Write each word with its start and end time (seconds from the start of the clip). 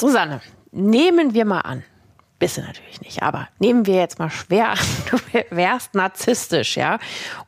Susanne, 0.00 0.40
nehmen 0.72 1.34
wir 1.34 1.44
mal 1.44 1.60
an, 1.60 1.84
bist 2.38 2.56
du 2.56 2.62
natürlich 2.62 3.02
nicht, 3.02 3.22
aber 3.22 3.48
nehmen 3.58 3.84
wir 3.84 3.96
jetzt 3.96 4.18
mal 4.18 4.30
schwer 4.30 4.70
an, 4.70 4.78
du 5.10 5.18
wärst 5.50 5.94
narzisstisch, 5.94 6.78
ja, 6.78 6.98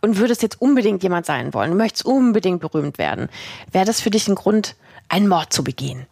und 0.03 0.19
würdest 0.19 0.43
jetzt 0.43 0.61
unbedingt 0.61 1.03
jemand 1.03 1.25
sein 1.25 1.55
wollen, 1.55 1.71
du 1.71 1.77
möchtest 1.77 2.05
unbedingt 2.05 2.61
berühmt 2.61 2.99
werden. 2.99 3.31
Wäre 3.71 3.87
das 3.87 4.03
für 4.03 4.11
dich 4.11 4.29
ein 4.29 4.35
Grund, 4.35 4.77
einen 5.09 5.29
Mord 5.29 5.53
zu 5.53 5.65
begehen? 5.65 6.07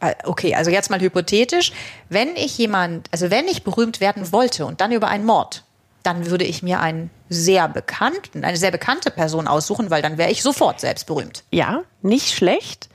Äh, 0.00 0.14
okay, 0.24 0.54
also 0.54 0.70
jetzt 0.70 0.90
mal 0.90 1.00
hypothetisch, 1.00 1.72
wenn 2.10 2.36
ich 2.36 2.56
jemand, 2.58 3.08
also 3.12 3.30
wenn 3.30 3.48
ich 3.48 3.64
berühmt 3.64 4.00
werden 4.00 4.30
wollte 4.30 4.66
und 4.66 4.82
dann 4.82 4.92
über 4.92 5.08
einen 5.08 5.24
Mord, 5.24 5.64
dann 6.02 6.26
würde 6.26 6.44
ich 6.44 6.62
mir 6.62 6.80
einen 6.80 7.10
sehr 7.30 7.66
bekannten, 7.68 8.44
eine 8.44 8.58
sehr 8.58 8.70
bekannte 8.70 9.10
Person 9.10 9.48
aussuchen, 9.48 9.90
weil 9.90 10.02
dann 10.02 10.18
wäre 10.18 10.30
ich 10.30 10.42
sofort 10.42 10.80
selbst 10.80 11.06
berühmt. 11.06 11.44
Ja, 11.50 11.82
nicht 12.02 12.32
schlecht. 12.32 12.88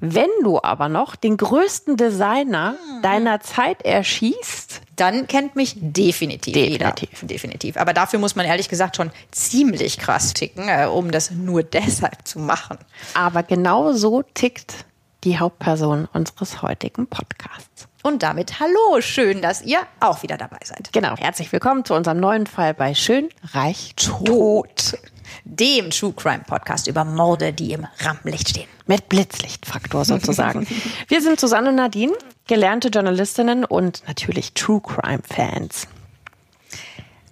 Wenn 0.00 0.28
du 0.42 0.60
aber 0.62 0.88
noch 0.88 1.16
den 1.16 1.36
größten 1.36 1.96
Designer 1.96 2.76
hm. 2.78 3.02
deiner 3.02 3.40
Zeit 3.40 3.82
erschießt, 3.82 4.82
dann 4.96 5.26
kennt 5.26 5.56
mich 5.56 5.74
definitiv, 5.76 6.54
definitiv 6.54 7.12
jeder. 7.12 7.26
Definitiv. 7.26 7.76
Aber 7.76 7.94
dafür 7.94 8.18
muss 8.18 8.36
man 8.36 8.46
ehrlich 8.46 8.68
gesagt 8.68 8.96
schon 8.96 9.10
ziemlich 9.30 9.98
krass 9.98 10.34
ticken, 10.34 10.68
äh, 10.68 10.86
um 10.86 11.10
das 11.10 11.30
nur 11.30 11.62
deshalb 11.62 12.26
zu 12.26 12.38
machen. 12.38 12.78
Aber 13.14 13.42
genau 13.42 13.92
so 13.92 14.22
tickt 14.22 14.84
die 15.24 15.38
Hauptperson 15.38 16.08
unseres 16.12 16.62
heutigen 16.62 17.06
Podcasts. 17.06 17.88
Und 18.02 18.22
damit 18.22 18.60
hallo, 18.60 19.00
schön, 19.00 19.42
dass 19.42 19.62
ihr 19.62 19.80
auch 19.98 20.22
wieder 20.22 20.36
dabei 20.36 20.58
seid. 20.62 20.92
Genau, 20.92 21.16
herzlich 21.16 21.50
willkommen 21.50 21.84
zu 21.84 21.94
unserem 21.94 22.20
neuen 22.20 22.46
Fall 22.46 22.72
bei 22.72 22.94
Schön, 22.94 23.30
Reich, 23.52 23.94
Tot 23.96 24.96
dem 25.44 25.90
True 25.90 26.12
Crime 26.14 26.42
Podcast 26.46 26.86
über 26.86 27.04
Morde, 27.04 27.52
die 27.52 27.72
im 27.72 27.86
Rampenlicht 28.00 28.48
stehen. 28.48 28.68
Mit 28.86 29.08
Blitzlichtfaktor 29.08 30.04
sozusagen. 30.04 30.66
Wir 31.08 31.20
sind 31.20 31.40
Susanne 31.40 31.70
und 31.70 31.76
Nadine, 31.76 32.12
gelernte 32.46 32.88
Journalistinnen 32.88 33.64
und 33.64 34.02
natürlich 34.06 34.52
True 34.54 34.80
Crime 34.80 35.22
Fans. 35.28 35.88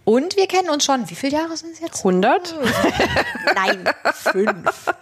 Und 0.04 0.36
wir 0.36 0.46
kennen 0.46 0.68
uns 0.68 0.84
schon, 0.84 1.08
wie 1.08 1.14
viele 1.14 1.38
Jahre 1.38 1.56
sind 1.56 1.72
es 1.72 1.80
jetzt? 1.80 1.98
100? 1.98 2.54
Nein, 3.54 3.84
fünf. 4.12 4.94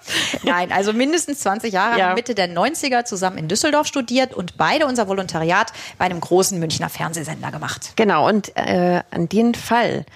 Nein, 0.44 0.70
also 0.70 0.92
mindestens 0.92 1.40
20 1.40 1.72
Jahre, 1.72 1.98
ja. 1.98 2.14
Mitte 2.14 2.36
der 2.36 2.48
90er 2.48 3.04
zusammen 3.04 3.38
in 3.38 3.48
Düsseldorf 3.48 3.88
studiert 3.88 4.32
und 4.32 4.56
beide 4.56 4.86
unser 4.86 5.08
Volontariat 5.08 5.72
bei 5.98 6.04
einem 6.04 6.20
großen 6.20 6.58
Münchner 6.60 6.88
Fernsehsender 6.88 7.50
gemacht. 7.50 7.94
Genau, 7.96 8.28
und 8.28 8.56
äh, 8.56 9.02
an 9.10 9.28
den 9.28 9.56
Fall 9.56 10.06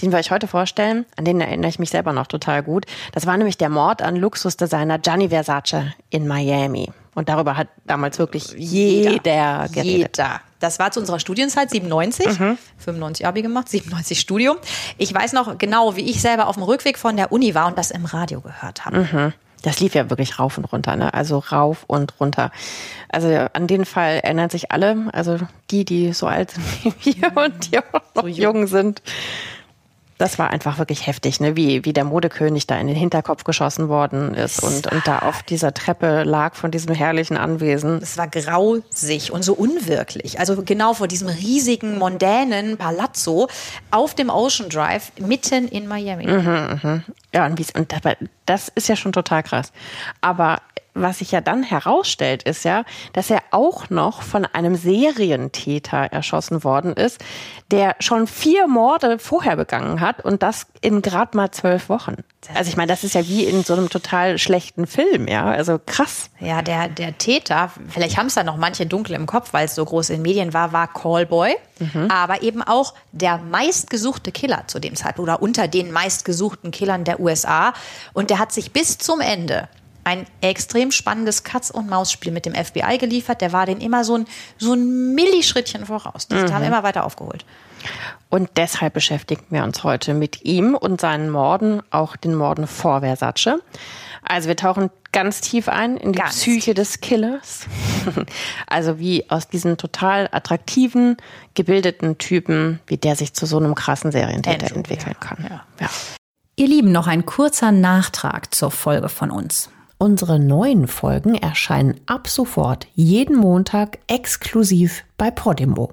den 0.00 0.12
wir 0.12 0.18
euch 0.18 0.30
heute 0.30 0.46
vorstellen, 0.46 1.06
an 1.16 1.24
den 1.24 1.40
erinnere 1.40 1.68
ich 1.68 1.78
mich 1.78 1.90
selber 1.90 2.12
noch 2.12 2.26
total 2.26 2.62
gut. 2.62 2.86
Das 3.12 3.26
war 3.26 3.36
nämlich 3.36 3.58
der 3.58 3.68
Mord 3.68 4.02
an 4.02 4.16
Luxusdesigner 4.16 4.98
Gianni 4.98 5.28
Versace 5.28 5.92
in 6.10 6.26
Miami. 6.26 6.90
Und 7.14 7.28
darüber 7.28 7.56
hat 7.56 7.68
damals 7.84 8.18
wirklich 8.18 8.54
jeder, 8.56 9.10
jeder 9.10 9.68
geredet. 9.68 10.16
Jeder. 10.16 10.40
Das 10.60 10.78
war 10.78 10.92
zu 10.92 11.00
unserer 11.00 11.18
Studienzeit 11.18 11.70
97, 11.70 12.38
mhm. 12.38 12.58
95 12.78 13.26
Abi 13.26 13.42
gemacht, 13.42 13.68
97 13.68 14.18
Studium. 14.18 14.56
Ich 14.96 15.12
weiß 15.12 15.32
noch 15.32 15.58
genau, 15.58 15.96
wie 15.96 16.08
ich 16.08 16.22
selber 16.22 16.46
auf 16.46 16.54
dem 16.54 16.62
Rückweg 16.62 16.98
von 16.98 17.16
der 17.16 17.32
Uni 17.32 17.54
war 17.54 17.66
und 17.66 17.76
das 17.76 17.90
im 17.90 18.04
Radio 18.04 18.40
gehört 18.40 18.86
habe. 18.86 19.08
Mhm. 19.12 19.32
Das 19.62 19.78
lief 19.80 19.94
ja 19.94 20.10
wirklich 20.10 20.38
rauf 20.38 20.58
und 20.58 20.64
runter, 20.64 20.96
ne? 20.96 21.14
Also 21.14 21.38
rauf 21.38 21.84
und 21.86 22.18
runter. 22.18 22.50
Also 23.08 23.28
an 23.52 23.66
den 23.66 23.84
Fall 23.84 24.20
erinnern 24.22 24.50
sich 24.50 24.72
alle, 24.72 25.08
also 25.12 25.38
die, 25.70 25.84
die 25.84 26.12
so 26.12 26.26
alt 26.26 26.52
sind 26.52 26.64
wie 27.04 27.20
wir 27.20 27.36
und 27.36 27.70
die 27.70 27.78
auch 27.78 27.92
noch 27.92 28.22
so 28.22 28.26
jung 28.26 28.66
sind 28.66 29.02
das 30.18 30.38
war 30.38 30.50
einfach 30.50 30.78
wirklich 30.78 31.06
heftig, 31.06 31.40
ne? 31.40 31.56
wie, 31.56 31.84
wie 31.84 31.92
der 31.92 32.04
Modekönig 32.04 32.66
da 32.66 32.78
in 32.78 32.86
den 32.86 32.96
Hinterkopf 32.96 33.44
geschossen 33.44 33.88
worden 33.88 34.34
ist 34.34 34.62
und, 34.62 34.90
und 34.92 35.06
da 35.06 35.20
auf 35.20 35.42
dieser 35.42 35.74
Treppe 35.74 36.22
lag 36.24 36.54
von 36.54 36.70
diesem 36.70 36.94
herrlichen 36.94 37.36
Anwesen. 37.36 38.00
Es 38.02 38.16
war 38.16 38.28
grausig 38.28 39.32
und 39.32 39.42
so 39.42 39.54
unwirklich. 39.54 40.38
Also 40.38 40.62
genau 40.62 40.94
vor 40.94 41.08
diesem 41.08 41.28
riesigen, 41.28 41.98
mondänen 41.98 42.76
Palazzo 42.76 43.48
auf 43.90 44.14
dem 44.14 44.30
Ocean 44.30 44.68
Drive 44.68 45.12
mitten 45.18 45.68
in 45.68 45.88
Miami. 45.88 46.26
Mhm, 46.26 46.80
mh. 46.82 47.02
Ja, 47.34 47.46
und, 47.46 47.60
und 47.74 47.94
das 48.46 48.68
ist 48.68 48.88
ja 48.88 48.96
schon 48.96 49.12
total 49.12 49.42
krass. 49.42 49.72
Aber 50.20 50.58
was 50.94 51.18
sich 51.18 51.32
ja 51.32 51.40
dann 51.40 51.62
herausstellt, 51.62 52.42
ist 52.42 52.64
ja, 52.64 52.84
dass 53.12 53.30
er 53.30 53.40
auch 53.50 53.88
noch 53.90 54.22
von 54.22 54.44
einem 54.44 54.76
Serientäter 54.76 55.98
erschossen 55.98 56.64
worden 56.64 56.92
ist, 56.92 57.18
der 57.70 57.96
schon 58.00 58.26
vier 58.26 58.66
Morde 58.66 59.18
vorher 59.18 59.56
begangen 59.56 60.00
hat 60.00 60.24
und 60.24 60.42
das 60.42 60.66
in 60.82 61.00
gerade 61.00 61.36
mal 61.36 61.50
zwölf 61.50 61.88
Wochen. 61.88 62.16
Also 62.54 62.68
ich 62.68 62.76
meine, 62.76 62.88
das 62.88 63.04
ist 63.04 63.14
ja 63.14 63.26
wie 63.26 63.44
in 63.44 63.62
so 63.62 63.72
einem 63.72 63.88
total 63.88 64.36
schlechten 64.36 64.86
Film, 64.86 65.28
ja. 65.28 65.44
Also 65.44 65.78
krass. 65.84 66.28
Ja, 66.40 66.60
der, 66.60 66.88
der 66.88 67.16
Täter, 67.16 67.70
vielleicht 67.88 68.18
haben 68.18 68.26
es 68.26 68.34
da 68.34 68.42
noch 68.42 68.56
manche 68.56 68.84
dunkel 68.84 69.14
im 69.14 69.26
Kopf, 69.26 69.52
weil 69.52 69.66
es 69.66 69.74
so 69.74 69.84
groß 69.84 70.10
in 70.10 70.22
Medien 70.22 70.52
war, 70.52 70.72
war 70.72 70.92
Callboy, 70.92 71.54
mhm. 71.78 72.10
aber 72.10 72.42
eben 72.42 72.62
auch 72.62 72.94
der 73.12 73.38
meistgesuchte 73.38 74.32
Killer 74.32 74.64
zu 74.66 74.80
dem 74.80 74.96
Zeitpunkt 74.96 75.30
oder 75.30 75.40
unter 75.40 75.68
den 75.68 75.92
meistgesuchten 75.92 76.72
Killern 76.72 77.04
der 77.04 77.20
USA. 77.20 77.72
Und 78.12 78.28
der 78.28 78.38
hat 78.38 78.52
sich 78.52 78.72
bis 78.72 78.98
zum 78.98 79.20
Ende 79.20 79.68
ein 80.04 80.26
extrem 80.40 80.90
spannendes 80.90 81.44
Katz- 81.44 81.70
und 81.70 81.88
Maus-Spiel 81.88 82.32
mit 82.32 82.46
dem 82.46 82.54
FBI 82.54 82.98
geliefert. 82.98 83.40
Der 83.40 83.52
war 83.52 83.66
den 83.66 83.80
immer 83.80 84.04
so 84.04 84.16
ein, 84.16 84.26
so 84.58 84.74
ein 84.74 85.14
Millischrittchen 85.14 85.86
voraus. 85.86 86.28
Die 86.28 86.34
mhm. 86.34 86.52
haben 86.52 86.64
immer 86.64 86.82
weiter 86.82 87.04
aufgeholt. 87.04 87.44
Und 88.28 88.50
deshalb 88.56 88.94
beschäftigen 88.94 89.44
wir 89.50 89.64
uns 89.64 89.84
heute 89.84 90.14
mit 90.14 90.44
ihm 90.44 90.74
und 90.74 91.00
seinen 91.00 91.30
Morden, 91.30 91.82
auch 91.90 92.16
den 92.16 92.34
Morden 92.34 92.66
vor 92.66 93.00
Versace. 93.00 93.60
Also 94.22 94.48
wir 94.48 94.56
tauchen 94.56 94.90
ganz 95.10 95.40
tief 95.40 95.68
ein 95.68 95.96
in 95.96 96.12
die 96.12 96.18
ganz 96.18 96.36
Psyche 96.36 96.74
des 96.74 97.00
Killers. 97.00 97.66
also 98.66 98.98
wie 98.98 99.28
aus 99.30 99.48
diesen 99.48 99.76
total 99.76 100.28
attraktiven, 100.32 101.16
gebildeten 101.54 102.18
Typen, 102.18 102.80
wie 102.86 102.96
der 102.96 103.16
sich 103.16 103.34
zu 103.34 103.46
so 103.46 103.58
einem 103.58 103.74
krassen 103.74 104.12
Serientäter 104.12 104.74
entwickeln 104.74 105.16
ja. 105.20 105.26
kann. 105.26 105.46
Ja. 105.48 105.64
Ja. 105.80 105.90
Ihr 106.56 106.68
Lieben, 106.68 106.92
noch 106.92 107.06
ein 107.06 107.26
kurzer 107.26 107.72
Nachtrag 107.72 108.54
zur 108.54 108.70
Folge 108.70 109.08
von 109.08 109.30
uns. 109.30 109.70
Unsere 110.02 110.40
neuen 110.40 110.88
Folgen 110.88 111.36
erscheinen 111.36 112.00
ab 112.06 112.26
sofort 112.26 112.88
jeden 112.96 113.36
Montag 113.36 114.00
exklusiv 114.08 115.04
bei 115.16 115.30
Podimo. 115.30 115.92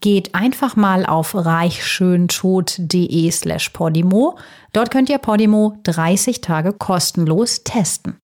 Geht 0.00 0.34
einfach 0.34 0.74
mal 0.74 1.04
auf 1.04 1.34
reichschöntod.de 1.34 3.30
slash 3.30 3.68
Podimo. 3.68 4.38
Dort 4.72 4.90
könnt 4.90 5.10
ihr 5.10 5.18
Podimo 5.18 5.76
30 5.82 6.40
Tage 6.40 6.72
kostenlos 6.72 7.62
testen. 7.62 8.16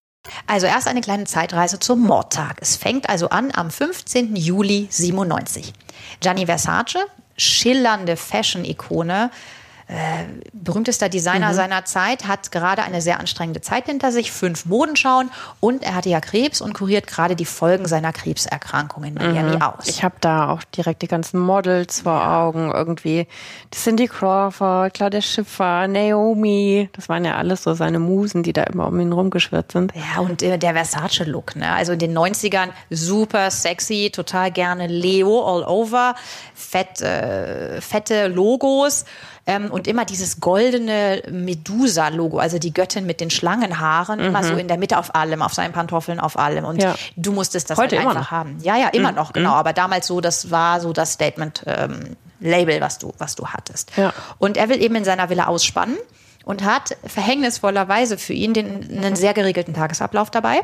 Also 0.47 0.67
erst 0.67 0.89
eine 0.89 1.03
kleine 1.03 1.25
Zeitreise 1.25 1.79
zum 1.79 2.01
Mordtag. 2.01 2.57
Es 2.63 2.77
fängt 2.77 3.11
also 3.11 3.29
an 3.29 3.51
am 3.53 3.71
15. 3.71 4.35
Juli 4.35 4.87
97. 4.89 5.75
Gianni 6.21 6.47
Versace, 6.47 7.05
schillernde 7.37 8.17
Fashion-Ikone, 8.17 9.31
äh, 9.93 10.25
berühmtester 10.55 11.11
Designer 11.11 11.51
mhm. 11.51 11.55
seiner 11.55 11.85
Zeit, 11.85 12.27
hat 12.27 12.51
gerade 12.51 12.83
eine 12.83 13.03
sehr 13.03 13.21
anstrengende 13.21 13.61
Zeit 13.61 13.87
hinter 13.87 14.11
sich, 14.11 14.33
fünf 14.33 14.65
Modenschauen 14.65 15.31
und 15.61 15.83
er 15.83 15.95
hatte 15.95 16.09
ja 16.09 16.21
Krebs 16.21 16.63
und 16.63 16.73
kuriert 16.73 17.07
gerade 17.07 17.37
die 17.37 17.45
Folgen 17.45 17.87
seiner 17.87 18.13
Krebserkrankung 18.13 19.05
in 19.05 19.15
Miami 19.15 19.57
mhm. 19.57 19.63
aus. 19.63 19.87
Ich 19.87 20.03
habe 20.03 20.15
da 20.21 20.49
auch 20.49 20.63
direkt 20.65 21.03
die 21.03 21.09
ganzen 21.09 21.41
Models 21.41 22.01
vor 22.01 22.27
Augen 22.27 22.71
irgendwie. 22.73 23.27
Cindy 23.71 24.09
Crawford, 24.09 24.95
Claudia 24.95 25.21
Schiffer, 25.21 25.87
Naomi, 25.89 26.89
das 26.93 27.11
waren 27.11 27.27
ja 27.27 27.37
alles 27.37 27.63
so 27.63 27.75
seine 27.75 27.99
Musen, 27.99 28.43
die 28.43 28.55
da 28.55 28.63
immer 28.63 28.87
um 28.87 28.99
ihn 28.99 29.13
rumgeschwirrt 29.13 29.73
sind. 29.73 29.93
Ja, 29.95 30.23
und 30.23 30.43
äh, 30.43 30.59
der 30.59 30.73
Versace-Look, 30.73 31.57
ne? 31.57 31.71
also 31.71 31.93
in 31.93 31.99
den 31.99 32.17
90ern 32.17 32.71
super 32.89 33.51
sexy, 33.51 34.11
total 34.11 34.51
gerne 34.51 34.87
Leo 34.87 35.43
all 35.45 35.65
over, 35.65 36.15
fett, 36.55 37.03
äh, 37.03 37.81
fette 37.83 38.29
Logos 38.29 39.05
Ähm, 39.45 39.73
und 39.73 39.89
immer 39.89 40.05
dieses 40.05 40.39
goldene 40.39 41.23
Medusa-Logo, 41.29 42.39
also 42.39 42.61
die 42.61 42.73
Göttin 42.73 43.07
mit 43.07 43.21
den 43.21 43.29
Schlangenhaaren, 43.29 44.21
mhm. 44.21 44.27
immer 44.27 44.45
so 44.45 44.55
in 44.55 44.69
der 44.69 44.79
Mitte 44.79 44.99
auf 44.99 45.17
allem, 45.17 45.43
auf 45.43 45.53
seinen 45.53 45.73
Pantoffeln, 45.73 46.21
auf 46.21 46.39
allem. 46.39 46.65
Und 46.65 46.81
ja. 46.81 46.95
du 47.17 47.33
musstest 47.33 47.69
das 47.69 47.79
Heute 47.79 47.99
halt 47.99 48.07
einfach 48.07 48.31
haben. 48.31 48.59
Ja, 48.63 48.77
ja, 48.77 48.89
immer 48.89 49.11
mhm. 49.11 49.17
noch, 49.17 49.33
genau. 49.33 49.51
Mhm. 49.51 49.57
Aber 49.57 49.73
damals 49.73 50.07
so, 50.07 50.21
das 50.21 50.53
war 50.53 50.81
so 50.81 50.93
das 50.93 51.13
Statement. 51.13 51.65
Ähm, 51.67 52.17
Label, 52.43 52.81
was 52.81 52.99
du, 52.99 53.13
was 53.19 53.35
du 53.35 53.47
hattest. 53.47 53.93
Ja. 53.97 54.13
Und 54.39 54.57
er 54.57 54.69
will 54.69 54.83
eben 54.83 54.97
in 54.97 55.05
seiner 55.05 55.31
Villa 55.31 55.47
ausspannen 55.47 55.97
und 56.45 56.65
hat 56.65 56.97
verhängnisvollerweise 57.05 58.19
für 58.19 58.33
ihn 58.33 58.53
den, 58.53 58.99
einen 58.99 59.17
sehr 59.17 59.33
geregelten 59.33 59.75
Tagesablauf 59.75 60.31
dabei. 60.31 60.61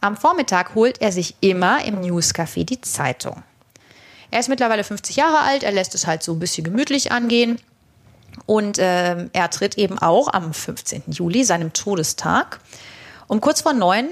Am 0.00 0.16
Vormittag 0.16 0.74
holt 0.74 1.00
er 1.00 1.12
sich 1.12 1.36
immer 1.40 1.84
im 1.84 2.00
Newscafé 2.00 2.64
die 2.64 2.80
Zeitung. 2.80 3.42
Er 4.30 4.40
ist 4.40 4.48
mittlerweile 4.48 4.82
50 4.82 5.16
Jahre 5.16 5.38
alt, 5.38 5.62
er 5.62 5.72
lässt 5.72 5.94
es 5.94 6.06
halt 6.06 6.22
so 6.22 6.32
ein 6.32 6.40
bisschen 6.40 6.64
gemütlich 6.64 7.12
angehen. 7.12 7.60
Und 8.46 8.78
äh, 8.78 9.28
er 9.32 9.50
tritt 9.50 9.78
eben 9.78 9.98
auch 9.98 10.32
am 10.32 10.52
15. 10.52 11.04
Juli, 11.08 11.44
seinem 11.44 11.72
Todestag, 11.72 12.60
um 13.26 13.40
kurz 13.40 13.62
vor 13.62 13.72
neun 13.72 14.08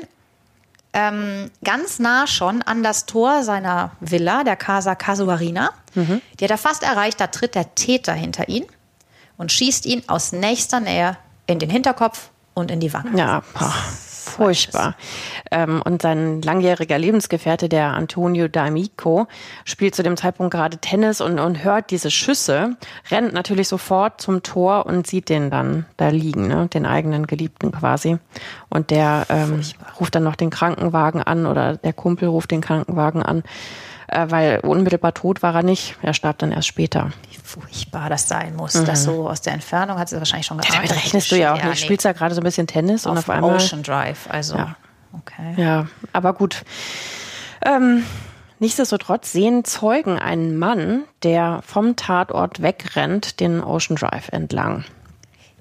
ähm, 0.93 1.51
ganz 1.65 1.99
nah 1.99 2.27
schon 2.27 2.63
an 2.63 2.83
das 2.83 3.07
Tor 3.07 3.43
seiner 3.43 3.93
Villa, 4.01 4.45
der 4.45 4.57
Casa 4.57 4.95
Casuarina. 4.95 5.71
Mhm. 5.95 6.21
Die 6.39 6.45
hat 6.45 6.51
er 6.51 6.59
fast 6.59 6.83
erreicht, 6.83 7.21
da 7.21 7.29
tritt 7.29 7.55
der 7.55 7.75
Täter 7.75 8.13
hinter 8.13 8.49
ihn 8.49 8.67
und 9.39 9.53
schießt 9.53 9.87
ihn 9.87 10.03
aus 10.07 10.33
nächster 10.33 10.81
Nähe 10.81 11.17
in 11.47 11.59
den 11.59 11.71
Hinterkopf 11.71 12.31
und 12.55 12.71
in 12.71 12.81
die 12.81 12.93
Wange. 12.93 13.19
Ja, 13.19 13.43
boah, 13.55 13.75
furchtbar. 14.23 14.97
Ähm, 15.51 15.83
und 15.83 16.03
sein 16.03 16.43
langjähriger 16.43 16.99
Lebensgefährte, 16.99 17.69
der 17.69 17.95
Antonio 17.95 18.47
D'Amico, 18.47 19.27
spielt 19.65 19.95
zu 19.95 20.03
dem 20.03 20.17
Zeitpunkt 20.17 20.53
gerade 20.53 20.79
Tennis 20.79 21.21
und, 21.21 21.39
und 21.39 21.65
hört 21.65 21.91
diese 21.91 22.11
Schüsse, 22.11 22.77
rennt 23.11 23.33
natürlich 23.33 23.69
sofort 23.69 24.21
zum 24.21 24.43
Tor 24.43 24.87
und 24.87 25.07
sieht 25.07 25.29
den 25.29 25.51
dann 25.51 25.87
da 25.97 26.09
liegen, 26.09 26.49
ne? 26.49 26.69
den 26.69 26.87
eigenen 26.87 27.27
Geliebten 27.27 27.73
quasi. 27.73 28.19
Und 28.69 28.91
der 28.91 29.27
ähm, 29.29 29.61
ruft 30.01 30.15
dann 30.15 30.25
noch 30.25 30.37
den 30.37 30.51
Krankenwagen 30.51 31.23
an 31.23 31.47
oder 31.47 31.77
der 31.77 31.93
Kumpel 31.93 32.29
ruft 32.29 32.51
den 32.51 32.61
Krankenwagen 32.61 33.23
an 33.23 33.43
äh, 34.13 34.31
weil 34.31 34.61
unmittelbar 34.61 35.15
tot 35.15 35.43
war 35.43 35.55
er 35.55 35.63
nicht. 35.63 35.97
Er 36.03 36.15
starb 36.15 36.39
dann 36.39 36.53
erst 36.53 36.69
später. 36.69 37.13
Wie 37.31 37.39
furchtbar 37.43 38.09
das 38.09 38.29
sein 38.29 38.55
muss. 38.55 38.75
Mhm. 38.75 38.85
Das 38.85 39.05
so 39.05 39.29
aus 39.29 39.41
der 39.41 39.55
Entfernung 39.55 39.99
hat 39.99 40.09
sie 40.09 40.17
wahrscheinlich 40.17 40.47
schon 40.47 40.59
geahnt. 40.59 40.75
Ja, 40.75 40.83
damit 40.83 40.97
rechnest 40.97 41.31
du 41.33 41.37
ja 41.37 41.53
auch 41.53 41.57
nicht. 41.57 41.65
Ja, 41.65 41.77
Spielst 41.77 42.05
ja 42.05 42.13
gerade 42.13 42.35
so 42.35 42.41
ein 42.41 42.45
bisschen 42.45 42.67
Tennis 42.67 43.07
auf 43.07 43.13
und 43.13 43.19
auf 43.19 43.31
einmal. 43.31 43.57
Ocean 43.57 43.83
Drive, 43.83 44.29
also. 44.29 44.57
Ja. 44.57 44.77
Okay. 45.13 45.55
Ja, 45.57 45.87
aber 46.13 46.33
gut. 46.33 46.65
Ähm, 47.65 48.05
nichtsdestotrotz 48.59 49.33
sehen 49.33 49.65
Zeugen 49.65 50.19
einen 50.19 50.59
Mann, 50.59 51.05
der 51.23 51.61
vom 51.67 51.97
Tatort 51.97 52.63
wegrennt, 52.63 53.41
den 53.41 53.63
Ocean 53.63 53.97
Drive 53.97 54.29
entlang 54.31 54.85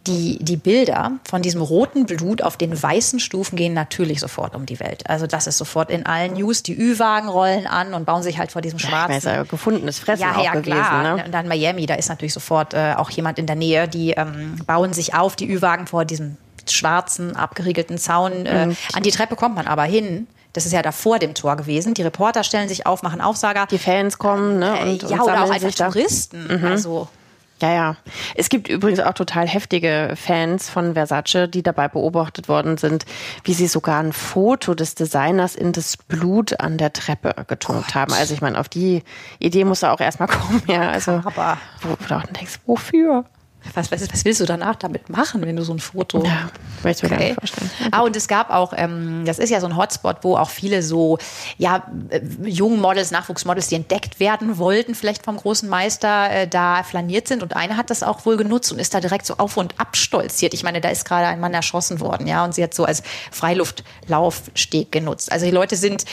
die, 0.08 0.40
die 0.44 0.58
Bilder 0.58 1.12
von 1.30 1.42
diesem 1.42 1.62
roten 1.62 2.06
Blut 2.06 2.42
auf 2.42 2.58
den 2.58 2.82
weißen 2.82 3.20
Stufen 3.20 3.56
gehen 3.56 3.74
natürlich 3.74 4.20
sofort 4.20 4.56
um 4.56 4.66
die 4.66 4.80
Welt. 4.80 5.08
Also 5.08 5.28
das 5.28 5.46
ist 5.46 5.58
sofort 5.58 5.92
in 5.92 6.06
allen 6.06 6.34
News. 6.34 6.64
Die 6.64 6.76
Ü-Wagen 6.76 7.30
rollen 7.30 7.68
an 7.68 7.94
und 7.94 8.06
bauen 8.06 8.24
sich 8.24 8.40
halt 8.40 8.52
vor 8.52 8.62
diesem 8.62 8.80
schwarzen. 8.80 9.30
Ja, 9.30 9.36
ja 9.36 9.44
gefundenes 9.44 10.00
Fressen 10.00 10.24
ja, 10.24 10.36
auch 10.36 10.44
ja, 10.44 10.54
gewesen. 10.54 10.72
Klar. 10.72 11.18
Ne? 11.18 11.26
Und 11.26 11.32
dann 11.32 11.48
Miami, 11.48 11.86
da 11.86 11.96
ist 11.96 12.10
natürlich 12.10 12.34
sofort 12.34 12.74
äh, 12.74 12.96
auch 12.98 13.12
jemand 13.12 13.38
in 13.38 13.46
der 13.46 13.56
Nähe. 13.56 13.88
Die 13.88 14.12
ähm, 14.12 14.56
bauen 14.66 14.94
sich 14.94 15.14
auf, 15.14 15.36
die 15.36 15.48
Ü-Wagen 15.52 15.86
vor 15.86 16.04
diesem 16.04 16.38
schwarzen, 16.68 17.36
abgeriegelten 17.36 18.00
Zaun. 18.00 18.46
Äh, 18.46 18.68
mhm. 18.68 18.78
An 18.94 19.04
die 19.04 19.12
Treppe 19.12 19.36
kommt 19.36 19.56
man 19.56 19.68
aber 19.68 19.84
hin. 19.84 20.28
Das 20.54 20.66
ist 20.66 20.72
ja 20.74 20.82
da 20.82 20.92
vor 20.92 21.20
dem 21.20 21.36
Tor 21.36 21.56
gewesen. 21.56 21.94
Die 21.94 22.02
Reporter 22.02 22.44
stellen 22.44 22.68
sich 22.68 22.86
auf, 22.88 23.04
machen 23.04 23.22
Aufsager. 23.22 23.68
Die 23.70 23.78
Fans 23.78 24.18
kommen, 24.18 24.58
ne? 24.58 24.80
Äh, 24.80 24.84
und, 24.84 25.04
ja, 25.04 25.18
und 25.18 25.22
oder 25.22 25.44
auch 25.44 25.52
einfach 25.52 25.72
Touristen. 25.72 26.60
Mhm. 26.60 26.66
Also 26.66 27.08
ja, 27.62 27.74
ja. 27.74 27.96
Es 28.36 28.50
gibt 28.50 28.68
übrigens 28.68 29.00
auch 29.00 29.14
total 29.14 29.48
heftige 29.48 30.14
Fans 30.16 30.70
von 30.70 30.94
Versace, 30.94 31.48
die 31.48 31.64
dabei 31.64 31.88
beobachtet 31.88 32.50
worden 32.50 32.78
sind, 32.78 33.06
wie 33.44 33.54
sie 33.54 33.68
sogar 33.68 34.00
ein 34.02 34.14
Foto 34.14 34.74
des 34.74 34.96
Designers 34.96 35.56
in 35.56 35.72
das 35.72 35.98
Blut 35.98 36.60
an 36.60 36.78
der 36.78 36.94
Treppe 36.94 37.36
getunkt 37.48 37.96
haben. 37.96 38.14
Also 38.14 38.34
ich 38.34 38.42
meine, 38.42 38.60
auf 38.60 38.70
die 38.70 39.04
Idee 39.40 39.66
muss 39.66 39.84
er 39.84 39.94
auch 39.94 40.02
erstmal 40.02 40.28
kommen, 40.30 40.64
ja. 40.68 40.90
Also, 40.90 41.22
Aber 41.24 41.58
wo 41.82 41.96
du 42.08 42.16
auch 42.16 42.26
denkst, 42.26 42.60
wofür? 42.66 43.26
Was, 43.74 43.92
was, 43.92 44.02
was, 44.12 44.26
willst 44.26 44.42
du 44.42 44.46
danach 44.46 44.76
damit 44.76 45.10
machen, 45.10 45.44
wenn 45.44 45.56
du 45.56 45.64
so 45.64 45.74
ein 45.74 45.80
Foto. 45.80 46.24
Ja, 46.26 46.50
mir 46.84 46.92
okay. 46.92 47.08
gar 47.08 47.18
nicht 47.20 47.36
vorstellen. 47.36 47.70
Ah, 47.92 48.02
und 48.02 48.16
es 48.16 48.28
gab 48.28 48.50
auch, 48.50 48.74
ähm, 48.76 49.24
das 49.26 49.40
ist 49.40 49.50
ja 49.50 49.60
so 49.62 49.68
ein 49.68 49.78
Hotspot, 49.78 50.18
wo 50.24 50.36
auch 50.36 50.50
viele 50.50 50.82
so, 50.82 51.20
ja, 51.58 51.86
äh, 52.10 52.22
jungen 52.44 52.82
Models, 52.82 53.12
Nachwuchsmodels, 53.12 53.68
die 53.68 53.76
entdeckt 53.76 54.20
werden 54.20 54.58
wollten, 54.58 54.96
vielleicht 54.96 55.24
vom 55.24 55.38
großen 55.38 55.70
Meister, 55.70 56.32
äh, 56.32 56.48
da 56.48 56.84
flaniert 56.84 57.28
sind. 57.28 57.44
Und 57.44 57.56
eine 57.56 57.78
hat 57.78 57.90
das 57.92 58.04
auch 58.04 58.26
wohl 58.26 58.36
genutzt 58.36 58.72
und 58.72 58.80
ist 58.80 58.94
da 58.94 59.00
direkt 59.00 59.26
so 59.26 59.38
auf 59.38 59.56
und 59.58 59.80
ab 59.80 59.96
stolziert. 59.96 60.54
Ich 60.54 60.64
meine, 60.64 60.82
da 60.82 60.90
ist 60.90 61.06
gerade 61.06 61.28
ein 61.28 61.40
Mann 61.40 61.54
erschossen 61.54 62.00
worden, 62.00 62.28
ja, 62.28 62.44
und 62.44 62.56
sie 62.56 62.64
hat 62.64 62.74
so 62.74 62.86
als 62.86 63.04
Freiluftlaufsteg 63.32 64.92
genutzt. 64.92 65.32
Also 65.32 65.46
die 65.46 65.52
Leute 65.52 65.76
sind 65.76 66.06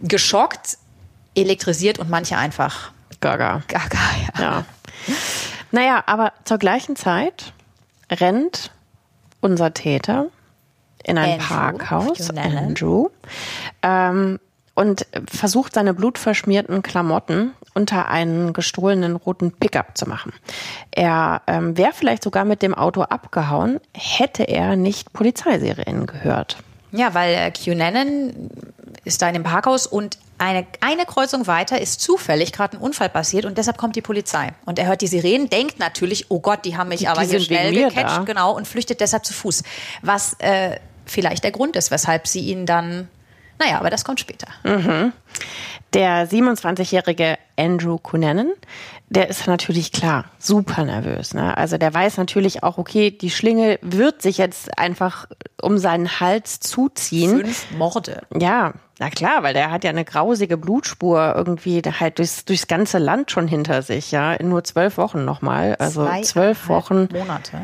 geschockt, 0.00 0.78
elektrisiert 1.34 1.98
und 1.98 2.08
manche 2.08 2.38
einfach. 2.38 2.92
Gaga. 3.20 3.62
Gaga, 3.68 3.98
ja. 4.38 4.42
ja. 4.42 4.64
Naja, 5.74 6.04
aber 6.06 6.32
zur 6.44 6.58
gleichen 6.58 6.94
Zeit 6.94 7.52
rennt 8.08 8.70
unser 9.40 9.74
Täter 9.74 10.26
in 11.02 11.18
ein 11.18 11.32
Andrew, 11.32 11.46
Parkhaus, 11.48 12.30
Andrew, 12.30 13.08
ähm, 13.82 14.38
und 14.74 15.04
versucht 15.28 15.74
seine 15.74 15.92
blutverschmierten 15.92 16.82
Klamotten 16.82 17.54
unter 17.74 18.08
einen 18.08 18.52
gestohlenen 18.52 19.16
roten 19.16 19.50
Pickup 19.50 19.98
zu 19.98 20.08
machen. 20.08 20.32
Er 20.92 21.42
ähm, 21.48 21.76
wäre 21.76 21.92
vielleicht 21.92 22.22
sogar 22.22 22.44
mit 22.44 22.62
dem 22.62 22.74
Auto 22.74 23.02
abgehauen, 23.02 23.80
hätte 23.92 24.44
er 24.44 24.76
nicht 24.76 25.12
Polizeisirenen 25.12 26.06
gehört. 26.06 26.58
Ja, 26.92 27.14
weil 27.14 27.34
äh, 27.34 27.50
Cunanan 27.50 28.48
ist 29.02 29.22
da 29.22 29.26
in 29.26 29.34
dem 29.34 29.42
Parkhaus 29.42 29.88
und 29.88 30.18
eine, 30.38 30.66
eine 30.80 31.06
Kreuzung 31.06 31.46
weiter 31.46 31.80
ist 31.80 32.00
zufällig 32.00 32.52
gerade 32.52 32.76
ein 32.76 32.80
Unfall 32.80 33.08
passiert 33.08 33.44
und 33.44 33.56
deshalb 33.56 33.78
kommt 33.78 33.96
die 33.96 34.02
Polizei. 34.02 34.52
Und 34.64 34.78
er 34.78 34.86
hört 34.86 35.00
die 35.00 35.06
Sirenen, 35.06 35.48
denkt 35.48 35.78
natürlich, 35.78 36.30
oh 36.30 36.40
Gott, 36.40 36.64
die 36.64 36.76
haben 36.76 36.88
mich 36.88 37.00
die, 37.00 37.08
aber 37.08 37.22
die 37.22 37.28
hier 37.28 37.40
schnell 37.40 37.72
gecatcht, 37.72 38.26
genau, 38.26 38.52
und 38.54 38.66
flüchtet 38.66 39.00
deshalb 39.00 39.24
zu 39.24 39.32
Fuß. 39.32 39.62
Was 40.02 40.34
äh, 40.40 40.78
vielleicht 41.06 41.44
der 41.44 41.52
Grund 41.52 41.76
ist, 41.76 41.90
weshalb 41.90 42.26
sie 42.26 42.40
ihn 42.40 42.66
dann, 42.66 43.08
naja, 43.58 43.78
aber 43.78 43.90
das 43.90 44.04
kommt 44.04 44.20
später. 44.20 44.48
Mhm. 44.64 45.12
Der 45.92 46.28
27-jährige 46.28 47.38
Andrew 47.56 47.98
Cunanan, 47.98 48.50
der 49.08 49.28
ist 49.28 49.46
natürlich 49.46 49.92
klar 49.92 50.24
super 50.40 50.84
nervös. 50.84 51.34
Ne? 51.34 51.56
Also 51.56 51.78
der 51.78 51.94
weiß 51.94 52.16
natürlich 52.16 52.64
auch, 52.64 52.78
okay, 52.78 53.12
die 53.12 53.30
Schlinge 53.30 53.78
wird 53.80 54.20
sich 54.20 54.38
jetzt 54.38 54.76
einfach 54.76 55.26
um 55.62 55.78
seinen 55.78 56.18
Hals 56.18 56.58
zuziehen. 56.58 57.42
Fünf 57.42 57.70
Morde. 57.70 58.22
Ja, 58.36 58.74
na 58.98 59.10
klar, 59.10 59.42
weil 59.42 59.54
der 59.54 59.70
hat 59.70 59.82
ja 59.82 59.90
eine 59.90 60.04
grausige 60.04 60.56
Blutspur 60.56 61.34
irgendwie 61.36 61.82
halt 61.82 62.18
durchs, 62.18 62.44
durchs 62.44 62.68
ganze 62.68 62.98
Land 62.98 63.30
schon 63.30 63.48
hinter 63.48 63.82
sich, 63.82 64.12
ja, 64.12 64.32
in 64.34 64.48
nur 64.48 64.62
zwölf 64.62 64.98
Wochen 64.98 65.24
nochmal. 65.24 65.74
Also 65.78 66.08
zwölf 66.22 66.68
Wochen. 66.68 67.08
Monate. 67.12 67.62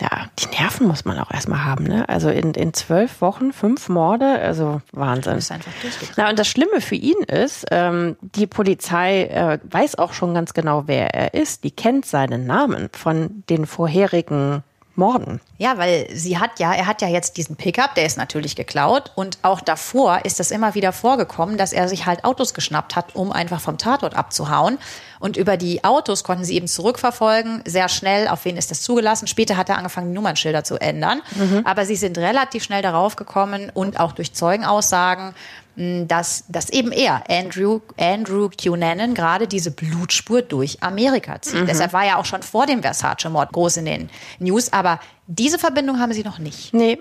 Ja, 0.00 0.26
die 0.38 0.54
Nerven 0.60 0.86
muss 0.86 1.06
man 1.06 1.18
auch 1.18 1.30
erstmal 1.30 1.64
haben, 1.64 1.84
ne? 1.84 2.06
Also 2.10 2.28
in, 2.28 2.52
in 2.52 2.74
zwölf 2.74 3.22
Wochen 3.22 3.54
fünf 3.54 3.88
Morde, 3.88 4.38
also 4.38 4.82
Wahnsinn. 4.92 5.36
Das 5.36 5.44
ist 5.44 5.52
einfach 5.52 5.72
Na, 6.16 6.28
und 6.28 6.38
das 6.38 6.48
Schlimme 6.48 6.82
für 6.82 6.96
ihn 6.96 7.22
ist, 7.26 7.64
ähm, 7.70 8.16
die 8.20 8.46
Polizei 8.46 9.24
äh, 9.24 9.58
weiß 9.64 9.96
auch 9.96 10.12
schon 10.12 10.34
ganz 10.34 10.52
genau, 10.52 10.82
wer 10.86 11.14
er 11.14 11.32
ist. 11.32 11.64
Die 11.64 11.70
kennt 11.70 12.04
seinen 12.04 12.46
Namen 12.46 12.90
von 12.92 13.42
den 13.48 13.64
vorherigen 13.64 14.62
Morden. 14.96 15.40
Ja, 15.58 15.78
weil 15.78 16.08
sie 16.12 16.38
hat 16.38 16.58
ja, 16.58 16.72
er 16.72 16.86
hat 16.86 17.02
ja 17.02 17.08
jetzt 17.08 17.36
diesen 17.36 17.56
Pickup, 17.56 17.94
der 17.94 18.06
ist 18.06 18.18
natürlich 18.18 18.56
geklaut 18.56 19.12
und 19.14 19.38
auch 19.42 19.60
davor 19.60 20.24
ist 20.24 20.40
das 20.40 20.50
immer 20.50 20.74
wieder 20.74 20.92
vorgekommen, 20.92 21.56
dass 21.56 21.72
er 21.72 21.88
sich 21.88 22.06
halt 22.06 22.24
Autos 22.24 22.54
geschnappt 22.54 22.96
hat, 22.96 23.14
um 23.14 23.32
einfach 23.32 23.60
vom 23.60 23.78
Tatort 23.78 24.14
abzuhauen. 24.14 24.78
Und 25.18 25.36
über 25.36 25.56
die 25.56 25.82
Autos 25.82 26.24
konnten 26.24 26.44
sie 26.44 26.56
eben 26.56 26.68
zurückverfolgen, 26.68 27.62
sehr 27.64 27.88
schnell, 27.88 28.28
auf 28.28 28.44
wen 28.44 28.56
ist 28.56 28.70
das 28.70 28.82
zugelassen. 28.82 29.26
Später 29.26 29.56
hat 29.56 29.68
er 29.68 29.78
angefangen, 29.78 30.08
die 30.08 30.14
Nummernschilder 30.14 30.62
zu 30.62 30.76
ändern. 30.76 31.22
Mhm. 31.34 31.62
Aber 31.64 31.86
sie 31.86 31.96
sind 31.96 32.18
relativ 32.18 32.64
schnell 32.64 32.82
darauf 32.82 33.16
gekommen 33.16 33.70
und 33.72 33.98
auch 33.98 34.12
durch 34.12 34.34
Zeugenaussagen, 34.34 35.34
dass, 35.76 36.44
dass 36.48 36.70
eben 36.70 36.90
er, 36.90 37.24
Andrew, 37.28 37.80
Andrew 37.98 38.48
Cunanan, 38.48 39.14
gerade 39.14 39.46
diese 39.46 39.70
Blutspur 39.70 40.42
durch 40.42 40.82
Amerika 40.82 41.40
zieht. 41.42 41.62
Mhm. 41.62 41.66
Deshalb 41.66 41.92
war 41.92 42.04
er 42.04 42.18
auch 42.18 42.24
schon 42.24 42.42
vor 42.42 42.66
dem 42.66 42.82
Versace-Mord 42.82 43.52
groß 43.52 43.78
in 43.78 43.84
den 43.84 44.10
News. 44.38 44.72
Aber 44.72 45.00
diese 45.26 45.58
Verbindung 45.58 46.00
haben 46.00 46.12
sie 46.12 46.22
noch 46.22 46.38
nicht. 46.38 46.72
Nee, 46.72 46.98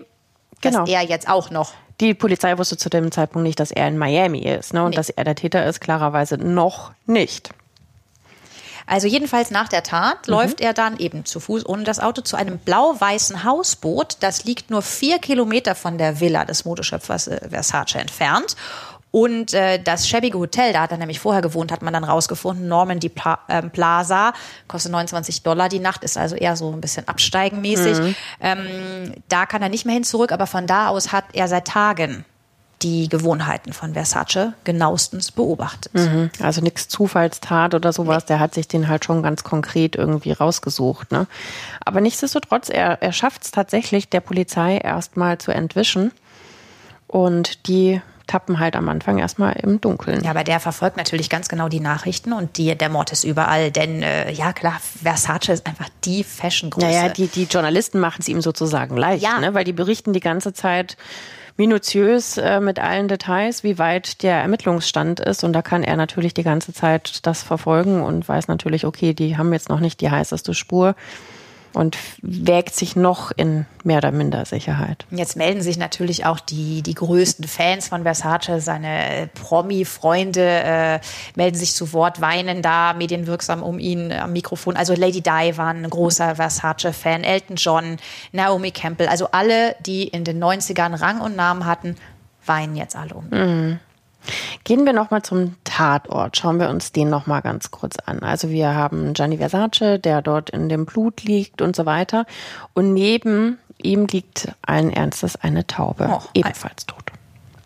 genau. 0.61 0.79
Dass 0.79 0.89
er 0.89 1.01
jetzt 1.03 1.29
auch 1.29 1.51
noch 1.51 1.73
die 2.01 2.13
Polizei 2.13 2.57
wusste 2.57 2.75
zu 2.75 2.89
dem 2.89 3.11
Zeitpunkt 3.11 3.47
nicht, 3.47 3.59
dass 3.59 3.71
er 3.71 3.87
in 3.87 3.97
Miami 3.97 4.39
ist. 4.39 4.73
Ne? 4.73 4.83
Und 4.83 4.89
nee. 4.89 4.95
dass 4.97 5.09
er 5.09 5.23
der 5.23 5.35
Täter 5.35 5.65
ist, 5.65 5.79
klarerweise 5.79 6.37
noch 6.37 6.91
nicht. 7.05 7.51
Also 8.87 9.07
jedenfalls 9.07 9.51
nach 9.51 9.67
der 9.67 9.83
Tat 9.83 10.27
mhm. 10.27 10.33
läuft 10.33 10.61
er 10.61 10.73
dann 10.73 10.97
eben 10.97 11.25
zu 11.25 11.39
Fuß 11.39 11.65
ohne 11.65 11.83
das 11.83 11.99
Auto 11.99 12.21
zu 12.21 12.35
einem 12.35 12.57
blau-weißen 12.59 13.43
Hausboot. 13.43 14.17
Das 14.19 14.43
liegt 14.45 14.69
nur 14.69 14.81
vier 14.81 15.19
Kilometer 15.19 15.75
von 15.75 15.97
der 15.97 16.19
Villa 16.19 16.45
des 16.45 16.65
Modeschöpfers 16.65 17.27
äh, 17.27 17.49
Versace 17.49 17.95
entfernt. 17.95 18.55
Und 19.15 19.53
äh, 19.53 19.81
das 19.81 20.09
schäbige 20.09 20.37
Hotel, 20.37 20.73
da 20.73 20.81
hat 20.81 20.91
er 20.91 20.97
nämlich 20.97 21.21
vorher 21.21 21.41
gewohnt, 21.41 21.71
hat 21.71 21.81
man 21.81 21.93
dann 21.93 22.03
rausgefunden, 22.03 22.67
Normandy 22.67 23.07
Pla 23.07 23.39
äh, 23.47 23.61
Plaza, 23.61 24.33
kostet 24.67 24.91
29 24.91 25.41
Dollar 25.41 25.69
die 25.69 25.79
Nacht, 25.79 26.03
ist 26.03 26.17
also 26.17 26.35
eher 26.35 26.57
so 26.57 26.69
ein 26.73 26.81
bisschen 26.81 27.07
absteigenmäßig. 27.07 27.97
Mhm. 27.97 28.15
Ähm, 28.41 29.13
da 29.29 29.45
kann 29.45 29.61
er 29.61 29.69
nicht 29.69 29.85
mehr 29.85 29.93
hin 29.93 30.03
zurück, 30.03 30.33
aber 30.33 30.47
von 30.47 30.67
da 30.67 30.89
aus 30.89 31.13
hat 31.13 31.23
er 31.31 31.47
seit 31.47 31.65
Tagen 31.65 32.25
die 32.85 33.09
Gewohnheiten 33.09 33.73
von 33.73 33.93
Versace 33.93 34.53
genauestens 34.63 35.31
beobachtet. 35.31 35.91
Mhm. 35.95 36.29
Also 36.39 36.61
nichts 36.61 36.87
Zufallstat 36.87 37.73
oder 37.73 37.91
sowas, 37.91 38.23
nee. 38.23 38.27
der 38.27 38.39
hat 38.39 38.53
sich 38.53 38.67
den 38.67 38.87
halt 38.87 39.03
schon 39.03 39.23
ganz 39.23 39.43
konkret 39.43 39.95
irgendwie 39.95 40.31
rausgesucht. 40.31 41.11
Ne? 41.11 41.25
Aber 41.83 41.99
nichtsdestotrotz, 41.99 42.69
er, 42.69 43.01
er 43.01 43.11
schafft 43.11 43.43
es 43.43 43.49
tatsächlich, 43.49 44.07
der 44.09 44.19
Polizei 44.19 44.77
erstmal 44.77 45.39
zu 45.39 45.51
entwischen. 45.51 46.11
Und 47.07 47.67
die 47.67 48.01
tappen 48.27 48.59
halt 48.59 48.75
am 48.75 48.87
Anfang 48.87 49.17
erstmal 49.17 49.53
im 49.53 49.81
Dunkeln. 49.81 50.23
Ja, 50.23 50.29
aber 50.29 50.43
der 50.43 50.59
verfolgt 50.59 50.97
natürlich 50.97 51.29
ganz 51.29 51.47
genau 51.47 51.69
die 51.69 51.79
Nachrichten 51.79 52.33
und 52.33 52.57
die, 52.57 52.75
der 52.75 52.89
Mord 52.89 53.11
ist 53.11 53.23
überall. 53.23 53.71
Denn 53.71 54.03
äh, 54.03 54.31
ja 54.31 54.53
klar, 54.53 54.79
Versace 55.03 55.49
ist 55.49 55.65
einfach 55.65 55.89
die 56.03 56.23
Fashion-Größe. 56.23 56.85
Naja, 56.85 57.09
die, 57.09 57.27
die 57.27 57.45
Journalisten 57.45 57.99
machen 57.99 58.17
es 58.19 58.27
ihm 58.27 58.41
sozusagen 58.41 58.95
leicht, 58.95 59.23
ja. 59.23 59.39
ne? 59.39 59.55
weil 59.55 59.63
die 59.63 59.73
berichten 59.73 60.13
die 60.13 60.19
ganze 60.19 60.53
Zeit 60.53 60.97
minutiös 61.57 62.37
äh, 62.37 62.59
mit 62.59 62.79
allen 62.79 63.07
Details, 63.07 63.63
wie 63.63 63.77
weit 63.77 64.23
der 64.23 64.35
Ermittlungsstand 64.35 65.19
ist. 65.19 65.43
Und 65.43 65.53
da 65.53 65.61
kann 65.61 65.83
er 65.83 65.95
natürlich 65.95 66.33
die 66.33 66.43
ganze 66.43 66.73
Zeit 66.73 67.25
das 67.25 67.43
verfolgen 67.43 68.01
und 68.01 68.27
weiß 68.27 68.47
natürlich, 68.47 68.85
okay, 68.85 69.13
die 69.13 69.37
haben 69.37 69.53
jetzt 69.53 69.69
noch 69.69 69.79
nicht 69.79 70.01
die 70.01 70.09
heißeste 70.09 70.53
Spur 70.53 70.95
und 71.75 71.97
wägt 72.21 72.75
sich 72.75 72.95
noch 72.95 73.31
in 73.35 73.65
mehr 73.83 73.97
oder 73.97 74.11
minder 74.11 74.45
Sicherheit. 74.45 75.05
Jetzt 75.11 75.35
melden 75.35 75.61
sich 75.61 75.77
natürlich 75.77 76.25
auch 76.25 76.39
die, 76.39 76.81
die 76.81 76.93
größten 76.93 77.47
Fans 77.47 77.89
von 77.89 78.03
Versace, 78.03 78.59
seine 78.59 79.29
Promi-Freunde 79.35 80.41
äh, 80.41 80.99
melden 81.35 81.57
sich 81.57 81.73
zu 81.73 81.93
Wort, 81.93 82.21
weinen 82.21 82.61
da 82.61 82.93
medienwirksam 82.93 83.61
um 83.61 83.79
ihn 83.79 84.11
am 84.11 84.33
Mikrofon. 84.33 84.75
Also 84.75 84.93
Lady 84.95 85.21
Di 85.21 85.57
war 85.57 85.69
ein 85.69 85.89
großer 85.89 86.35
Versace-Fan, 86.35 87.23
Elton 87.23 87.57
John, 87.57 87.97
Naomi 88.31 88.71
Campbell, 88.71 89.07
also 89.07 89.29
alle, 89.31 89.75
die 89.85 90.07
in 90.07 90.23
den 90.23 90.43
90ern 90.43 90.99
Rang 90.99 91.21
und 91.21 91.35
Namen 91.35 91.65
hatten, 91.65 91.95
weinen 92.45 92.75
jetzt 92.75 92.95
alle 92.95 93.13
um. 93.15 93.27
Mhm. 93.29 93.79
Gehen 94.63 94.85
wir 94.85 94.93
nochmal 94.93 95.21
zum 95.21 95.55
Tatort. 95.63 96.37
Schauen 96.37 96.59
wir 96.59 96.69
uns 96.69 96.91
den 96.91 97.09
nochmal 97.09 97.41
ganz 97.41 97.71
kurz 97.71 97.97
an. 98.05 98.19
Also 98.19 98.49
wir 98.49 98.73
haben 98.73 99.13
Gianni 99.13 99.37
Versace, 99.37 99.99
der 99.99 100.21
dort 100.21 100.49
in 100.49 100.69
dem 100.69 100.85
Blut 100.85 101.23
liegt 101.23 101.61
und 101.61 101.75
so 101.75 101.85
weiter. 101.85 102.25
Und 102.73 102.93
neben 102.93 103.59
ihm 103.81 104.07
liegt 104.07 104.51
allen 104.61 104.91
Ernstes 104.91 105.35
eine 105.35 105.67
Taube, 105.67 106.09
oh, 106.11 106.21
ebenfalls 106.33 106.85
tot. 106.85 107.11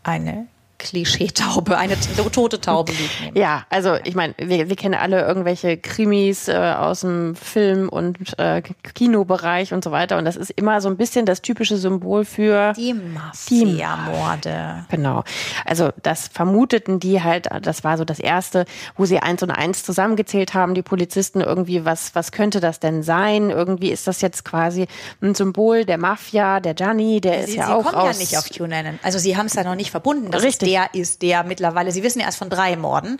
Eine 0.03 0.47
Klischeetaube, 0.79 1.77
eine 1.77 1.95
tote 2.31 2.59
Taube 2.59 2.93
liegt. 2.93 3.37
Ja, 3.37 3.65
also 3.69 3.97
ich 4.03 4.15
meine, 4.15 4.33
wir, 4.37 4.69
wir 4.69 4.75
kennen 4.75 4.95
alle 4.95 5.21
irgendwelche 5.21 5.77
Krimis 5.77 6.47
äh, 6.47 6.55
aus 6.55 7.01
dem 7.01 7.35
Film- 7.35 7.89
und 7.89 8.17
äh, 8.39 8.61
Kinobereich 8.95 9.73
und 9.73 9.83
so 9.83 9.91
weiter. 9.91 10.17
Und 10.17 10.25
das 10.25 10.37
ist 10.37 10.51
immer 10.51 10.81
so 10.81 10.89
ein 10.89 10.97
bisschen 10.97 11.25
das 11.25 11.41
typische 11.41 11.77
Symbol 11.77 12.25
für 12.25 12.73
die 12.73 12.93
Mafia-Morde. 12.93 14.85
Genau. 14.89 15.23
Also 15.65 15.89
das 16.01 16.29
vermuteten 16.29 16.99
die 16.99 17.21
halt, 17.21 17.47
das 17.61 17.83
war 17.83 17.97
so 17.97 18.05
das 18.05 18.19
Erste, 18.19 18.65
wo 18.95 19.05
sie 19.05 19.19
eins 19.19 19.43
und 19.43 19.51
eins 19.51 19.83
zusammengezählt 19.83 20.53
haben, 20.53 20.73
die 20.73 20.81
Polizisten 20.81 21.41
irgendwie, 21.41 21.83
was, 21.83 22.15
was 22.15 22.31
könnte 22.31 22.61
das 22.61 22.79
denn 22.79 23.03
sein? 23.03 23.49
Irgendwie 23.49 23.91
ist 23.91 24.07
das 24.07 24.21
jetzt 24.21 24.45
quasi 24.45 24.87
ein 25.21 25.35
Symbol 25.35 25.83
der 25.83 25.97
Mafia, 25.97 26.61
der 26.61 26.73
Gianni, 26.73 27.19
der 27.19 27.43
sie, 27.43 27.51
ist 27.51 27.55
ja 27.57 27.65
sie 27.67 27.73
auch 27.73 27.83
kommen 27.83 27.95
aus... 27.95 28.15
ja 28.15 28.19
nicht 28.19 28.37
auf 28.37 28.49
QAnon. 28.49 28.97
Also 29.03 29.19
sie 29.19 29.35
haben 29.35 29.47
es 29.47 29.55
ja 29.55 29.65
noch 29.65 29.75
nicht 29.75 29.91
verbunden. 29.91 30.31
Das 30.31 30.43
Richtig 30.43 30.68
der 30.69 30.93
ist 30.93 31.21
der 31.21 31.43
mittlerweile, 31.43 31.91
Sie 31.91 32.03
wissen 32.03 32.19
ja 32.19 32.25
erst 32.25 32.37
von 32.37 32.49
drei 32.49 32.75
Morden. 32.75 33.19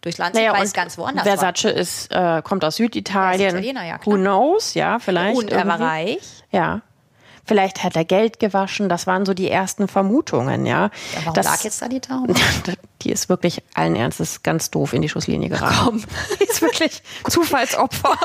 Durch 0.00 0.18
Land 0.18 0.34
naja, 0.34 0.52
weiß 0.52 0.74
ganz 0.74 0.98
woanders. 0.98 1.24
Versace 1.24 1.64
ist, 1.64 2.12
äh, 2.12 2.42
kommt 2.42 2.62
aus 2.62 2.76
Süditalien. 2.76 3.48
Italiener, 3.48 3.84
ja, 3.84 3.96
klar. 3.96 4.14
Who 4.14 4.20
knows, 4.20 4.74
ja, 4.74 4.98
vielleicht. 4.98 5.38
Und 5.38 5.50
er 5.50 5.66
war 5.66 5.80
reich. 5.80 6.44
Ja. 6.50 6.82
Vielleicht 7.46 7.84
hat 7.84 7.96
er 7.96 8.04
Geld 8.04 8.38
gewaschen. 8.38 8.88
Das 8.88 9.06
waren 9.06 9.26
so 9.26 9.34
die 9.34 9.50
ersten 9.50 9.88
Vermutungen, 9.88 10.66
ja. 10.66 10.84
ja 10.84 10.90
warum 11.20 11.34
das, 11.34 11.46
lag 11.46 11.64
jetzt 11.64 11.82
da 11.82 11.88
die 11.88 12.00
Taube? 12.00 12.34
Die 13.02 13.10
ist 13.12 13.28
wirklich 13.28 13.62
allen 13.74 13.96
Ernstes 13.96 14.42
ganz 14.42 14.70
doof 14.70 14.94
in 14.94 15.02
die 15.02 15.10
Schusslinie 15.10 15.50
geraten. 15.50 15.74
Komm, 15.84 16.04
die 16.40 16.44
ist 16.44 16.62
wirklich 16.62 17.02
Zufallsopfer. 17.28 18.12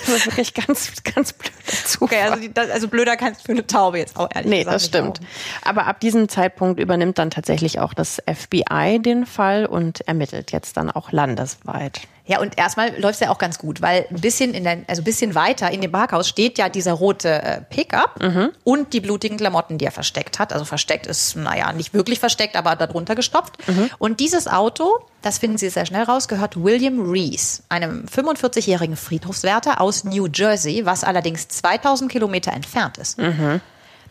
also 0.00 0.26
wirklich 0.26 0.52
ganz, 0.52 0.90
ganz 1.14 1.32
blöd. 1.32 1.52
Okay, 2.00 2.22
also, 2.22 2.40
die, 2.40 2.50
also 2.58 2.88
blöder 2.88 3.16
kannst 3.16 3.42
du 3.42 3.44
für 3.44 3.52
eine 3.52 3.64
Taube 3.64 3.98
jetzt 3.98 4.16
auch 4.16 4.28
ehrlich 4.34 4.50
Nee, 4.50 4.64
das 4.64 4.86
stimmt. 4.86 5.20
Auch. 5.20 5.68
Aber 5.68 5.86
ab 5.86 6.00
diesem 6.00 6.28
Zeitpunkt 6.28 6.80
übernimmt 6.80 7.18
dann 7.18 7.30
tatsächlich 7.30 7.78
auch 7.78 7.94
das 7.94 8.20
FBI 8.26 8.98
den 9.00 9.26
Fall 9.26 9.66
und 9.66 10.00
ermittelt 10.08 10.50
jetzt 10.50 10.76
dann 10.76 10.90
auch 10.90 11.12
landesweit. 11.12 12.00
Ja, 12.26 12.40
und 12.40 12.58
erstmal 12.58 12.98
läuft 13.00 13.14
es 13.14 13.20
ja 13.20 13.30
auch 13.30 13.38
ganz 13.38 13.58
gut, 13.58 13.80
weil 13.80 14.06
ein 14.10 14.20
bisschen 14.20 14.52
in 14.52 14.64
der, 14.64 14.78
also 14.88 15.02
ein 15.02 15.04
bisschen 15.04 15.34
weiter 15.36 15.70
in 15.70 15.80
dem 15.80 15.92
Parkhaus 15.92 16.28
steht 16.28 16.58
ja 16.58 16.68
dieser 16.68 16.92
rote 16.92 17.42
äh, 17.42 17.60
Pickup 17.60 18.20
mhm. 18.20 18.50
und 18.64 18.92
die 18.92 19.00
blutigen 19.00 19.36
Klamotten, 19.36 19.78
die 19.78 19.84
er 19.84 19.92
versteckt 19.92 20.40
hat. 20.40 20.52
Also 20.52 20.64
versteckt 20.64 21.06
ist, 21.06 21.36
naja, 21.36 21.72
nicht 21.72 21.94
wirklich 21.94 22.18
versteckt, 22.18 22.56
aber 22.56 22.74
darunter 22.74 23.14
gestopft. 23.14 23.56
Mhm. 23.68 23.90
Und 23.98 24.18
dieses 24.18 24.48
Auto, 24.48 24.98
das 25.22 25.38
finden 25.38 25.56
Sie 25.56 25.68
sehr 25.68 25.86
schnell 25.86 26.02
raus, 26.02 26.26
gehört 26.26 26.62
William 26.62 27.08
Reese, 27.10 27.62
einem 27.68 28.06
45-jährigen 28.06 28.96
Friedhofswärter 28.96 29.80
aus 29.80 30.02
New 30.02 30.26
Jersey, 30.26 30.84
was 30.84 31.04
allerdings 31.04 31.46
2000 31.46 32.10
Kilometer 32.10 32.52
entfernt 32.52 32.98
ist. 32.98 33.18
Mhm. 33.18 33.60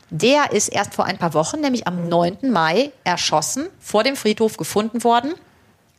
Der 0.09 0.51
ist 0.53 0.69
erst 0.69 0.93
vor 0.93 1.05
ein 1.05 1.17
paar 1.17 1.33
Wochen, 1.33 1.59
nämlich 1.59 1.87
am 1.87 2.07
9. 2.07 2.51
Mai, 2.51 2.91
erschossen, 3.03 3.67
vor 3.79 4.03
dem 4.03 4.15
Friedhof 4.15 4.55
gefunden 4.55 5.03
worden. 5.03 5.33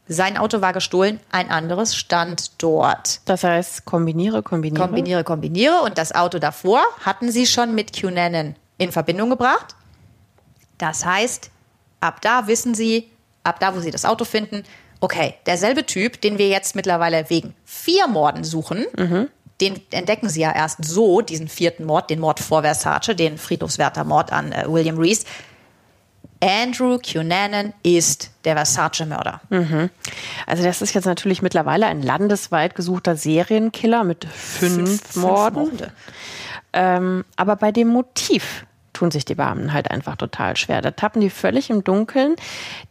Sein 0.08 0.36
Auto 0.36 0.60
war 0.60 0.72
gestohlen, 0.72 1.18
ein 1.32 1.50
anderes 1.50 1.96
stand 1.96 2.62
dort. 2.62 3.20
Das 3.24 3.42
heißt, 3.42 3.84
kombiniere, 3.84 4.42
kombiniere. 4.42 4.84
Kombiniere, 4.84 5.24
kombiniere. 5.24 5.80
Und 5.82 5.98
das 5.98 6.14
Auto 6.14 6.38
davor 6.38 6.80
hatten 7.04 7.32
sie 7.32 7.46
schon 7.46 7.74
mit 7.74 7.92
QAnon 7.92 8.54
in 8.78 8.92
Verbindung 8.92 9.30
gebracht. 9.30 9.74
Das 10.78 11.04
heißt, 11.04 11.50
ab 12.00 12.20
da 12.20 12.46
wissen 12.46 12.74
sie, 12.74 13.10
ab 13.42 13.58
da, 13.58 13.74
wo 13.74 13.80
sie 13.80 13.90
das 13.90 14.04
Auto 14.04 14.24
finden, 14.24 14.62
okay, 15.00 15.34
derselbe 15.46 15.86
Typ, 15.86 16.20
den 16.20 16.38
wir 16.38 16.48
jetzt 16.48 16.76
mittlerweile 16.76 17.28
wegen 17.28 17.54
vier 17.64 18.06
Morden 18.06 18.44
suchen, 18.44 18.86
mhm. 18.96 19.28
den 19.60 19.80
entdecken 19.90 20.28
sie 20.28 20.42
ja 20.42 20.54
erst 20.54 20.84
so, 20.84 21.20
diesen 21.20 21.48
vierten 21.48 21.84
Mord, 21.84 22.10
den 22.10 22.20
Mord 22.20 22.40
vor 22.40 22.62
Versace, 22.62 23.14
den 23.14 23.38
Friedhofswärtermord 23.38 24.32
an 24.32 24.52
äh, 24.52 24.64
William 24.68 24.98
Reese. 24.98 25.26
Andrew 26.46 26.98
Cunanan 26.98 27.72
ist 27.82 28.30
der 28.44 28.54
Versace-Mörder. 28.54 29.40
Mhm. 29.50 29.90
Also 30.46 30.62
das 30.62 30.82
ist 30.82 30.94
jetzt 30.94 31.06
natürlich 31.06 31.42
mittlerweile 31.42 31.86
ein 31.86 32.02
landesweit 32.02 32.74
gesuchter 32.74 33.16
Serienkiller 33.16 34.04
mit 34.04 34.24
fünf, 34.24 35.02
fünf 35.02 35.16
Morden. 35.16 35.66
Fünf 35.66 35.92
ähm, 36.72 37.24
aber 37.36 37.56
bei 37.56 37.72
dem 37.72 37.88
Motiv 37.88 38.66
tun 38.96 39.10
sich 39.10 39.24
die 39.24 39.34
Beamten 39.34 39.72
halt 39.72 39.90
einfach 39.90 40.16
total 40.16 40.56
schwer. 40.56 40.80
Da 40.80 40.90
tappen 40.90 41.20
die 41.20 41.30
völlig 41.30 41.68
im 41.68 41.84
Dunkeln. 41.84 42.34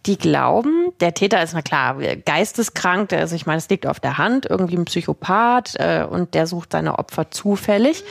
Die 0.05 0.17
glauben, 0.17 0.91
der 0.99 1.13
Täter 1.15 1.41
ist, 1.41 1.53
na 1.53 1.61
klar, 1.61 1.95
geisteskrank, 2.25 3.11
also 3.11 3.35
ich 3.35 3.45
meine, 3.45 3.57
es 3.57 3.69
liegt 3.69 3.87
auf 3.87 3.99
der 3.99 4.17
Hand, 4.17 4.45
irgendwie 4.45 4.77
ein 4.77 4.85
Psychopath 4.85 5.75
äh, 5.79 6.05
und 6.07 6.35
der 6.35 6.45
sucht 6.45 6.73
seine 6.73 6.99
Opfer 6.99 7.31
zufällig. 7.31 8.03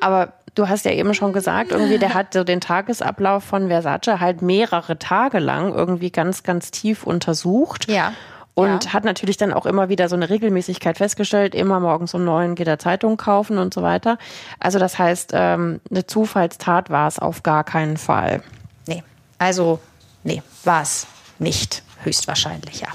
Aber 0.00 0.32
du 0.54 0.68
hast 0.68 0.86
ja 0.86 0.92
eben 0.92 1.12
schon 1.12 1.34
gesagt, 1.34 1.72
irgendwie, 1.72 1.98
der 1.98 2.14
hat 2.14 2.32
so 2.32 2.44
den 2.44 2.60
Tagesablauf 2.60 3.44
von 3.44 3.68
Versace 3.68 4.20
halt 4.20 4.40
mehrere 4.40 4.98
Tage 4.98 5.38
lang 5.38 5.74
irgendwie 5.74 6.10
ganz, 6.10 6.42
ganz 6.42 6.70
tief 6.70 7.04
untersucht. 7.04 7.90
Ja. 7.90 8.12
Und 8.54 8.84
ja. 8.84 8.92
hat 8.92 9.04
natürlich 9.04 9.36
dann 9.36 9.52
auch 9.52 9.66
immer 9.66 9.88
wieder 9.88 10.08
so 10.08 10.14
eine 10.14 10.30
Regelmäßigkeit 10.30 10.96
festgestellt, 10.96 11.54
immer 11.54 11.80
morgens 11.80 12.14
um 12.14 12.24
neun 12.24 12.54
geht 12.54 12.68
er 12.68 12.78
Zeitung 12.78 13.16
kaufen 13.16 13.58
und 13.58 13.74
so 13.74 13.82
weiter. 13.82 14.16
Also 14.60 14.78
das 14.78 14.96
heißt, 14.98 15.32
ähm, 15.34 15.80
eine 15.90 16.06
Zufallstat 16.06 16.88
war 16.88 17.08
es 17.08 17.18
auf 17.18 17.42
gar 17.42 17.64
keinen 17.64 17.96
Fall. 17.96 18.42
Nee, 18.86 19.02
also 19.38 19.80
nee, 20.22 20.40
war 20.62 20.82
es 20.82 21.08
nicht, 21.40 21.82
höchstwahrscheinlich, 22.04 22.80
ja. 22.80 22.88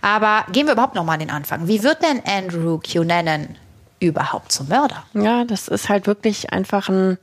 Aber 0.00 0.44
gehen 0.52 0.66
wir 0.66 0.74
überhaupt 0.74 0.94
nochmal 0.94 1.14
an 1.14 1.20
den 1.20 1.30
Anfang. 1.30 1.66
Wie 1.66 1.82
wird 1.82 2.02
denn 2.02 2.22
Andrew 2.24 2.78
Cunanan 2.78 3.56
überhaupt 3.98 4.52
zum 4.52 4.68
Mörder? 4.68 5.02
Ja, 5.14 5.44
das 5.44 5.66
ist 5.66 5.88
halt 5.88 6.06
wirklich 6.06 6.52
einfach 6.52 6.88
ein, 6.88 7.18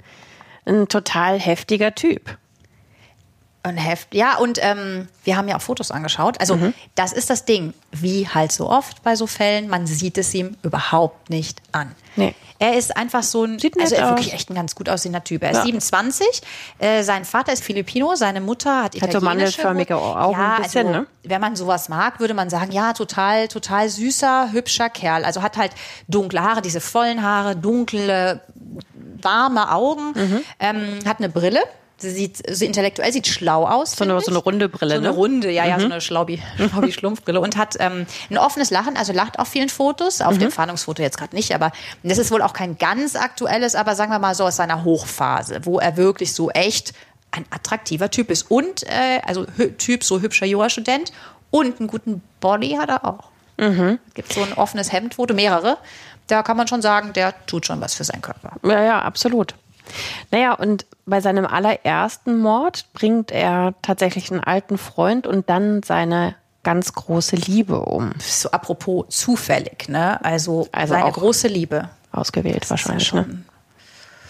ein 0.66 0.90
total 0.90 1.40
heftiger 1.40 1.96
Typ. 1.96 2.38
Ein 3.63 3.77
Heft, 3.77 4.15
ja, 4.15 4.38
und 4.38 4.58
ähm, 4.62 5.08
wir 5.24 5.38
haben 5.38 5.48
ja 5.48 5.56
auch 5.56 5.62
Fotos 5.62 5.91
angeschaut. 5.91 6.39
Also, 6.39 6.56
mhm. 6.56 6.74
das 6.96 7.13
ist 7.13 7.30
das 7.30 7.46
Ding, 7.46 7.75
wie 7.91 8.27
halt 8.27 8.51
so 8.51 8.68
oft 8.68 9.03
bei 9.03 9.15
so 9.15 9.27
Fällen, 9.27 9.68
man 9.68 9.86
sieht 9.86 10.18
es 10.18 10.34
ihm 10.34 10.58
überhaupt 10.63 11.30
nicht 11.30 11.62
an. 11.72 11.94
Nee. 12.15 12.34
Er 12.62 12.77
ist 12.77 12.96
einfach 12.96 13.24
so 13.24 13.44
ein, 13.44 13.58
Sieht 13.58 13.80
also 13.80 13.96
er 13.96 14.03
ist 14.03 14.10
wirklich 14.10 14.34
echt 14.34 14.50
ein 14.50 14.56
ganz 14.56 14.75
gut 14.75 14.89
aussehender 14.89 15.24
Typ. 15.24 15.41
Er 15.44 15.51
ist 15.51 15.58
ja. 15.58 15.63
27, 15.63 16.27
äh, 16.77 17.03
sein 17.03 17.25
Vater 17.25 17.53
ist 17.53 17.63
Filipino, 17.63 18.15
seine 18.15 18.41
Mutter 18.41 18.84
hat 18.84 18.96
italienische. 18.96 19.63
Hat 19.63 19.88
so 19.88 19.96
Augen 19.96 20.39
ja, 20.39 20.56
ein 20.56 20.63
bisschen, 20.63 20.88
also, 20.88 21.00
ne? 21.00 21.08
Wenn 21.24 21.41
man 21.41 21.56
sowas 21.56 21.89
mag, 21.89 22.20
würde 22.20 22.34
man 22.34 22.50
sagen, 22.50 22.72
ja, 22.72 22.94
total, 22.94 23.48
total 23.48 23.89
süßer, 23.89 24.51
hübscher 24.51 24.89
Kerl. 24.89 25.25
Also 25.25 25.41
hat 25.41 25.58
halt 25.58 25.72
dunkle 26.08 26.41
Haare, 26.41 26.62
diese 26.62 26.82
vollen 26.82 27.24
Haare, 27.24 27.56
dunkle, 27.56 28.41
warme 29.22 29.72
Augen, 29.72 30.13
mhm. 30.13 30.44
ähm, 30.60 31.00
hat 31.06 31.18
eine 31.18 31.30
Brille 31.30 31.62
Sie 32.01 32.10
sieht 32.10 32.41
so 32.51 32.65
intellektuell, 32.65 33.13
sieht 33.13 33.27
schlau 33.27 33.65
aus. 33.67 33.91
So 33.91 34.03
eine, 34.03 34.20
so 34.22 34.31
eine 34.31 34.39
runde 34.39 34.70
Brille, 34.70 34.96
so 34.96 34.98
eine 34.98 35.10
ne? 35.10 35.13
runde, 35.13 35.51
ja, 35.51 35.65
ja, 35.65 35.79
so 35.79 35.86
eine 35.86 36.01
Schlaubi, 36.01 36.41
Schlaubi 36.58 36.91
Schlumpfbrille 36.91 37.39
und 37.39 37.58
hat 37.58 37.75
ähm, 37.79 38.05
ein 38.29 38.38
offenes 38.38 38.72
Lachen, 38.72 38.98
also 38.98 39.13
lacht 39.13 39.39
auf 39.39 39.48
vielen 39.48 39.70
Fotos, 39.70 40.22
auf 40.22 40.38
dem 40.38 40.51
Fahndungsfoto 40.51 41.01
jetzt 41.01 41.17
gerade 41.17 41.36
nicht, 41.36 41.53
aber 41.53 41.72
das 42.03 42.17
ist 42.17 42.31
wohl 42.31 42.41
auch 42.41 42.53
kein 42.53 42.77
ganz 42.77 43.15
aktuelles, 43.15 43.75
aber 43.75 43.96
sagen 43.96 44.12
wir 44.12 44.20
mal 44.20 44.36
so 44.36 44.46
aus 44.46 44.55
seiner 44.55 44.84
Hochphase, 44.84 45.62
wo 45.63 45.79
er 45.79 45.98
wirklich 45.98 46.34
so 46.34 46.50
echt 46.50 46.93
ein 47.31 47.46
attraktiver 47.50 48.10
Typ 48.10 48.29
ist 48.29 48.50
und 48.50 48.84
äh, 48.84 49.22
also 49.25 49.46
Typ 49.77 50.03
so 50.03 50.20
hübscher 50.20 50.46
Jurastudent 50.46 51.12
und 51.50 51.79
einen 51.79 51.88
guten 51.88 52.22
Body 52.39 52.72
hat 52.79 52.89
er 52.89 53.05
auch. 53.05 53.29
Gibt 54.13 54.34
so 54.34 54.41
ein 54.41 54.53
offenes 54.53 54.91
Hemdfoto, 54.91 55.34
mehrere. 55.34 55.77
Da 56.27 56.43
kann 56.43 56.58
man 56.58 56.67
schon 56.67 56.81
sagen, 56.81 57.13
der 57.13 57.34
tut 57.46 57.65
schon 57.65 57.79
was 57.81 57.93
für 57.93 58.03
seinen 58.03 58.22
Körper. 58.22 58.53
Ja, 58.63 58.84
ja, 58.84 59.01
absolut. 59.01 59.53
Naja, 60.31 60.53
und 60.53 60.86
bei 61.05 61.21
seinem 61.21 61.45
allerersten 61.45 62.38
Mord 62.38 62.86
bringt 62.93 63.31
er 63.31 63.74
tatsächlich 63.81 64.31
einen 64.31 64.39
alten 64.43 64.77
Freund 64.77 65.27
und 65.27 65.50
dann 65.50 65.83
seine 65.83 66.36
ganz 66.63 66.93
große 66.93 67.36
Liebe 67.36 67.79
um. 67.81 68.12
So 68.19 68.51
apropos 68.51 69.05
zufällig, 69.10 69.89
ne? 69.89 70.24
Also, 70.24 70.67
Also 70.71 70.93
seine 70.93 71.12
große 71.12 71.48
Liebe. 71.48 71.89
Ausgewählt 72.12 72.69
wahrscheinlich. 72.69 73.07
schon- 73.07 73.19
ne? 73.19 73.43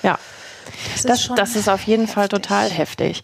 Ja. 0.03 0.19
Das, 0.93 1.03
Das, 1.03 1.31
das 1.35 1.55
ist 1.55 1.69
auf 1.69 1.81
jeden 1.83 2.07
Fall 2.07 2.27
total 2.27 2.69
heftig. 2.69 3.21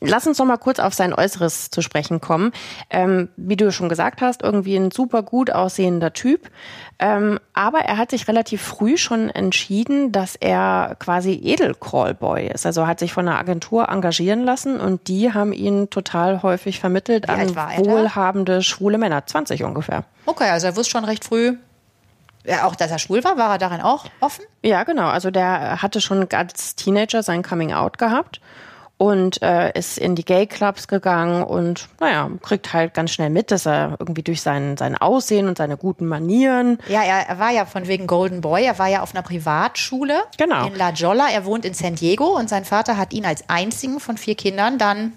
Lass 0.00 0.26
uns 0.26 0.38
noch 0.38 0.46
mal 0.46 0.56
kurz 0.56 0.78
auf 0.78 0.94
sein 0.94 1.14
Äußeres 1.14 1.70
zu 1.70 1.80
sprechen 1.82 2.20
kommen. 2.20 2.52
Ähm, 2.90 3.28
wie 3.36 3.56
du 3.56 3.70
schon 3.70 3.88
gesagt 3.88 4.20
hast, 4.20 4.42
irgendwie 4.42 4.76
ein 4.76 4.90
super 4.90 5.22
gut 5.22 5.50
aussehender 5.50 6.12
Typ. 6.12 6.50
Ähm, 6.98 7.38
aber 7.52 7.80
er 7.80 7.98
hat 7.98 8.10
sich 8.10 8.28
relativ 8.28 8.62
früh 8.62 8.96
schon 8.96 9.30
entschieden, 9.30 10.12
dass 10.12 10.36
er 10.36 10.96
quasi 10.98 11.32
Edelcallboy 11.42 12.48
ist. 12.48 12.66
Also 12.66 12.86
hat 12.86 12.98
sich 12.98 13.12
von 13.12 13.28
einer 13.28 13.38
Agentur 13.38 13.88
engagieren 13.88 14.44
lassen 14.44 14.80
und 14.80 15.08
die 15.08 15.32
haben 15.32 15.52
ihn 15.52 15.90
total 15.90 16.42
häufig 16.42 16.80
vermittelt 16.80 17.28
an 17.28 17.54
wohlhabende 17.54 18.62
schwule 18.62 18.98
Männer. 18.98 19.26
20 19.26 19.64
ungefähr. 19.64 20.04
Okay, 20.26 20.48
also 20.50 20.66
er 20.66 20.76
wusste 20.76 20.92
schon 20.92 21.04
recht 21.04 21.24
früh, 21.24 21.56
ja, 22.44 22.64
auch 22.66 22.74
dass 22.74 22.90
er 22.90 22.98
schwul 22.98 23.22
war, 23.24 23.36
war 23.36 23.52
er 23.52 23.58
darin 23.58 23.80
auch 23.80 24.06
offen? 24.20 24.44
Ja, 24.62 24.84
genau. 24.84 25.08
Also 25.08 25.30
der 25.30 25.82
hatte 25.82 26.00
schon 26.00 26.26
als 26.32 26.74
Teenager 26.76 27.22
sein 27.22 27.42
Coming 27.42 27.72
Out 27.72 27.98
gehabt 27.98 28.40
und 28.98 29.42
äh, 29.42 29.72
ist 29.76 29.98
in 29.98 30.14
die 30.14 30.24
Gay 30.24 30.46
Clubs 30.46 30.86
gegangen 30.86 31.42
und 31.42 31.88
naja, 31.98 32.30
kriegt 32.40 32.72
halt 32.72 32.94
ganz 32.94 33.10
schnell 33.10 33.30
mit, 33.30 33.50
dass 33.50 33.66
er 33.66 33.96
irgendwie 33.98 34.22
durch 34.22 34.42
sein, 34.42 34.76
sein 34.76 34.96
Aussehen 34.96 35.48
und 35.48 35.58
seine 35.58 35.76
guten 35.76 36.06
Manieren 36.06 36.78
Ja, 36.86 37.02
er, 37.02 37.28
er 37.28 37.38
war 37.40 37.50
ja 37.50 37.64
von 37.64 37.88
wegen 37.88 38.06
Golden 38.06 38.40
Boy, 38.42 38.64
er 38.64 38.78
war 38.78 38.86
ja 38.88 39.02
auf 39.02 39.12
einer 39.12 39.22
Privatschule 39.22 40.22
Genau. 40.38 40.66
in 40.66 40.76
La 40.76 40.90
Jolla. 40.90 41.28
Er 41.32 41.44
wohnt 41.44 41.64
in 41.64 41.74
San 41.74 41.96
Diego 41.96 42.36
und 42.36 42.48
sein 42.48 42.64
Vater 42.64 42.96
hat 42.96 43.12
ihn 43.12 43.26
als 43.26 43.48
einzigen 43.48 43.98
von 43.98 44.16
vier 44.18 44.36
Kindern 44.36 44.78
dann 44.78 45.12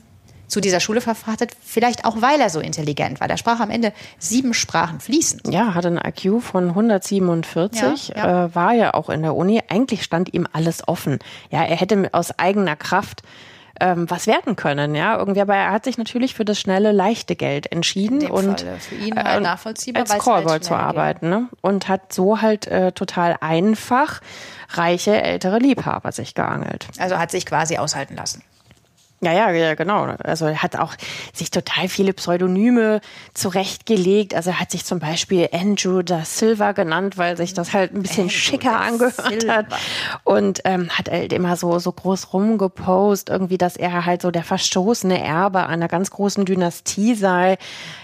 zu 0.48 0.62
dieser 0.62 0.80
Schule 0.80 1.02
verfrachtet, 1.02 1.52
vielleicht 1.64 2.06
auch 2.06 2.22
weil 2.22 2.40
er 2.40 2.50
so 2.50 2.60
intelligent 2.60 3.20
war. 3.20 3.28
Der 3.28 3.38
sprach 3.38 3.60
am 3.60 3.70
Ende 3.70 3.94
sieben 4.20 4.54
Sprachen 4.54 5.00
fließend. 5.00 5.48
ja, 5.48 5.74
hatte 5.74 5.88
einen 5.88 5.98
IQ 5.98 6.42
von 6.42 6.70
147, 6.70 8.10
Ja, 8.10 8.16
ja. 8.16 8.46
Äh, 8.46 8.56
war 8.56 8.74
ja 8.74 8.94
auch 8.94 9.10
in 9.10 9.22
der 9.22 9.36
Uni. 9.36 9.62
Eigentlich 9.68 10.04
stand 10.04 10.34
ihm 10.34 10.48
alles 10.52 10.88
offen. 10.88 11.20
Ja, 11.50 11.64
er 11.64 11.76
hätte 11.76 12.10
aus 12.12 12.38
eigener 12.38 12.76
Kraft 12.76 13.22
ähm, 13.80 14.10
was 14.10 14.26
werden 14.26 14.56
können, 14.56 14.96
ja, 14.96 15.18
irgendwie, 15.18 15.42
aber 15.42 15.56
er 15.56 15.72
hat 15.72 15.84
sich 15.84 15.98
natürlich 15.98 16.34
für 16.34 16.46
das 16.46 16.60
schnelle, 16.60 16.92
leichte 16.92 17.36
Geld 17.36 17.72
entschieden 17.72 18.26
und 18.28 18.62
Falle 18.62 18.78
für 18.80 18.96
ihn 18.96 19.16
halt 19.16 19.38
äh, 19.38 19.42
nachvollziehbar, 19.42 20.04
als 20.04 20.24
Callboy 20.24 20.52
halt 20.52 20.64
zu 20.64 20.76
arbeiten, 20.76 21.30
ne? 21.30 21.50
Und 21.62 21.90
hat 21.90 22.14
so 22.14 22.42
halt 22.42 22.68
äh, 22.68 22.94
total 22.94 23.36
einfach 23.42 24.22
reiche 24.70 25.22
ältere 25.22 25.60
Liebhaber 25.60 26.12
sich 26.12 26.36
geangelt. 26.36 26.88
Also 27.00 27.18
hat 27.18 27.32
sich 27.32 27.46
quasi 27.46 27.78
aushalten 27.78 28.16
lassen. 28.16 28.44
Ja, 29.22 29.32
ja, 29.32 29.50
ja, 29.52 29.74
genau. 29.76 30.04
Also 30.24 30.46
er 30.46 30.62
hat 30.62 30.76
auch 30.76 30.94
sich 31.34 31.50
total 31.50 31.88
viele 31.88 32.14
Pseudonyme 32.14 33.00
zurechtgelegt. 33.34 34.36
Also 34.36 34.52
er 34.52 34.60
hat 34.60 34.72
sich 34.72 34.86
zum 34.86 35.00
Beispiel 35.00 35.50
Andrew 35.52 36.02
da 36.02 36.26
Silva 36.26 36.74
genannt, 36.74 37.18
weil 37.18 37.38
sich 37.38 37.54
das 37.54 37.74
halt 37.74 37.94
ein 37.94 38.02
bisschen 38.02 38.24
Andrew 38.24 38.36
schicker 38.38 38.80
angehört 38.80 39.16
Silva. 39.42 39.54
hat. 39.54 39.66
Und 40.24 40.62
ähm, 40.66 40.90
hat 40.90 41.10
halt 41.10 41.32
immer 41.34 41.56
so, 41.56 41.80
so 41.80 41.92
groß 41.92 42.34
rumgepost, 42.34 43.30
irgendwie, 43.30 43.58
dass 43.58 43.78
er 43.78 44.06
halt 44.06 44.22
so 44.22 44.32
der 44.32 44.44
verstoßene 44.44 45.22
Erbe 45.24 45.66
einer 45.68 45.88
ganz 45.88 46.12
großen 46.12 46.44
Dynastie 46.46 47.16
sei. 47.16 47.58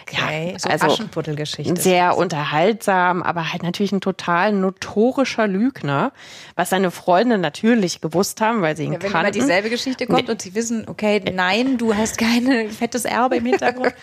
Okay, 0.10 0.56
so 0.58 0.70
also 0.70 0.88
Aschenputtelgeschichte. 0.88 1.80
Sehr 1.80 2.18
unterhaltsam, 2.18 3.24
aber 3.24 3.52
halt 3.52 3.64
natürlich 3.64 3.92
ein 3.92 4.02
total 4.02 4.52
notorischer 4.54 5.48
Lügner, 5.48 6.12
was 6.56 6.70
seine 6.70 6.92
Freunde 6.92 7.38
natürlich 7.38 8.02
gewusst 8.02 8.42
haben, 8.42 8.62
weil 8.62 8.76
sie 8.76 8.84
ihn 8.86 8.94
Ja, 8.94 9.02
wenn 9.02 9.12
kannten. 9.12 9.28
immer 9.28 9.46
dieselbe 9.46 9.70
Geschichte 9.70 10.08
kommt 10.08 10.30
und 10.30 10.42
sie 10.42 10.54
wissen, 10.56 10.86
okay, 10.88 11.01
nein, 11.34 11.78
du 11.78 11.96
hast 11.96 12.18
kein 12.18 12.70
fettes 12.70 13.06
Erbe 13.06 13.38
im 13.38 13.46
Hintergrund. 13.46 13.94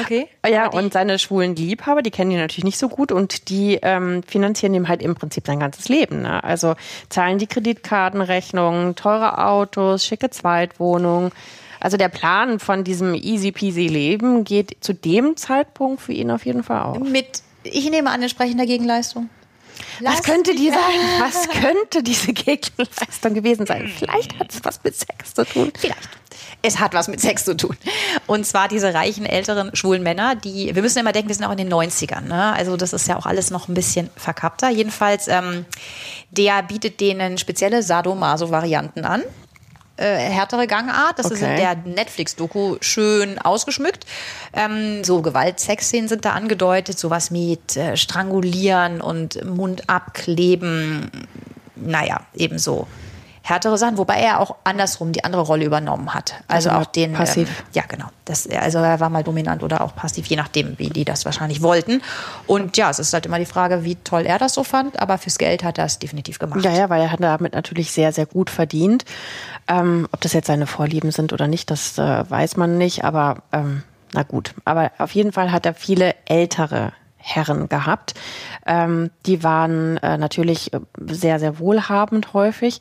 Okay. 0.00 0.28
Ja, 0.46 0.68
und 0.68 0.92
seine 0.92 1.18
schwulen 1.18 1.54
Liebhaber, 1.54 2.02
die 2.02 2.10
kennen 2.10 2.30
ihn 2.30 2.38
natürlich 2.38 2.64
nicht 2.64 2.78
so 2.78 2.88
gut 2.88 3.12
und 3.12 3.48
die 3.48 3.78
ähm, 3.82 4.22
finanzieren 4.22 4.74
ihm 4.74 4.88
halt 4.88 5.02
im 5.02 5.14
Prinzip 5.14 5.46
sein 5.46 5.60
ganzes 5.60 5.88
Leben. 5.88 6.22
Ne? 6.22 6.42
Also 6.42 6.74
zahlen 7.08 7.38
die 7.38 7.46
Kreditkartenrechnungen, 7.46 8.94
teure 8.94 9.44
Autos, 9.46 10.04
schicke 10.04 10.30
Zweitwohnungen. 10.30 11.30
Also 11.80 11.96
der 11.96 12.08
Plan 12.08 12.60
von 12.60 12.84
diesem 12.84 13.14
easy 13.14 13.50
peasy 13.50 13.88
Leben 13.88 14.44
geht 14.44 14.76
zu 14.80 14.92
dem 14.92 15.36
Zeitpunkt 15.36 16.00
für 16.00 16.12
ihn 16.12 16.30
auf 16.30 16.46
jeden 16.46 16.62
Fall 16.62 16.82
auf. 16.82 16.98
mit, 17.00 17.42
ich 17.64 17.90
nehme 17.90 18.10
an, 18.10 18.22
entsprechender 18.22 18.66
Gegenleistung. 18.66 19.28
Was 20.00 20.22
könnte 20.22 20.54
die 20.54 20.70
sein? 20.70 20.78
Was 21.18 21.48
könnte 21.48 22.02
diese 22.02 22.32
Gegenleistung 22.32 23.34
gewesen 23.34 23.66
sein? 23.66 23.88
Vielleicht 23.88 24.38
hat 24.38 24.52
es 24.52 24.64
was 24.64 24.82
mit 24.84 24.94
Sex 24.94 25.34
zu 25.34 25.44
tun. 25.44 25.72
Vielleicht. 25.76 26.08
Es 26.62 26.78
hat 26.78 26.94
was 26.94 27.08
mit 27.08 27.20
Sex 27.20 27.44
zu 27.44 27.56
tun. 27.56 27.76
Und 28.26 28.46
zwar 28.46 28.68
diese 28.68 28.94
reichen, 28.94 29.26
älteren, 29.26 29.74
schwulen 29.74 30.02
Männer, 30.02 30.36
die, 30.36 30.74
wir 30.74 30.82
müssen 30.82 30.98
immer 31.00 31.12
denken, 31.12 31.28
wir 31.28 31.34
sind 31.34 31.44
auch 31.44 31.50
in 31.50 31.58
den 31.58 31.72
90ern. 31.72 32.22
Ne? 32.22 32.52
Also 32.54 32.76
das 32.76 32.92
ist 32.92 33.08
ja 33.08 33.16
auch 33.16 33.26
alles 33.26 33.50
noch 33.50 33.68
ein 33.68 33.74
bisschen 33.74 34.10
verkappter. 34.16 34.70
Jedenfalls, 34.70 35.26
ähm, 35.28 35.64
der 36.30 36.62
bietet 36.62 37.00
denen 37.00 37.36
spezielle 37.36 37.82
Sadomaso-Varianten 37.82 39.04
an. 39.04 39.22
Äh, 39.96 40.16
härtere 40.16 40.66
Gangart. 40.66 41.18
Das 41.18 41.30
ist 41.30 41.42
in 41.42 41.50
Okay. 41.50 41.56
der 41.56 41.76
Netflix-Doku 41.94 42.76
schön 42.80 43.38
ausgeschmückt. 43.38 44.06
Ähm, 44.54 45.04
so 45.04 45.20
Gewaltsexszenen 45.20 46.08
sind 46.08 46.24
da 46.24 46.30
angedeutet. 46.32 46.98
Sowas 46.98 47.30
mit 47.30 47.76
äh, 47.76 47.96
Strangulieren 47.96 49.00
und 49.00 49.44
Mund 49.44 49.90
abkleben. 49.90 51.10
Naja, 51.76 52.20
ebenso 52.34 52.86
härtere 53.42 53.76
Sachen, 53.76 53.98
wobei 53.98 54.16
er 54.16 54.40
auch 54.40 54.56
andersrum 54.64 55.12
die 55.12 55.24
andere 55.24 55.42
Rolle 55.42 55.64
übernommen 55.64 56.14
hat. 56.14 56.34
Also, 56.48 56.70
Also 56.70 56.80
auch 56.80 56.86
den 56.86 57.12
passiv. 57.12 57.48
Ähm, 57.48 57.66
ja, 57.72 57.82
genau. 57.88 58.06
Das, 58.24 58.48
also 58.48 58.78
er 58.78 59.00
war 59.00 59.10
mal 59.10 59.24
dominant 59.24 59.62
oder 59.62 59.80
auch 59.80 59.96
passiv, 59.96 60.26
je 60.26 60.36
nachdem, 60.36 60.78
wie 60.78 60.90
die 60.90 61.04
das 61.04 61.24
wahrscheinlich 61.24 61.60
wollten. 61.60 62.02
Und 62.46 62.76
ja, 62.76 62.88
es 62.88 63.00
ist 63.00 63.12
halt 63.12 63.26
immer 63.26 63.40
die 63.40 63.46
Frage, 63.46 63.84
wie 63.84 63.96
toll 63.96 64.26
er 64.26 64.38
das 64.38 64.54
so 64.54 64.62
fand, 64.62 65.00
aber 65.00 65.18
fürs 65.18 65.38
Geld 65.38 65.64
hat 65.64 65.78
er 65.78 65.86
es 65.86 65.98
definitiv 65.98 66.38
gemacht. 66.38 66.64
Ja, 66.64 66.72
ja, 66.72 66.88
weil 66.88 67.02
er 67.02 67.10
hat 67.10 67.20
damit 67.20 67.54
natürlich 67.54 67.90
sehr, 67.90 68.12
sehr 68.12 68.26
gut 68.26 68.48
verdient. 68.48 69.04
Ähm, 69.66 70.08
ob 70.12 70.20
das 70.20 70.32
jetzt 70.32 70.46
seine 70.46 70.66
Vorlieben 70.66 71.10
sind 71.10 71.32
oder 71.32 71.48
nicht, 71.48 71.70
das 71.70 71.98
äh, 71.98 72.30
weiß 72.30 72.56
man 72.56 72.78
nicht, 72.78 73.04
aber 73.04 73.42
ähm, 73.52 73.82
na 74.12 74.22
gut. 74.22 74.54
Aber 74.64 74.92
auf 74.98 75.12
jeden 75.12 75.32
Fall 75.32 75.52
hat 75.52 75.66
er 75.66 75.74
viele 75.74 76.14
ältere 76.26 76.92
Herren 77.16 77.68
gehabt. 77.68 78.14
Ähm, 78.66 79.10
die 79.26 79.44
waren 79.44 79.96
äh, 79.98 80.18
natürlich 80.18 80.72
äh, 80.72 80.80
sehr, 81.06 81.38
sehr 81.38 81.58
wohlhabend 81.58 82.34
häufig 82.34 82.80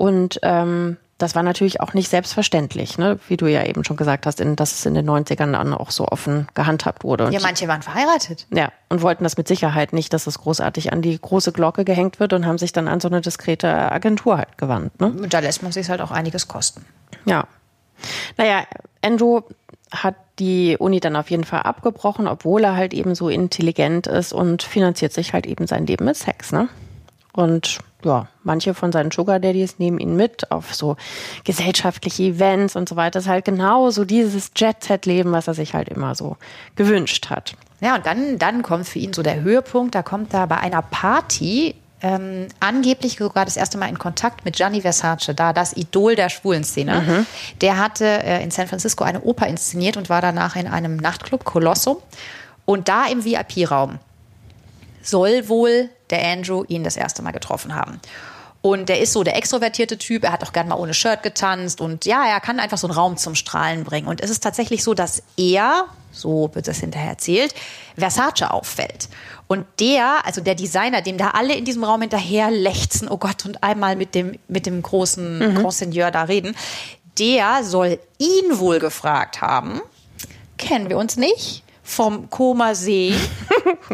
und 0.00 0.38
ähm, 0.42 0.96
das 1.18 1.34
war 1.34 1.42
natürlich 1.42 1.82
auch 1.82 1.92
nicht 1.92 2.08
selbstverständlich, 2.08 2.96
ne? 2.96 3.18
wie 3.28 3.36
du 3.36 3.46
ja 3.46 3.62
eben 3.66 3.84
schon 3.84 3.98
gesagt 3.98 4.24
hast, 4.24 4.40
in, 4.40 4.56
dass 4.56 4.72
es 4.72 4.86
in 4.86 4.94
den 4.94 5.06
90ern 5.06 5.52
dann 5.52 5.74
auch 5.74 5.90
so 5.90 6.08
offen 6.08 6.48
gehandhabt 6.54 7.04
wurde. 7.04 7.26
Und 7.26 7.32
Ja, 7.32 7.40
manche 7.42 7.68
waren 7.68 7.82
verheiratet. 7.82 8.46
ja, 8.54 8.72
und 8.88 9.02
wollten 9.02 9.24
das 9.24 9.36
mit 9.36 9.46
Sicherheit 9.46 9.92
nicht, 9.92 10.14
dass 10.14 10.26
es 10.26 10.38
großartig 10.38 10.94
an 10.94 11.02
die 11.02 11.20
große 11.20 11.52
Glocke 11.52 11.84
gehängt 11.84 12.18
wird 12.20 12.32
und 12.32 12.46
haben 12.46 12.56
sich 12.56 12.72
dann 12.72 12.88
an 12.88 13.00
so 13.00 13.08
eine 13.08 13.20
diskrete 13.20 13.68
Agentur 13.92 14.38
halt 14.38 14.56
gewandt. 14.56 14.98
Ne? 14.98 15.08
Und 15.08 15.34
da 15.34 15.40
lässt 15.40 15.62
man 15.62 15.72
sich 15.72 15.90
halt 15.90 16.00
auch 16.00 16.10
einiges 16.10 16.48
kosten. 16.48 16.86
Ja. 17.26 17.44
Naja, 18.38 18.62
Andrew 19.04 19.42
hat 19.92 20.14
die 20.38 20.78
Uni 20.78 21.00
dann 21.00 21.16
auf 21.16 21.30
jeden 21.30 21.44
Fall 21.44 21.60
abgebrochen, 21.64 22.26
obwohl 22.28 22.64
er 22.64 22.76
halt 22.76 22.94
eben 22.94 23.14
so 23.14 23.28
intelligent 23.28 24.06
ist 24.06 24.32
und 24.32 24.62
finanziert 24.62 25.12
sich 25.12 25.34
halt 25.34 25.44
eben 25.44 25.66
sein 25.66 25.84
Leben 25.86 26.06
mit 26.06 26.16
Sex, 26.16 26.50
ne? 26.52 26.70
Und 27.32 27.78
ja, 28.04 28.28
manche 28.42 28.74
von 28.74 28.92
seinen 28.92 29.10
Sugar 29.10 29.38
Daddies 29.38 29.78
nehmen 29.78 29.98
ihn 29.98 30.16
mit 30.16 30.50
auf 30.50 30.74
so 30.74 30.96
gesellschaftliche 31.44 32.24
Events 32.24 32.76
und 32.76 32.88
so 32.88 32.96
weiter. 32.96 33.12
Das 33.12 33.24
ist 33.24 33.28
halt 33.28 33.44
genau 33.44 33.90
so 33.90 34.04
dieses 34.04 34.52
Jet-Set-Leben, 34.56 35.32
was 35.32 35.48
er 35.48 35.54
sich 35.54 35.74
halt 35.74 35.88
immer 35.88 36.14
so 36.14 36.36
gewünscht 36.76 37.30
hat. 37.30 37.54
Ja, 37.80 37.96
und 37.96 38.06
dann, 38.06 38.38
dann 38.38 38.62
kommt 38.62 38.88
für 38.88 38.98
ihn 38.98 39.12
so 39.12 39.22
der 39.22 39.42
Höhepunkt. 39.42 39.94
Da 39.94 40.02
kommt 40.02 40.34
er 40.34 40.46
bei 40.46 40.58
einer 40.58 40.82
Party 40.82 41.74
ähm, 42.02 42.48
angeblich 42.60 43.16
sogar 43.18 43.44
das 43.44 43.56
erste 43.56 43.78
Mal 43.78 43.88
in 43.88 43.98
Kontakt 43.98 44.44
mit 44.44 44.56
Gianni 44.56 44.80
Versace, 44.80 45.34
da 45.34 45.52
das 45.52 45.76
Idol 45.76 46.16
der 46.16 46.30
schwulen 46.30 46.64
Szene. 46.64 47.26
Der 47.60 47.78
hatte 47.78 48.06
äh, 48.06 48.42
in 48.42 48.50
San 48.50 48.68
Francisco 48.68 49.04
eine 49.04 49.20
Oper 49.22 49.46
inszeniert 49.46 49.96
und 49.96 50.08
war 50.08 50.22
danach 50.22 50.56
in 50.56 50.66
einem 50.66 50.96
Nachtclub, 50.96 51.44
Colossum. 51.44 51.98
Und 52.64 52.88
da 52.88 53.06
im 53.06 53.24
VIP-Raum 53.24 53.98
soll 55.02 55.48
wohl 55.48 55.90
der 56.10 56.26
Andrew 56.26 56.64
ihn 56.68 56.84
das 56.84 56.96
erste 56.96 57.22
Mal 57.22 57.32
getroffen 57.32 57.74
haben. 57.74 58.00
Und 58.62 58.90
der 58.90 59.00
ist 59.00 59.12
so 59.12 59.24
der 59.24 59.36
extrovertierte 59.36 59.96
Typ. 59.96 60.24
Er 60.24 60.32
hat 60.32 60.44
auch 60.44 60.52
gern 60.52 60.68
mal 60.68 60.76
ohne 60.76 60.92
Shirt 60.92 61.22
getanzt. 61.22 61.80
Und 61.80 62.04
ja, 62.04 62.26
er 62.26 62.40
kann 62.40 62.60
einfach 62.60 62.76
so 62.76 62.86
einen 62.86 62.96
Raum 62.96 63.16
zum 63.16 63.34
Strahlen 63.34 63.84
bringen. 63.84 64.06
Und 64.06 64.20
es 64.20 64.28
ist 64.28 64.42
tatsächlich 64.42 64.84
so, 64.84 64.92
dass 64.92 65.22
er, 65.38 65.86
so 66.12 66.50
wird 66.52 66.68
es 66.68 66.78
hinterher 66.78 67.10
erzählt, 67.10 67.54
Versace 67.96 68.50
auffällt. 68.50 69.08
Und 69.46 69.66
der, 69.80 70.26
also 70.26 70.42
der 70.42 70.54
Designer, 70.54 71.00
dem 71.00 71.16
da 71.16 71.30
alle 71.30 71.54
in 71.54 71.64
diesem 71.64 71.84
Raum 71.84 72.02
hinterher 72.02 72.50
lechzen, 72.50 73.08
oh 73.08 73.16
Gott, 73.16 73.46
und 73.46 73.64
einmal 73.64 73.96
mit 73.96 74.14
dem, 74.14 74.38
mit 74.46 74.66
dem 74.66 74.82
großen 74.82 75.38
mhm. 75.38 75.54
Grand 75.56 75.72
Seigneur 75.72 76.10
da 76.10 76.24
reden, 76.24 76.54
der 77.18 77.64
soll 77.64 77.98
ihn 78.18 78.58
wohl 78.58 78.78
gefragt 78.78 79.40
haben, 79.40 79.80
kennen 80.58 80.88
wir 80.88 80.98
uns 80.98 81.16
nicht? 81.16 81.64
Vom 81.90 82.30
Koma 82.30 82.74
See. 82.74 83.14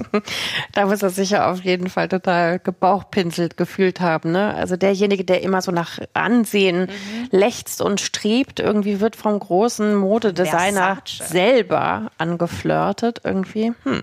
da 0.73 0.87
muss 0.87 1.03
er 1.03 1.11
sich 1.11 1.31
ja 1.31 1.51
auf 1.51 1.61
jeden 1.65 1.89
Fall 1.89 2.09
total 2.09 2.59
gebauchpinselt 2.59 3.57
gefühlt 3.57 4.01
haben. 4.01 4.33
Ne? 4.33 4.55
Also 4.55 4.77
derjenige, 4.77 5.25
der 5.25 5.43
immer 5.43 5.63
so 5.63 5.73
nach 5.73 5.99
Ansehen 6.13 6.83
mhm. 6.83 7.29
lechzt 7.31 7.81
und 7.81 8.01
strebt, 8.01 8.61
irgendwie 8.61 9.01
wird 9.01 9.17
vom 9.17 9.39
großen 9.39 9.95
Modedesigner 9.95 10.99
Versace. 11.05 11.29
selber 11.29 12.11
angeflirtet 12.19 13.21
irgendwie. 13.25 13.73
Hm. 13.85 14.03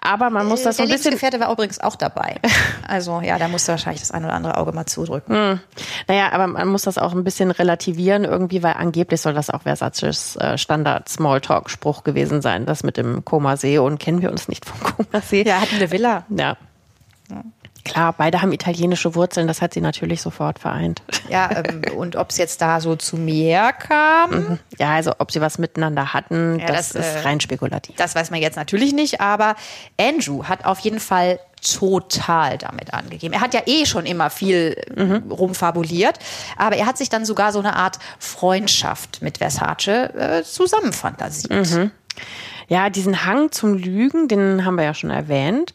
Aber 0.00 0.30
man 0.30 0.46
muss 0.46 0.62
das 0.62 0.76
so 0.76 0.84
ein 0.84 0.88
bisschen. 0.88 1.10
Der 1.10 1.12
Gefährte 1.12 1.40
war 1.40 1.52
übrigens 1.52 1.80
auch 1.80 1.96
dabei. 1.96 2.36
Also 2.88 3.20
ja, 3.20 3.36
da 3.36 3.48
musste 3.48 3.72
wahrscheinlich 3.72 4.02
das 4.02 4.12
ein 4.12 4.24
oder 4.24 4.34
andere 4.34 4.58
Auge 4.58 4.70
mal 4.70 4.86
zudrücken. 4.86 5.34
Hm. 5.34 5.60
Naja, 6.06 6.30
aber 6.32 6.46
man 6.46 6.68
muss 6.68 6.82
das 6.82 6.98
auch 6.98 7.12
ein 7.12 7.24
bisschen 7.24 7.50
relativieren 7.50 8.22
irgendwie, 8.22 8.62
weil 8.62 8.74
angeblich 8.74 9.20
soll 9.20 9.34
das 9.34 9.50
auch 9.50 9.62
Versaces 9.62 10.36
äh, 10.36 10.56
Standard-Smalltalk-Spruch 10.56 12.04
gewesen 12.04 12.42
sein, 12.42 12.64
das 12.64 12.84
mit 12.84 12.96
dem 12.96 13.15
Komasee 13.24 13.78
und 13.78 13.98
kennen 13.98 14.22
wir 14.22 14.30
uns 14.30 14.48
nicht 14.48 14.64
vom 14.64 14.80
Komasee. 14.80 15.44
Ja, 15.44 15.60
hatten 15.60 15.76
eine 15.76 15.90
Villa. 15.90 16.24
Ja. 16.30 16.56
ja. 17.30 17.42
Klar, 17.86 18.14
beide 18.14 18.42
haben 18.42 18.52
italienische 18.52 19.14
Wurzeln, 19.14 19.46
das 19.46 19.62
hat 19.62 19.72
sie 19.72 19.80
natürlich 19.80 20.20
sofort 20.20 20.58
vereint. 20.58 21.02
Ja, 21.28 21.50
ähm, 21.64 21.82
und 21.96 22.16
ob 22.16 22.30
es 22.30 22.36
jetzt 22.36 22.60
da 22.60 22.80
so 22.80 22.96
zu 22.96 23.16
mehr 23.16 23.72
kam? 23.72 24.30
Mhm. 24.30 24.58
Ja, 24.78 24.94
also 24.94 25.12
ob 25.18 25.30
sie 25.30 25.40
was 25.40 25.58
miteinander 25.58 26.12
hatten, 26.12 26.58
ja, 26.58 26.66
das, 26.66 26.90
das, 26.90 27.06
ist 27.06 27.14
äh, 27.14 27.20
rein 27.20 27.40
spekulativ. 27.40 27.94
Das 27.96 28.16
weiß 28.16 28.30
man 28.32 28.40
jetzt 28.40 28.56
natürlich 28.56 28.92
nicht, 28.92 29.20
aber 29.20 29.54
Andrew 30.00 30.44
hat 30.44 30.64
auf 30.64 30.80
jeden 30.80 30.98
Fall 30.98 31.38
total 31.62 32.58
damit 32.58 32.92
angegeben. 32.92 33.34
Er 33.34 33.40
hat 33.40 33.54
ja 33.54 33.62
eh 33.66 33.86
schon 33.86 34.04
immer 34.04 34.30
viel 34.30 34.76
mhm. 34.94 35.30
rumfabuliert, 35.30 36.18
aber 36.56 36.76
er 36.76 36.86
hat 36.86 36.98
sich 36.98 37.08
dann 37.08 37.24
sogar 37.24 37.52
so 37.52 37.60
eine 37.60 37.76
Art 37.76 37.98
Freundschaft 38.18 39.22
mit 39.22 39.38
Versace 39.38 39.88
äh, 39.88 40.42
zusammenfantasiert. 40.42 41.70
Mhm. 41.70 41.90
Ja, 42.68 42.90
diesen 42.90 43.24
Hang 43.24 43.52
zum 43.52 43.74
Lügen, 43.74 44.28
den 44.28 44.64
haben 44.64 44.76
wir 44.76 44.84
ja 44.84 44.94
schon 44.94 45.10
erwähnt. 45.10 45.72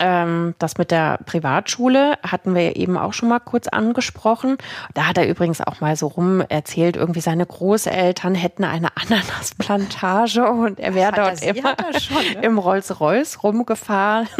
Ähm, 0.00 0.54
das 0.58 0.78
mit 0.78 0.90
der 0.90 1.18
Privatschule 1.26 2.18
hatten 2.22 2.54
wir 2.54 2.76
eben 2.76 2.96
auch 2.96 3.12
schon 3.12 3.28
mal 3.28 3.40
kurz 3.40 3.66
angesprochen. 3.66 4.56
Da 4.94 5.08
hat 5.08 5.18
er 5.18 5.26
übrigens 5.28 5.60
auch 5.60 5.80
mal 5.80 5.96
so 5.96 6.06
rum 6.06 6.40
erzählt, 6.40 6.96
irgendwie 6.96 7.20
seine 7.20 7.44
Großeltern 7.44 8.34
hätten 8.36 8.64
eine 8.64 8.96
Ananasplantage 8.96 10.44
und 10.50 10.78
er 10.78 10.94
wäre 10.94 11.12
dort 11.12 11.42
immer 11.42 11.74
schon, 11.98 12.16
ne? 12.16 12.42
im 12.42 12.58
Rolls-Royce 12.58 13.42
rumgefahren. 13.42 14.28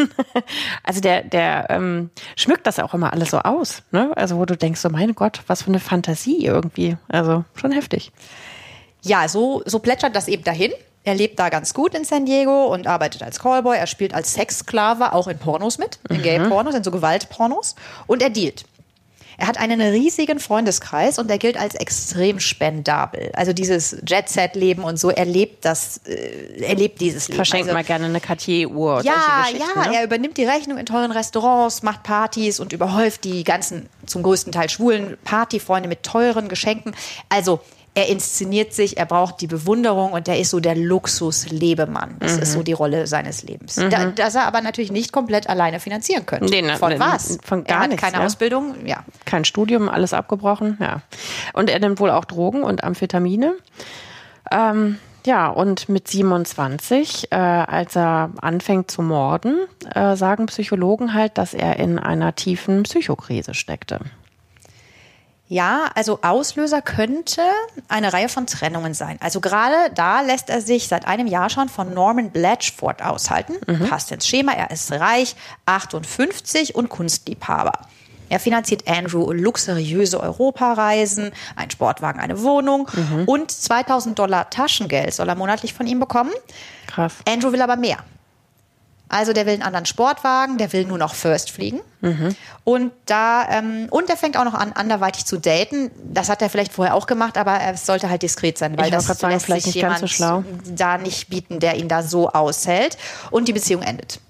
Also 0.83 1.01
der, 1.01 1.23
der 1.23 1.67
ähm, 1.71 2.11
schmückt 2.37 2.67
das 2.67 2.79
auch 2.79 2.95
immer 2.95 3.13
alles 3.13 3.31
so 3.31 3.39
aus. 3.39 3.83
Ne? 3.91 4.13
Also 4.17 4.39
wo 4.39 4.45
du 4.45 4.57
denkst, 4.57 4.81
so 4.81 4.89
mein 4.89 5.15
Gott, 5.15 5.43
was 5.47 5.63
für 5.63 5.69
eine 5.69 5.81
Fantasie 5.81 6.45
irgendwie. 6.45 6.97
Also 7.09 7.45
schon 7.55 7.73
heftig. 7.73 8.13
Ja, 9.03 9.29
so, 9.29 9.63
so 9.67 9.81
plätschert 9.81 10.17
das 10.17 10.29
eben 10.29 10.45
dahin. 10.45 10.73
Er 11.09 11.15
lebt 11.15 11.39
da 11.39 11.49
ganz 11.49 11.73
gut 11.73 11.95
in 11.95 12.05
San 12.05 12.27
Diego 12.27 12.67
und 12.67 12.87
arbeitet 12.87 13.23
als 13.23 13.39
Callboy. 13.39 13.79
Er 13.79 13.87
spielt 13.87 14.13
als 14.13 14.35
Sexsklave 14.35 15.15
auch 15.15 15.27
in 15.27 15.39
Pornos 15.39 15.79
mit, 15.79 15.99
in 16.11 16.19
mhm. 16.19 16.23
Gay-Pornos, 16.23 16.75
in 16.75 16.85
so 16.85 16.91
Gewaltpornos. 16.91 17.77
Und 18.07 18.21
er 18.21 18.29
dealt. 18.29 18.67
Er 19.39 19.47
hat 19.47 19.57
einen 19.57 19.81
riesigen 19.81 20.39
Freundeskreis 20.39 21.19
und 21.19 21.31
er 21.31 21.39
gilt 21.39 21.57
als 21.57 21.77
extrem 21.77 22.41
spendabel. 22.41 23.31
Also 23.33 23.55
dieses 23.55 23.97
Jet-Set-Leben 24.07 24.85
und 24.85 24.99
so, 24.99 25.09
er 25.09 25.25
lebt 25.25 25.65
das, 25.65 26.03
äh, 26.05 26.61
er 26.61 26.75
lebt 26.75 27.01
dieses 27.01 27.29
Leben. 27.29 27.37
Verschenkt 27.37 27.69
also, 27.69 27.75
mal 27.75 27.85
gerne 27.85 28.05
eine 28.05 28.21
Cartier-Uhr. 28.21 29.01
Ja, 29.03 29.47
ja, 29.51 29.89
ne? 29.89 29.97
er 29.97 30.05
übernimmt 30.05 30.37
die 30.37 30.45
Rechnung 30.45 30.77
in 30.77 30.85
teuren 30.85 31.13
Restaurants, 31.13 31.83
macht 31.83 32.03
Partys 32.03 32.61
und 32.61 32.75
überhäuft 32.75 33.25
die 33.25 33.45
ganzen, 33.45 33.89
zum 34.05 34.23
größten 34.23 34.53
Teil 34.53 34.69
schwulen 34.69 35.17
Partyfreunde 35.25 35.89
mit 35.89 36.03
teuren 36.03 36.49
Geschenken. 36.49 36.95
Also 37.31 37.61
er 37.99 38.09
inszeniert 38.09 38.73
sich, 38.73 38.97
er 38.97 39.07
braucht 39.07 39.41
die 39.41 39.49
Bewunderung 39.49 40.13
und 40.13 40.29
er 40.29 40.39
ist 40.39 40.51
so 40.51 40.61
der 40.61 40.77
Luxus-Lebemann. 40.77 42.15
Das 42.21 42.37
mhm. 42.37 42.43
ist 42.43 42.53
so 42.53 42.63
die 42.63 42.73
Rolle 42.73 43.09
seines 43.09 43.43
Lebens. 43.43 43.77
Mhm. 43.77 43.91
Da, 43.91 44.05
das 44.07 44.37
er 44.37 44.47
aber 44.47 44.61
natürlich 44.61 44.93
nicht 44.93 45.13
komplett 45.13 45.49
alleine 45.49 45.81
finanzieren 45.81 46.25
könnte. 46.25 46.49
Nee, 46.49 46.63
ne, 46.63 46.77
von 46.77 46.97
was? 47.01 47.39
Von 47.43 47.65
gar 47.65 47.79
er 47.79 47.83
hat 47.83 47.91
nichts, 47.91 48.05
keine 48.05 48.19
ja. 48.19 48.25
Ausbildung, 48.25 48.87
ja. 48.87 49.03
Kein 49.25 49.45
Studium, 49.45 49.89
alles 49.89 50.15
abgebrochen, 50.15 50.79
ja. 50.81 51.03
Und 51.55 51.71
er 51.71 51.81
nimmt 51.81 51.99
wohl 51.99 52.11
auch 52.11 52.25
Drogen 52.25 52.63
und 52.63 52.85
Amphetamine. 52.85 53.57
Ähm, 54.53 55.01
ja, 55.27 55.49
und 55.49 55.89
mit 55.89 56.07
27, 56.07 57.33
äh, 57.33 57.35
als 57.35 57.97
er 57.97 58.31
anfängt 58.41 58.93
zu 58.93 59.03
morden, 59.03 59.59
äh, 59.93 60.15
sagen 60.15 60.47
Psychologen 60.47 61.15
halt, 61.15 61.37
dass 61.37 61.53
er 61.53 61.81
in 61.81 61.99
einer 61.99 62.37
tiefen 62.37 62.85
Psychokrise 62.85 63.55
steckte. 63.55 63.99
Ja, 65.49 65.87
also 65.95 66.19
Auslöser 66.23 66.83
könnte 66.83 67.41
eine 67.89 68.13
Reihe 68.13 68.29
von 68.29 68.47
Trennungen 68.47 68.93
sein. 68.93 69.17
Also 69.21 69.41
gerade 69.41 69.75
da 69.95 70.21
lässt 70.21 70.51
er 70.51 70.61
sich 70.61 70.89
seit 70.89 71.07
einem 71.07 71.27
Jahr 71.27 71.49
schon 71.49 71.71
von 71.71 71.95
Norman 71.95 72.31
Blatchford 72.31 73.03
aushalten. 73.03 73.55
Mhm. 73.67 73.89
Passt 73.89 74.13
ins 74.13 74.27
Schema, 74.27 74.53
er 74.53 74.71
ist 74.71 74.93
reich, 74.93 75.37
58 75.65 76.75
und 76.75 76.91
Kunstliebhaber. 76.91 77.73
Er 78.29 78.41
finanziert 78.41 78.87
Andrew 78.87 79.33
luxuriöse 79.33 80.21
Europareisen, 80.21 81.33
einen 81.57 81.71
Sportwagen, 81.71 82.21
eine 82.21 82.43
Wohnung 82.43 82.89
mhm. 82.93 83.25
und 83.25 83.51
2000 83.51 84.19
Dollar 84.19 84.51
Taschengeld 84.51 85.15
soll 85.15 85.31
er 85.31 85.35
monatlich 85.35 85.73
von 85.73 85.87
ihm 85.87 85.99
bekommen. 85.99 86.33
Krass. 86.89 87.15
Andrew 87.27 87.53
will 87.53 87.63
aber 87.63 87.77
mehr. 87.77 87.99
Also 89.09 89.33
der 89.33 89.47
will 89.47 89.55
einen 89.55 89.63
anderen 89.63 89.87
Sportwagen, 89.87 90.59
der 90.59 90.73
will 90.73 90.85
nur 90.85 90.99
noch 90.99 91.15
First 91.15 91.51
fliegen. 91.51 91.81
Mhm. 92.01 92.37
Und 92.65 92.93
da, 93.07 93.49
ähm, 93.51 93.87
und 93.91 94.09
der 94.09 94.17
fängt 94.17 94.37
auch 94.37 94.45
noch 94.45 94.55
an, 94.55 94.73
anderweitig 94.73 95.25
zu 95.25 95.39
daten. 95.39 95.91
Das 96.05 96.29
hat 96.29 96.43
er 96.43 96.51
vielleicht 96.51 96.73
vorher 96.73 96.95
auch 96.95 97.07
gemacht, 97.07 97.39
aber 97.39 97.59
es 97.73 97.87
sollte 97.87 98.11
halt 98.11 98.23
diskret 98.23 98.59
sein, 98.59 98.77
weil 98.77 98.91
das 98.91 99.07
sagen, 99.07 99.41
lässt 99.49 99.65
sich 99.65 99.75
jemand 99.75 100.09
so 100.09 100.45
da 100.67 100.99
nicht 100.99 101.31
bieten, 101.31 101.59
der 101.59 101.77
ihn 101.77 101.89
da 101.89 102.03
so 102.03 102.31
aushält. 102.31 102.99
Und 103.31 103.49
die 103.49 103.53
Beziehung 103.53 103.83
endet. 103.83 104.21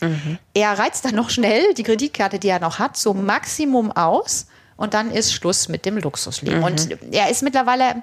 Mhm. 0.00 0.38
Er 0.54 0.78
reizt 0.78 1.04
dann 1.04 1.14
noch 1.14 1.30
schnell 1.30 1.74
die 1.74 1.82
Kreditkarte, 1.82 2.38
die 2.38 2.48
er 2.48 2.60
noch 2.60 2.78
hat, 2.78 2.96
so 2.96 3.14
Maximum 3.14 3.90
aus. 3.92 4.46
Und 4.76 4.94
dann 4.94 5.10
ist 5.10 5.34
Schluss 5.34 5.68
mit 5.68 5.84
dem 5.84 5.98
Luxusleben. 5.98 6.60
Mhm. 6.60 6.64
Und 6.64 6.88
er 7.12 7.30
ist 7.30 7.42
mittlerweile, 7.42 8.02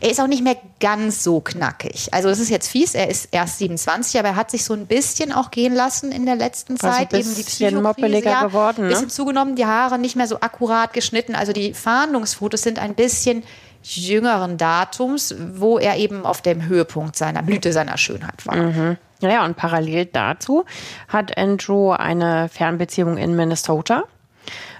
er 0.00 0.10
ist 0.10 0.20
auch 0.20 0.26
nicht 0.26 0.42
mehr 0.42 0.56
ganz 0.78 1.24
so 1.24 1.40
knackig. 1.40 2.12
Also 2.12 2.28
das 2.28 2.38
ist 2.38 2.50
jetzt 2.50 2.68
fies, 2.68 2.94
er 2.94 3.08
ist 3.08 3.28
erst 3.32 3.58
27, 3.58 4.18
aber 4.18 4.28
er 4.28 4.36
hat 4.36 4.50
sich 4.50 4.64
so 4.64 4.74
ein 4.74 4.86
bisschen 4.86 5.32
auch 5.32 5.50
gehen 5.50 5.74
lassen 5.74 6.12
in 6.12 6.26
der 6.26 6.36
letzten 6.36 6.76
Zeit. 6.76 7.14
Also 7.14 7.30
Eben 7.30 7.36
die 7.36 7.42
Psychokrise, 7.42 8.24
ja, 8.24 8.44
geworden, 8.44 8.84
ne? 8.84 8.88
bisschen 8.90 9.08
zugenommen, 9.08 9.56
die 9.56 9.64
Haare 9.64 9.98
nicht 9.98 10.16
mehr 10.16 10.26
so 10.26 10.40
akkurat 10.40 10.92
geschnitten. 10.92 11.34
Also 11.34 11.52
die 11.52 11.72
Fahndungsfotos 11.72 12.62
sind 12.62 12.78
ein 12.78 12.94
bisschen 12.94 13.42
jüngeren 13.82 14.58
Datums, 14.58 15.34
wo 15.54 15.78
er 15.78 15.96
eben 15.96 16.26
auf 16.26 16.42
dem 16.42 16.66
Höhepunkt 16.66 17.16
seiner 17.16 17.42
Blüte 17.42 17.72
seiner 17.72 17.96
Schönheit 17.96 18.46
war. 18.46 18.56
Mhm. 18.56 18.96
Ja, 19.20 19.44
und 19.44 19.56
parallel 19.56 20.06
dazu 20.06 20.64
hat 21.08 21.38
Andrew 21.38 21.92
eine 21.92 22.48
Fernbeziehung 22.48 23.16
in 23.16 23.34
Minnesota, 23.34 24.04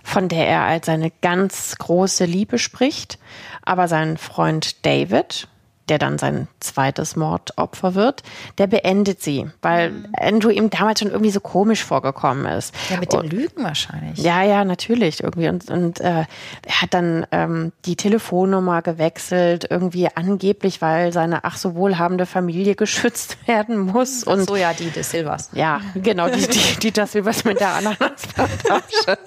von 0.03 0.29
der 0.29 0.47
er 0.47 0.63
als 0.63 0.87
seine 0.87 1.11
ganz 1.23 1.77
große 1.79 2.25
Liebe 2.25 2.59
spricht. 2.59 3.19
Aber 3.67 3.89
sein 3.89 4.17
Freund 4.17 4.87
David, 4.87 5.49
der 5.89 5.99
dann 5.99 6.19
sein 6.19 6.49
zweites 6.61 7.17
Mordopfer 7.17 7.95
wird, 7.95 8.23
der 8.59 8.67
beendet 8.67 9.23
sie, 9.23 9.47
weil. 9.63 9.93
Andrew 10.19 10.51
ihm 10.51 10.71
damals 10.71 11.01
schon 11.01 11.11
irgendwie 11.11 11.31
so 11.31 11.41
komisch 11.41 11.85
vorgekommen 11.85 12.47
ist. 12.47 12.75
Ja, 12.91 12.99
mit 12.99 13.13
dem 13.13 13.21
und, 13.21 13.33
Lügen 13.33 13.63
wahrscheinlich. 13.63 14.19
Ja, 14.19 14.43
ja, 14.43 14.65
natürlich 14.65 15.23
irgendwie. 15.23 15.49
Und, 15.49 15.71
und 15.71 16.01
äh, 16.01 16.25
er 16.63 16.83
hat 16.83 16.95
dann 16.95 17.27
ähm, 17.33 17.73
die 17.85 17.97
Telefonnummer 17.97 18.83
gewechselt, 18.83 19.67
irgendwie 19.71 20.09
angeblich, 20.15 20.83
weil 20.83 21.13
seine 21.13 21.45
ach 21.45 21.57
so 21.57 21.75
wohlhabende 21.75 22.27
Familie 22.27 22.75
geschützt 22.77 23.37
werden 23.47 23.79
muss. 23.79 24.25
Und 24.25 24.43
ach 24.43 24.47
so, 24.49 24.57
ja, 24.57 24.73
die 24.73 24.91
des 24.91 25.11
Silvers. 25.11 25.51
Ja, 25.53 25.81
genau, 25.95 26.29
die, 26.29 26.47
die, 26.47 26.79
die 26.81 26.93
des 26.93 27.13
Silvers 27.13 27.45
mit 27.45 27.61
der 27.61 27.75
Ananasplantage. 27.75 29.19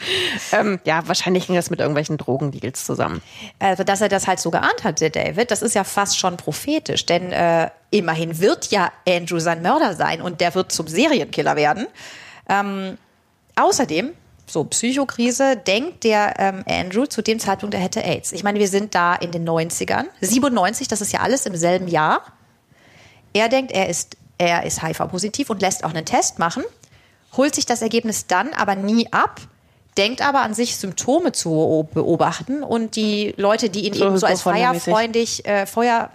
ähm, 0.51 0.79
ja, 0.83 1.07
wahrscheinlich 1.07 1.47
ging 1.47 1.55
das 1.55 1.69
mit 1.69 1.79
irgendwelchen 1.79 2.17
Drogendeals 2.17 2.85
zusammen. 2.85 3.21
Also, 3.59 3.83
dass 3.83 4.01
er 4.01 4.09
das 4.09 4.27
halt 4.27 4.39
so 4.39 4.51
geahnt 4.51 4.83
hat, 4.83 5.01
der 5.01 5.09
David, 5.09 5.51
das 5.51 5.61
ist 5.61 5.75
ja 5.75 5.83
fast 5.83 6.17
schon 6.17 6.37
prophetisch, 6.49 7.05
denn 7.05 7.31
äh, 7.31 7.69
immerhin 7.91 8.39
wird 8.39 8.71
ja 8.71 8.91
Andrew 9.07 9.37
sein 9.37 9.61
Mörder 9.61 9.93
sein 9.93 10.19
und 10.19 10.41
der 10.41 10.55
wird 10.55 10.71
zum 10.71 10.87
Serienkiller 10.87 11.55
werden. 11.55 11.85
Ähm, 12.49 12.97
außerdem, 13.55 14.13
so 14.47 14.63
Psychokrise, 14.63 15.57
denkt 15.57 16.03
der 16.03 16.39
ähm, 16.39 16.63
Andrew 16.67 17.05
zu 17.05 17.21
dem 17.21 17.39
Zeitpunkt, 17.39 17.75
er 17.75 17.81
hätte 17.81 18.03
AIDS. 18.03 18.31
Ich 18.31 18.43
meine, 18.43 18.57
wir 18.57 18.67
sind 18.67 18.95
da 18.95 19.13
in 19.13 19.31
den 19.31 19.47
90ern, 19.47 20.05
97, 20.21 20.87
das 20.87 21.01
ist 21.01 21.13
ja 21.13 21.19
alles 21.19 21.45
im 21.45 21.55
selben 21.55 21.87
Jahr. 21.87 22.23
Er 23.33 23.47
denkt, 23.47 23.71
er 23.71 23.87
ist, 23.87 24.17
er 24.39 24.63
ist 24.65 24.81
HIV-positiv 24.81 25.51
und 25.51 25.61
lässt 25.61 25.83
auch 25.83 25.91
einen 25.91 26.05
Test 26.05 26.39
machen, 26.39 26.63
holt 27.37 27.53
sich 27.53 27.67
das 27.67 27.83
Ergebnis 27.83 28.25
dann 28.25 28.53
aber 28.55 28.73
nie 28.73 29.07
ab, 29.13 29.39
denkt 29.99 30.21
aber 30.21 30.41
an 30.41 30.53
sich 30.53 30.77
Symptome 30.77 31.31
zu 31.31 31.87
beobachten 31.93 32.63
und 32.63 32.95
die 32.95 33.33
Leute, 33.35 33.69
die 33.69 33.85
ihn 33.85 33.93
eben 33.93 34.17
so 34.17 34.25
als 34.25 34.43
feierfreundlich, 34.43 35.45
äh, 35.45 35.65
Feuer, 35.65 36.09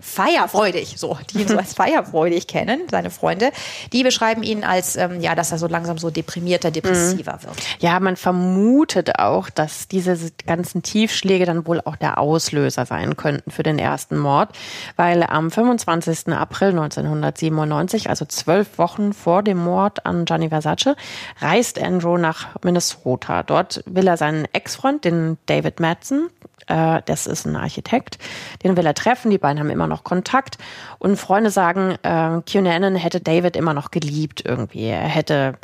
feierfreudig, 0.00 0.94
so, 0.96 1.18
die 1.30 1.42
ihn 1.42 1.48
so 1.48 1.56
als 1.56 1.74
feierfreudig 1.74 2.46
kennen, 2.46 2.82
seine 2.90 3.10
Freunde, 3.10 3.50
die 3.92 4.02
beschreiben 4.02 4.42
ihn 4.42 4.64
als, 4.64 4.96
ähm, 4.96 5.20
ja, 5.20 5.34
dass 5.34 5.52
er 5.52 5.58
so 5.58 5.66
langsam 5.66 5.98
so 5.98 6.10
deprimierter, 6.10 6.70
depressiver 6.70 7.36
mhm. 7.36 7.42
wird. 7.42 7.56
Ja, 7.80 8.00
man 8.00 8.16
vermutet 8.16 9.18
auch, 9.18 9.50
dass 9.50 9.88
diese 9.88 10.30
ganzen 10.46 10.82
Tiefschläge 10.82 11.46
dann 11.46 11.66
wohl 11.66 11.80
auch 11.80 11.96
der 11.96 12.18
Auslöser 12.18 12.86
sein 12.86 13.16
könnten 13.16 13.50
für 13.50 13.62
den 13.62 13.78
ersten 13.78 14.18
Mord, 14.18 14.50
weil 14.96 15.22
am 15.22 15.50
25. 15.50 16.28
April 16.28 16.70
1997, 16.70 18.08
also 18.08 18.24
zwölf 18.24 18.78
Wochen 18.78 19.12
vor 19.12 19.42
dem 19.42 19.58
Mord 19.58 20.06
an 20.06 20.24
Gianni 20.24 20.48
Versace, 20.48 20.96
reist 21.40 21.80
Andrew 21.80 22.16
nach 22.16 22.48
Minnesota. 22.62 23.42
Dort 23.42 23.82
will 23.86 24.06
er 24.06 24.16
seinen 24.16 24.46
Ex-Freund, 24.52 25.04
den 25.04 25.38
David 25.46 25.80
Madsen, 25.80 26.30
äh, 26.66 27.02
das 27.06 27.26
ist 27.26 27.46
ein 27.46 27.56
Architekt, 27.56 28.18
den 28.62 28.76
will 28.76 28.86
er 28.86 28.94
treffen. 28.94 29.30
Die 29.30 29.38
beiden 29.38 29.58
haben 29.58 29.70
immer 29.70 29.86
noch 29.86 30.04
Kontakt. 30.04 30.58
Und 30.98 31.16
Freunde 31.16 31.50
sagen, 31.50 31.96
äh, 32.02 32.40
Cunanan 32.50 32.96
hätte 32.96 33.20
David 33.20 33.56
immer 33.56 33.74
noch 33.74 33.90
geliebt 33.90 34.42
irgendwie. 34.44 34.86
Er 34.86 35.00
hätte 35.00 35.54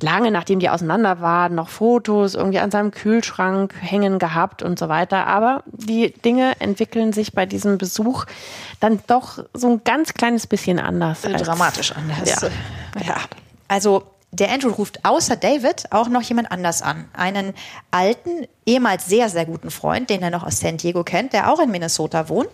lange 0.00 0.30
nachdem 0.30 0.60
die 0.60 0.68
auseinander 0.70 1.20
waren, 1.20 1.54
noch 1.54 1.68
Fotos 1.68 2.34
irgendwie 2.34 2.58
an 2.58 2.70
seinem 2.70 2.90
Kühlschrank 2.90 3.74
hängen 3.80 4.18
gehabt 4.18 4.62
und 4.62 4.78
so 4.78 4.88
weiter. 4.88 5.26
Aber 5.26 5.62
die 5.66 6.12
Dinge 6.12 6.60
entwickeln 6.60 7.12
sich 7.12 7.32
bei 7.32 7.46
diesem 7.46 7.78
Besuch 7.78 8.26
dann 8.80 9.00
doch 9.06 9.44
so 9.52 9.70
ein 9.70 9.80
ganz 9.84 10.14
kleines 10.14 10.46
bisschen 10.46 10.78
anders. 10.78 11.22
Dramatisch 11.22 11.92
anders. 11.92 12.42
Ja. 12.42 12.48
ja. 13.06 13.16
Also 13.68 14.04
der 14.34 14.50
Andrew 14.50 14.70
ruft 14.70 15.04
außer 15.04 15.36
David 15.36 15.92
auch 15.92 16.08
noch 16.08 16.22
jemand 16.22 16.50
anders 16.50 16.82
an. 16.82 17.08
Einen 17.12 17.54
alten, 17.90 18.46
ehemals 18.66 19.06
sehr, 19.06 19.28
sehr 19.28 19.46
guten 19.46 19.70
Freund, 19.70 20.10
den 20.10 20.22
er 20.22 20.30
noch 20.30 20.42
aus 20.42 20.60
San 20.60 20.76
Diego 20.76 21.04
kennt, 21.04 21.32
der 21.32 21.52
auch 21.52 21.60
in 21.60 21.70
Minnesota 21.70 22.28
wohnt, 22.28 22.50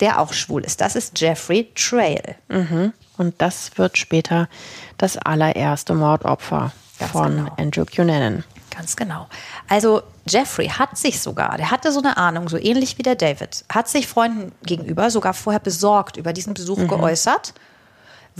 der 0.00 0.20
auch 0.20 0.32
schwul 0.32 0.64
ist. 0.64 0.80
Das 0.80 0.96
ist 0.96 1.20
Jeffrey 1.20 1.70
Trail. 1.74 2.36
Mhm. 2.48 2.92
Und 3.16 3.34
das 3.42 3.76
wird 3.76 3.98
später 3.98 4.48
das 4.96 5.18
allererste 5.18 5.94
Mordopfer 5.94 6.72
Ganz 6.98 7.12
von 7.12 7.36
genau. 7.36 7.54
Andrew 7.56 7.84
Cunanan. 7.84 8.44
Ganz 8.70 8.96
genau. 8.96 9.26
Also 9.68 10.02
Jeffrey 10.26 10.68
hat 10.68 10.96
sich 10.96 11.20
sogar, 11.20 11.56
der 11.56 11.70
hatte 11.70 11.90
so 11.92 11.98
eine 11.98 12.16
Ahnung, 12.16 12.48
so 12.48 12.56
ähnlich 12.56 12.96
wie 12.96 13.02
der 13.02 13.16
David, 13.16 13.64
hat 13.68 13.88
sich 13.88 14.06
Freunden 14.06 14.52
gegenüber 14.64 15.10
sogar 15.10 15.34
vorher 15.34 15.60
besorgt 15.60 16.16
über 16.16 16.32
diesen 16.32 16.54
Besuch 16.54 16.78
mhm. 16.78 16.88
geäußert 16.88 17.54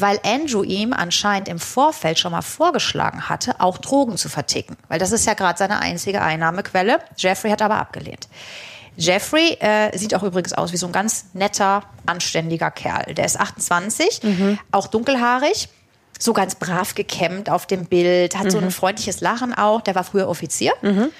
weil 0.00 0.20
Andrew 0.24 0.62
ihm 0.62 0.92
anscheinend 0.92 1.48
im 1.48 1.58
Vorfeld 1.58 2.18
schon 2.18 2.32
mal 2.32 2.42
vorgeschlagen 2.42 3.28
hatte, 3.28 3.60
auch 3.60 3.78
Drogen 3.78 4.16
zu 4.16 4.28
verticken. 4.28 4.76
Weil 4.88 4.98
das 4.98 5.12
ist 5.12 5.26
ja 5.26 5.34
gerade 5.34 5.58
seine 5.58 5.80
einzige 5.80 6.22
Einnahmequelle. 6.22 7.00
Jeffrey 7.16 7.50
hat 7.50 7.62
aber 7.62 7.76
abgelehnt. 7.76 8.28
Jeffrey 8.96 9.56
äh, 9.60 9.96
sieht 9.96 10.14
auch 10.14 10.24
übrigens 10.24 10.52
aus 10.52 10.72
wie 10.72 10.76
so 10.76 10.86
ein 10.86 10.92
ganz 10.92 11.26
netter, 11.32 11.84
anständiger 12.06 12.70
Kerl. 12.70 13.14
Der 13.14 13.24
ist 13.24 13.38
28, 13.38 14.22
mhm. 14.24 14.58
auch 14.72 14.88
dunkelhaarig, 14.88 15.68
so 16.18 16.32
ganz 16.32 16.56
brav 16.56 16.96
gekämmt 16.96 17.48
auf 17.48 17.66
dem 17.66 17.86
Bild, 17.86 18.36
hat 18.36 18.46
mhm. 18.46 18.50
so 18.50 18.58
ein 18.58 18.70
freundliches 18.72 19.20
Lachen 19.20 19.54
auch. 19.54 19.80
Der 19.82 19.94
war 19.94 20.02
früher 20.02 20.28
Offizier. 20.28 20.72
Mhm. 20.82 21.10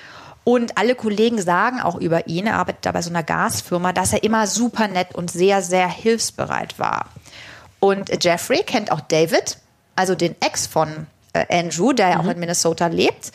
Und 0.43 0.79
alle 0.79 0.95
Kollegen 0.95 1.41
sagen 1.41 1.81
auch 1.81 1.97
über 1.97 2.27
ihn, 2.27 2.47
er 2.47 2.57
arbeitet 2.57 2.87
da 2.87 2.93
bei 2.93 3.03
so 3.03 3.11
einer 3.11 3.23
Gasfirma, 3.23 3.93
dass 3.93 4.13
er 4.13 4.25
immer 4.25 4.47
super 4.47 4.89
nett 4.89 5.15
und 5.15 5.31
sehr, 5.31 5.63
sehr 5.63 5.89
hilfsbereit 5.89 6.79
war. 6.79 7.07
Und 7.81 8.23
Jeffrey 8.23 8.63
kennt 8.65 8.91
auch 8.91 9.01
David, 9.01 9.59
also 9.97 10.15
den 10.15 10.35
Ex 10.41 10.67
von 10.67 11.07
äh, 11.33 11.47
Andrew, 11.49 11.93
der 11.93 12.11
ja 12.11 12.23
mhm. 12.23 12.29
auch 12.29 12.33
in 12.33 12.41
Minnesota 12.41 12.87
lebt. 12.87 13.33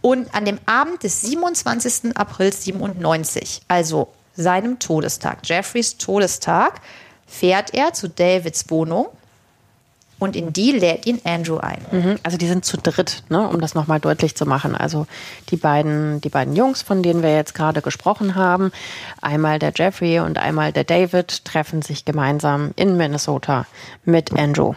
Und 0.00 0.34
an 0.34 0.44
dem 0.44 0.58
Abend 0.66 1.02
des 1.02 1.20
27. 1.22 2.16
April 2.16 2.52
97, 2.52 3.62
also 3.68 4.08
seinem 4.34 4.78
Todestag, 4.78 5.38
Jeffreys 5.44 5.98
Todestag, 5.98 6.80
fährt 7.26 7.74
er 7.74 7.92
zu 7.92 8.08
Davids 8.08 8.70
Wohnung 8.70 9.08
und 10.20 10.36
in 10.36 10.52
die 10.52 10.70
lädt 10.70 11.06
ihn 11.06 11.20
Andrew 11.24 11.56
ein. 11.56 11.80
Mhm, 11.90 12.18
also 12.22 12.36
die 12.36 12.46
sind 12.46 12.64
zu 12.64 12.76
dritt, 12.76 13.24
ne, 13.28 13.48
um 13.48 13.60
das 13.60 13.74
nochmal 13.74 13.98
deutlich 13.98 14.36
zu 14.36 14.46
machen. 14.46 14.76
Also 14.76 15.08
die 15.48 15.56
beiden, 15.56 16.20
die 16.20 16.28
beiden 16.28 16.54
Jungs, 16.54 16.82
von 16.82 17.02
denen 17.02 17.22
wir 17.22 17.34
jetzt 17.34 17.54
gerade 17.54 17.82
gesprochen 17.82 18.36
haben, 18.36 18.70
einmal 19.20 19.58
der 19.58 19.72
Jeffrey 19.74 20.20
und 20.20 20.38
einmal 20.38 20.72
der 20.72 20.84
David, 20.84 21.44
treffen 21.44 21.82
sich 21.82 22.04
gemeinsam 22.04 22.70
in 22.76 22.96
Minnesota 22.96 23.66
mit 24.04 24.32
Andrew, 24.38 24.74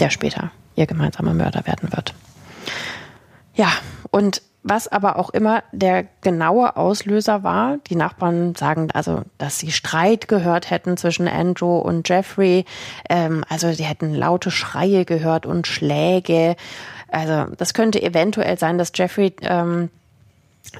der 0.00 0.10
später 0.10 0.50
ihr 0.76 0.86
gemeinsamer 0.86 1.34
Mörder 1.34 1.66
werden 1.66 1.92
wird. 1.92 2.14
Ja, 3.54 3.68
und 4.10 4.42
was 4.68 4.88
aber 4.88 5.16
auch 5.16 5.30
immer 5.30 5.62
der 5.72 6.06
genaue 6.22 6.76
Auslöser 6.76 7.42
war. 7.42 7.78
Die 7.88 7.96
Nachbarn 7.96 8.54
sagen 8.56 8.88
also, 8.92 9.22
dass 9.38 9.58
sie 9.58 9.70
Streit 9.70 10.26
gehört 10.26 10.70
hätten 10.70 10.96
zwischen 10.96 11.28
Andrew 11.28 11.78
und 11.78 12.08
Jeffrey. 12.08 12.64
Ähm, 13.08 13.44
also 13.48 13.72
die 13.72 13.84
hätten 13.84 14.12
laute 14.12 14.50
Schreie 14.50 15.04
gehört 15.04 15.46
und 15.46 15.66
Schläge. 15.66 16.56
Also 17.08 17.54
das 17.56 17.74
könnte 17.74 18.02
eventuell 18.02 18.58
sein, 18.58 18.76
dass 18.76 18.90
Jeffrey 18.94 19.34
ähm, 19.42 19.90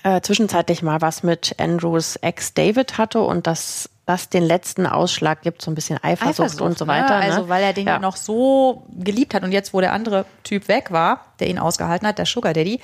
äh, 0.02 0.20
zwischenzeitlich 0.20 0.82
mal 0.82 1.00
was 1.00 1.22
mit 1.22 1.54
Andrews 1.58 2.16
Ex 2.16 2.54
David 2.54 2.98
hatte 2.98 3.20
und 3.20 3.46
dass 3.46 3.88
das 4.04 4.28
den 4.28 4.44
letzten 4.44 4.86
Ausschlag 4.86 5.42
gibt, 5.42 5.62
so 5.62 5.70
ein 5.70 5.74
bisschen 5.74 5.98
Eifersucht, 6.02 6.40
Eifersucht 6.40 6.60
und 6.60 6.78
so 6.78 6.86
weiter. 6.86 7.18
Ne? 7.18 7.24
Also 7.24 7.48
weil 7.48 7.62
er 7.62 7.72
den 7.72 7.86
ja. 7.86 7.94
ja 7.94 7.98
noch 7.98 8.16
so 8.16 8.84
geliebt 8.98 9.34
hat 9.34 9.42
und 9.44 9.52
jetzt, 9.52 9.74
wo 9.74 9.80
der 9.80 9.92
andere 9.92 10.26
Typ 10.44 10.68
weg 10.68 10.90
war, 10.90 11.26
der 11.38 11.48
ihn 11.48 11.58
ausgehalten 11.58 12.06
hat, 12.06 12.18
der 12.18 12.26
Sugar 12.26 12.52
Daddy, 12.52 12.80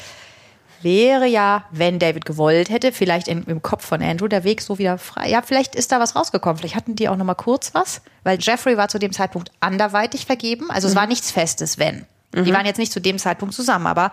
wäre 0.83 1.27
ja, 1.27 1.65
wenn 1.71 1.99
David 1.99 2.25
gewollt 2.25 2.71
hätte, 2.71 2.93
vielleicht 2.93 3.29
im, 3.29 3.45
im, 3.47 3.63
Kopf 3.63 3.85
von 3.85 4.03
Andrew 4.03 4.29
der 4.29 4.45
Weg 4.45 4.61
so 4.61 4.79
wieder 4.79 4.99
frei. 4.99 5.29
Ja, 5.29 5.43
vielleicht 5.43 5.75
ist 5.75 5.93
da 5.93 6.01
was 6.01 6.17
rausgekommen. 6.17 6.59
Vielleicht 6.59 6.77
hatten 6.77 6.97
die 6.97 7.09
auch 7.09 7.17
noch 7.17 7.25
mal 7.25 7.35
kurz 7.35 7.75
was, 7.75 8.03
weil 8.25 8.39
Jeffrey 8.41 8.77
war 8.77 8.89
zu 8.89 8.99
dem 8.99 9.13
Zeitpunkt 9.13 9.51
anderweitig 9.61 10.27
vergeben. 10.27 10.71
Also 10.71 10.89
mhm. 10.89 10.93
es 10.93 10.97
war 10.97 11.07
nichts 11.07 11.31
Festes, 11.31 11.79
wenn. 11.79 12.07
Mhm. 12.35 12.45
Die 12.45 12.53
waren 12.53 12.67
jetzt 12.67 12.79
nicht 12.79 12.93
zu 12.93 13.01
dem 13.01 13.19
Zeitpunkt 13.19 13.55
zusammen, 13.55 13.87
aber 13.87 14.13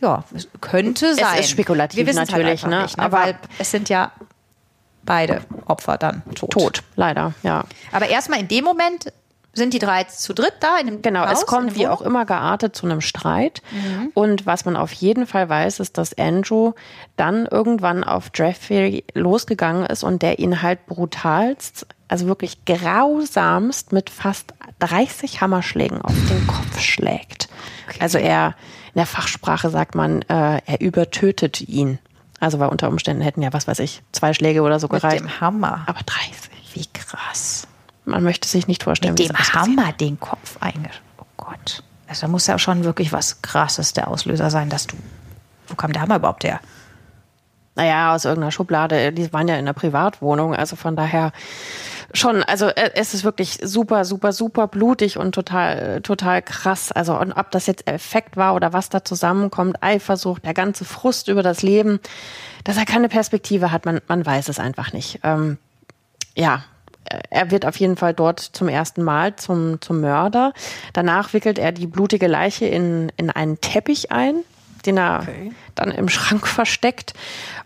ja, 0.00 0.24
es 0.34 0.48
könnte 0.60 1.14
sein. 1.14 1.26
Es 1.34 1.46
ist 1.46 1.50
spekulativ 1.50 2.06
Wir 2.06 2.06
halt 2.06 2.30
natürlich, 2.30 2.62
halt 2.62 2.70
ne? 2.70 2.82
Nicht, 2.82 2.96
ne? 2.96 3.02
Aber 3.02 3.18
weil 3.18 3.38
es 3.58 3.70
sind 3.70 3.88
ja 3.88 4.12
beide 5.02 5.42
Opfer 5.66 5.98
dann 5.98 6.22
tot. 6.34 6.50
Tot, 6.50 6.82
leider, 6.94 7.32
ja. 7.42 7.64
Aber 7.92 8.08
erstmal 8.08 8.40
in 8.40 8.48
dem 8.48 8.64
Moment 8.64 9.12
sind 9.52 9.74
die 9.74 9.78
drei 9.78 10.04
zu 10.04 10.34
dritt 10.34 10.54
da 10.60 10.78
in 10.78 10.86
dem 10.86 11.02
Genau, 11.02 11.26
Haus, 11.26 11.40
es 11.40 11.46
kommt 11.46 11.74
wie 11.74 11.88
auch 11.88 12.00
immer 12.00 12.24
geartet 12.24 12.76
zu 12.76 12.86
einem 12.86 13.00
Streit. 13.00 13.62
Mhm. 13.70 14.10
Und 14.14 14.46
was 14.46 14.64
man 14.64 14.76
auf 14.76 14.92
jeden 14.92 15.26
Fall 15.26 15.48
weiß, 15.48 15.80
ist, 15.80 15.98
dass 15.98 16.16
Andrew 16.16 16.72
dann 17.16 17.46
irgendwann 17.46 18.04
auf 18.04 18.30
Jeffrey 18.34 19.04
losgegangen 19.14 19.86
ist 19.86 20.04
und 20.04 20.22
der 20.22 20.38
ihn 20.38 20.62
halt 20.62 20.86
brutalst, 20.86 21.86
also 22.08 22.26
wirklich 22.26 22.64
grausamst 22.64 23.92
mit 23.92 24.10
fast 24.10 24.54
30 24.78 25.40
Hammerschlägen 25.40 26.00
auf 26.00 26.14
den 26.28 26.46
Kopf 26.46 26.80
schlägt. 26.80 27.48
Okay. 27.88 27.98
Also 28.00 28.18
er, 28.18 28.54
in 28.94 28.98
der 28.98 29.06
Fachsprache 29.06 29.70
sagt 29.70 29.94
man, 29.94 30.22
äh, 30.22 30.60
er 30.64 30.80
übertötet 30.80 31.60
ihn. 31.60 31.98
Also 32.40 32.60
weil 32.60 32.68
unter 32.68 32.88
Umständen 32.88 33.22
hätten 33.22 33.42
ja, 33.42 33.52
was 33.52 33.66
weiß 33.66 33.80
ich, 33.80 34.02
zwei 34.12 34.32
Schläge 34.32 34.62
oder 34.62 34.78
so 34.78 34.88
gereicht. 34.88 35.22
Mit 35.22 35.30
dem 35.30 35.40
Hammer. 35.40 35.82
Aber 35.86 36.00
30. 36.04 36.48
Wie 36.74 36.86
krass. 36.92 37.57
Man 38.08 38.24
möchte 38.24 38.48
sich 38.48 38.66
nicht 38.66 38.82
vorstellen, 38.82 39.14
Mit 39.14 39.28
dem 39.28 39.36
Hammer 39.36 39.92
den 39.92 40.18
Kopf 40.18 40.56
eingeschlagen. 40.60 41.04
Oh 41.18 41.24
Gott. 41.36 41.82
Also 42.06 42.22
da 42.22 42.28
muss 42.28 42.46
ja 42.46 42.58
schon 42.58 42.84
wirklich 42.84 43.12
was 43.12 43.42
Krasses 43.42 43.92
der 43.92 44.08
Auslöser 44.08 44.50
sein, 44.50 44.70
dass 44.70 44.86
du. 44.86 44.96
Wo 45.68 45.74
kam 45.74 45.92
der 45.92 46.02
Hammer 46.02 46.16
überhaupt 46.16 46.44
her? 46.44 46.60
Naja, 47.74 48.14
aus 48.14 48.24
irgendeiner 48.24 48.50
Schublade. 48.50 49.12
Die 49.12 49.32
waren 49.32 49.46
ja 49.46 49.54
in 49.54 49.60
einer 49.60 49.74
Privatwohnung. 49.74 50.54
Also 50.54 50.74
von 50.74 50.96
daher 50.96 51.32
schon, 52.14 52.42
also 52.42 52.66
äh, 52.66 52.90
es 52.94 53.14
ist 53.14 53.24
wirklich 53.24 53.58
super, 53.62 54.04
super, 54.04 54.32
super 54.32 54.66
blutig 54.66 55.18
und 55.18 55.32
total, 55.32 56.00
total 56.00 56.42
krass. 56.42 56.90
Also 56.90 57.18
und 57.18 57.32
ob 57.32 57.50
das 57.50 57.66
jetzt 57.66 57.86
Effekt 57.86 58.36
war 58.36 58.54
oder 58.54 58.72
was 58.72 58.88
da 58.88 59.04
zusammenkommt, 59.04 59.82
Eifersucht, 59.82 60.44
der 60.44 60.54
ganze 60.54 60.84
Frust 60.84 61.28
über 61.28 61.42
das 61.42 61.62
Leben, 61.62 62.00
dass 62.64 62.76
er 62.76 62.84
keine 62.84 63.08
Perspektive 63.08 63.70
hat, 63.70 63.84
man, 63.84 64.00
man 64.08 64.24
weiß 64.24 64.48
es 64.48 64.58
einfach 64.58 64.92
nicht. 64.92 65.20
Ähm, 65.22 65.58
ja, 66.34 66.64
er 67.30 67.50
wird 67.50 67.66
auf 67.66 67.76
jeden 67.76 67.96
Fall 67.96 68.14
dort 68.14 68.40
zum 68.40 68.68
ersten 68.68 69.02
Mal 69.02 69.36
zum, 69.36 69.80
zum 69.80 70.00
Mörder. 70.00 70.52
Danach 70.92 71.32
wickelt 71.32 71.58
er 71.58 71.72
die 71.72 71.86
blutige 71.86 72.26
Leiche 72.26 72.66
in, 72.66 73.10
in 73.16 73.30
einen 73.30 73.60
Teppich 73.60 74.12
ein, 74.12 74.36
den 74.86 74.98
er 74.98 75.20
okay. 75.22 75.52
dann 75.74 75.90
im 75.90 76.08
Schrank 76.08 76.46
versteckt. 76.46 77.14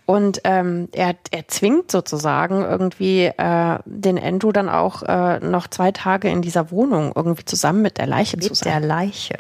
Und 0.07 0.41
ähm, 0.45 0.89
er, 0.93 1.15
er 1.31 1.49
zwingt 1.49 1.91
sozusagen 1.91 2.63
irgendwie 2.63 3.27
äh, 3.27 3.79
den 3.85 4.19
Andrew 4.19 4.53
dann 4.53 4.69
auch 4.69 5.03
äh, 5.03 5.39
noch 5.41 5.69
zwei 5.69 5.93
Tage 5.93 6.29
in 6.29 6.43
dieser 6.43 6.71
Wohnung 6.71 7.13
irgendwie 7.15 7.45
zusammen 7.45 7.83
mit 7.83 7.99
der 7.99 8.07
Leiche 8.07 8.37
mit 8.37 8.47
zu 8.47 8.55
sein. 8.55 8.75
Mit 8.75 8.83
der 8.83 8.89
Leiche. 8.89 9.35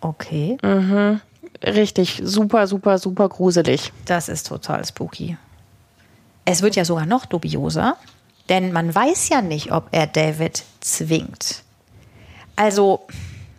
Okay. 0.00 0.58
Mhm. 0.62 1.20
Richtig, 1.64 2.20
super, 2.22 2.66
super, 2.66 2.98
super 2.98 3.28
gruselig. 3.28 3.92
Das 4.04 4.28
ist 4.28 4.48
total 4.48 4.84
spooky. 4.84 5.36
Es 6.44 6.62
wird 6.62 6.76
ja 6.76 6.84
sogar 6.84 7.06
noch 7.06 7.26
dubioser. 7.26 7.96
Denn 8.48 8.72
man 8.72 8.94
weiß 8.94 9.28
ja 9.28 9.42
nicht, 9.42 9.72
ob 9.72 9.88
er 9.90 10.06
David 10.06 10.64
zwingt. 10.80 11.62
Also 12.54 13.06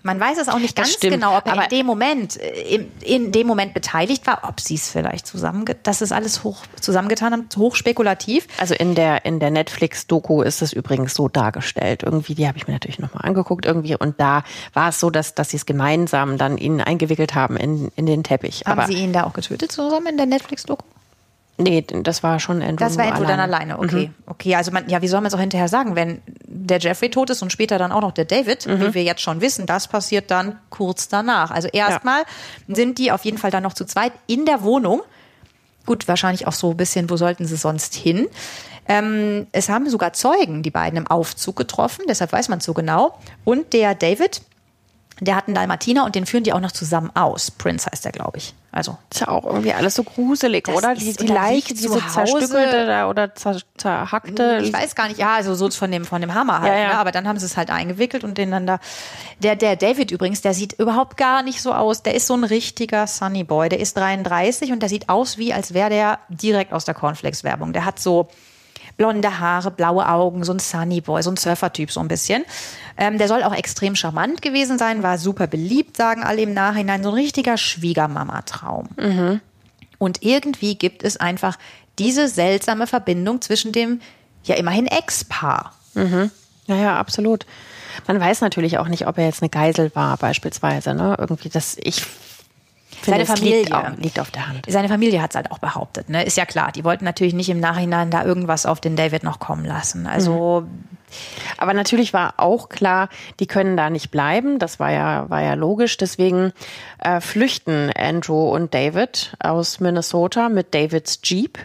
Man 0.07 0.21
weiß 0.21 0.37
es 0.37 0.47
auch 0.47 0.59
nicht 0.59 0.73
ganz 0.77 0.97
genau, 1.01 1.37
ob 1.37 1.45
er 1.47 1.63
in 1.63 1.69
dem 1.69 1.85
Moment, 1.85 2.39
äh, 2.39 2.75
in, 2.75 2.91
in, 3.01 3.31
dem 3.33 3.45
Moment 3.45 3.73
beteiligt 3.73 4.25
war, 4.25 4.39
ob 4.47 4.61
sie 4.61 4.75
es 4.75 4.89
vielleicht 4.89 5.27
zusammen, 5.27 5.65
das 5.83 6.01
ist 6.01 6.13
alles 6.13 6.45
hoch 6.45 6.61
zusammengetan 6.79 7.33
haben, 7.33 7.49
hoch 7.57 7.75
spekulativ. 7.75 8.47
Also 8.57 8.73
in 8.73 8.95
der, 8.95 9.25
in 9.25 9.41
der 9.41 9.51
Netflix-Doku 9.51 10.43
ist 10.43 10.61
es 10.61 10.71
übrigens 10.71 11.13
so 11.13 11.27
dargestellt. 11.27 12.03
Irgendwie, 12.03 12.35
die 12.35 12.47
habe 12.47 12.57
ich 12.57 12.67
mir 12.67 12.73
natürlich 12.73 12.99
nochmal 12.99 13.25
angeguckt 13.25 13.65
irgendwie 13.65 13.97
und 13.97 14.17
da 14.17 14.43
war 14.71 14.89
es 14.89 14.99
so, 15.01 15.09
dass, 15.09 15.35
dass 15.35 15.49
sie 15.49 15.57
es 15.57 15.65
gemeinsam 15.65 16.37
dann 16.37 16.57
ihn 16.57 16.79
eingewickelt 16.79 17.35
haben 17.35 17.57
in, 17.57 17.91
in 17.97 18.05
den 18.05 18.23
Teppich. 18.23 18.63
Haben 18.65 18.79
Aber 18.79 18.87
sie 18.87 19.03
ihn 19.03 19.11
da 19.11 19.25
auch 19.25 19.33
getötet 19.33 19.73
zusammen 19.73 20.07
in 20.07 20.17
der 20.17 20.25
Netflix-Doku? 20.25 20.85
Nee, 21.59 21.81
das 21.81 22.21
war 22.21 22.39
schon 22.39 22.61
Andrew. 22.61 22.75
Das 22.75 22.97
war 22.97 23.05
Andrew 23.05 23.23
alleine. 23.23 23.37
dann 23.37 23.53
alleine, 23.53 23.79
okay. 23.79 24.07
Mhm. 24.07 24.13
Okay, 24.27 24.55
also 24.55 24.71
man, 24.71 24.87
ja, 24.89 25.01
wie 25.01 25.07
soll 25.07 25.21
man 25.21 25.27
es 25.27 25.33
auch 25.33 25.39
hinterher 25.39 25.67
sagen, 25.67 25.95
wenn 25.95 26.21
der 26.45 26.77
Jeffrey 26.77 27.09
tot 27.09 27.31
ist 27.31 27.41
und 27.41 27.51
später 27.51 27.79
dann 27.79 27.91
auch 27.91 28.01
noch 28.01 28.11
der 28.11 28.25
David, 28.25 28.67
mhm. 28.67 28.79
wie 28.79 28.93
wir 28.93 29.03
jetzt 29.03 29.21
schon 29.21 29.41
wissen, 29.41 29.65
das 29.65 29.87
passiert 29.87 30.29
dann 30.29 30.59
kurz 30.69 31.07
danach. 31.07 31.49
Also 31.49 31.67
erstmal 31.69 32.21
ja. 32.67 32.75
sind 32.75 32.99
die 32.99 33.11
auf 33.11 33.25
jeden 33.25 33.39
Fall 33.39 33.49
dann 33.49 33.63
noch 33.63 33.73
zu 33.73 33.85
zweit 33.85 34.11
in 34.27 34.45
der 34.45 34.61
Wohnung. 34.61 35.01
Gut, 35.87 36.07
wahrscheinlich 36.07 36.45
auch 36.45 36.53
so 36.53 36.71
ein 36.71 36.77
bisschen, 36.77 37.09
wo 37.09 37.17
sollten 37.17 37.45
sie 37.45 37.57
sonst 37.57 37.95
hin? 37.95 38.27
Ähm, 38.87 39.47
es 39.51 39.67
haben 39.67 39.89
sogar 39.89 40.13
Zeugen 40.13 40.61
die 40.61 40.71
beiden 40.71 40.97
im 40.97 41.07
Aufzug 41.07 41.55
getroffen, 41.55 42.05
deshalb 42.07 42.31
weiß 42.31 42.49
man 42.49 42.59
es 42.59 42.65
so 42.65 42.73
genau. 42.73 43.17
Und 43.43 43.73
der 43.73 43.95
David, 43.95 44.41
der 45.19 45.35
hat 45.35 45.47
einen 45.47 45.55
Dalmatiner 45.55 46.05
und 46.05 46.15
den 46.15 46.25
führen 46.25 46.43
die 46.43 46.53
auch 46.53 46.59
noch 46.59 46.71
zusammen 46.71 47.11
aus. 47.15 47.49
Prince 47.49 47.89
heißt 47.91 48.05
der, 48.05 48.11
glaube 48.11 48.37
ich. 48.37 48.53
Also. 48.71 48.97
Ist 49.11 49.21
ja 49.21 49.29
auch 49.29 49.45
irgendwie 49.45 49.73
alles 49.73 49.95
so 49.95 50.03
gruselig, 50.03 50.65
das 50.65 50.75
oder? 50.75 50.93
Die, 50.93 51.11
die 51.11 51.25
Leiche, 51.25 51.73
diese 51.73 51.99
zerstückelte 52.07 53.07
oder 53.09 53.33
zer, 53.33 53.57
zerhackte. 53.77 54.59
Ich 54.61 54.71
weiß 54.71 54.93
gar 54.93 55.07
nicht, 55.07 55.17
ja, 55.17 55.33
also 55.35 55.55
so 55.55 55.69
von 55.71 55.91
dem, 55.91 56.05
von 56.05 56.21
dem 56.21 56.35
Hammer 56.35 56.61
halt. 56.61 56.73
Ja, 56.73 56.79
ja. 56.79 56.87
Ne? 56.89 56.97
Aber 56.99 57.11
dann 57.11 57.27
haben 57.27 57.39
sie 57.39 57.47
es 57.47 57.57
halt 57.57 57.71
eingewickelt 57.71 58.23
und 58.23 58.37
den 58.37 58.51
dann 58.51 58.67
da. 58.67 58.79
Der, 59.39 59.55
der 59.55 59.75
David 59.75 60.11
übrigens, 60.11 60.41
der 60.41 60.53
sieht 60.53 60.73
überhaupt 60.73 61.17
gar 61.17 61.41
nicht 61.41 61.61
so 61.61 61.73
aus. 61.73 62.03
Der 62.03 62.13
ist 62.13 62.27
so 62.27 62.35
ein 62.35 62.43
richtiger 62.43 63.07
Sunny 63.07 63.43
Boy. 63.43 63.69
Der 63.69 63.79
ist 63.79 63.97
33 63.97 64.71
und 64.71 64.81
der 64.81 64.89
sieht 64.89 65.09
aus 65.09 65.39
wie, 65.39 65.53
als 65.53 65.73
wäre 65.73 65.89
der 65.89 66.19
direkt 66.29 66.73
aus 66.73 66.85
der 66.85 66.93
Cornflakes-Werbung. 66.93 67.73
Der 67.73 67.85
hat 67.85 67.99
so 67.99 68.27
blonde 68.97 69.39
Haare, 69.39 69.71
blaue 69.71 70.09
Augen, 70.09 70.43
so 70.43 70.51
ein 70.51 70.59
Sunny 70.59 71.01
Boy, 71.01 71.23
so 71.23 71.29
ein 71.29 71.37
Surfer-Typ 71.37 71.91
so 71.91 71.99
ein 71.99 72.07
bisschen. 72.07 72.43
Ähm, 72.97 73.17
der 73.17 73.27
soll 73.27 73.43
auch 73.43 73.53
extrem 73.53 73.95
charmant 73.95 74.41
gewesen 74.41 74.77
sein, 74.77 75.03
war 75.03 75.17
super 75.17 75.47
beliebt, 75.47 75.95
sagen 75.95 76.23
alle 76.23 76.41
im 76.41 76.53
Nachhinein. 76.53 77.03
So 77.03 77.09
ein 77.09 77.15
richtiger 77.15 77.57
Schwiegermama-Traum. 77.57 78.89
Mhm. 78.97 79.41
Und 79.99 80.23
irgendwie 80.23 80.75
gibt 80.75 81.03
es 81.03 81.17
einfach 81.17 81.57
diese 81.99 82.27
seltsame 82.27 82.87
Verbindung 82.87 83.41
zwischen 83.41 83.71
dem 83.71 84.01
ja 84.43 84.55
immerhin 84.55 84.87
Ex-Paar. 84.87 85.73
Mhm. 85.93 86.31
Ja, 86.67 86.75
ja, 86.75 86.97
absolut. 86.97 87.45
Man 88.07 88.19
weiß 88.19 88.41
natürlich 88.41 88.77
auch 88.77 88.87
nicht, 88.87 89.07
ob 89.07 89.17
er 89.17 89.25
jetzt 89.25 89.41
eine 89.41 89.49
Geisel 89.49 89.91
war, 89.95 90.17
beispielsweise. 90.17 90.93
Ne? 90.93 91.15
Irgendwie 91.19 91.49
das, 91.49 91.77
ich 91.79 92.05
seine 93.11 93.25
Familie 93.25 93.59
liegt, 93.59 93.73
auch, 93.73 93.97
liegt, 93.97 94.19
auf 94.19 94.31
der 94.31 94.47
Hand. 94.47 94.65
Seine 94.67 94.89
Familie 94.89 95.21
hat 95.21 95.31
es 95.31 95.35
halt 95.35 95.51
auch 95.51 95.59
behauptet. 95.59 96.09
Ne? 96.09 96.23
Ist 96.23 96.37
ja 96.37 96.45
klar. 96.45 96.71
Die 96.71 96.83
wollten 96.83 97.05
natürlich 97.05 97.33
nicht 97.33 97.49
im 97.49 97.59
Nachhinein 97.59 98.11
da 98.11 98.23
irgendwas 98.23 98.65
auf 98.65 98.79
den 98.79 98.95
David 98.95 99.23
noch 99.23 99.39
kommen 99.39 99.65
lassen. 99.65 100.07
Also. 100.07 100.65
Mhm. 100.65 100.97
Aber 101.57 101.73
natürlich 101.73 102.13
war 102.13 102.33
auch 102.35 102.67
klar, 102.67 103.07
die 103.39 103.47
können 103.47 103.77
da 103.77 103.89
nicht 103.89 104.11
bleiben. 104.11 104.59
Das 104.59 104.79
war 104.79 104.91
ja, 104.91 105.29
war 105.29 105.41
ja 105.41 105.53
logisch. 105.53 105.97
Deswegen 105.97 106.51
äh, 106.99 107.21
flüchten 107.21 107.91
Andrew 107.97 108.53
und 108.53 108.73
David 108.73 109.33
aus 109.39 109.79
Minnesota 109.79 110.49
mit 110.49 110.73
Davids 110.73 111.19
Jeep. 111.23 111.57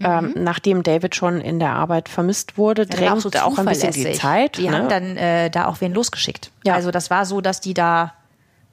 Ähm, 0.00 0.26
mhm. 0.26 0.44
nachdem 0.44 0.84
David 0.84 1.16
schon 1.16 1.40
in 1.40 1.58
der 1.58 1.70
Arbeit 1.70 2.08
vermisst 2.08 2.56
wurde, 2.56 2.82
ja, 2.82 2.88
drängt 2.88 3.10
auch, 3.10 3.18
so 3.18 3.30
auch 3.30 3.58
ein 3.58 3.66
bisschen 3.66 3.92
die 3.92 4.12
Zeit. 4.12 4.56
Die 4.56 4.68
ne? 4.68 4.76
haben 4.76 4.88
dann 4.88 5.16
äh, 5.16 5.50
da 5.50 5.66
auch 5.66 5.80
wen 5.80 5.92
losgeschickt. 5.92 6.52
Ja. 6.64 6.74
Also 6.74 6.92
das 6.92 7.10
war 7.10 7.26
so, 7.26 7.40
dass 7.40 7.60
die 7.60 7.74
da 7.74 8.14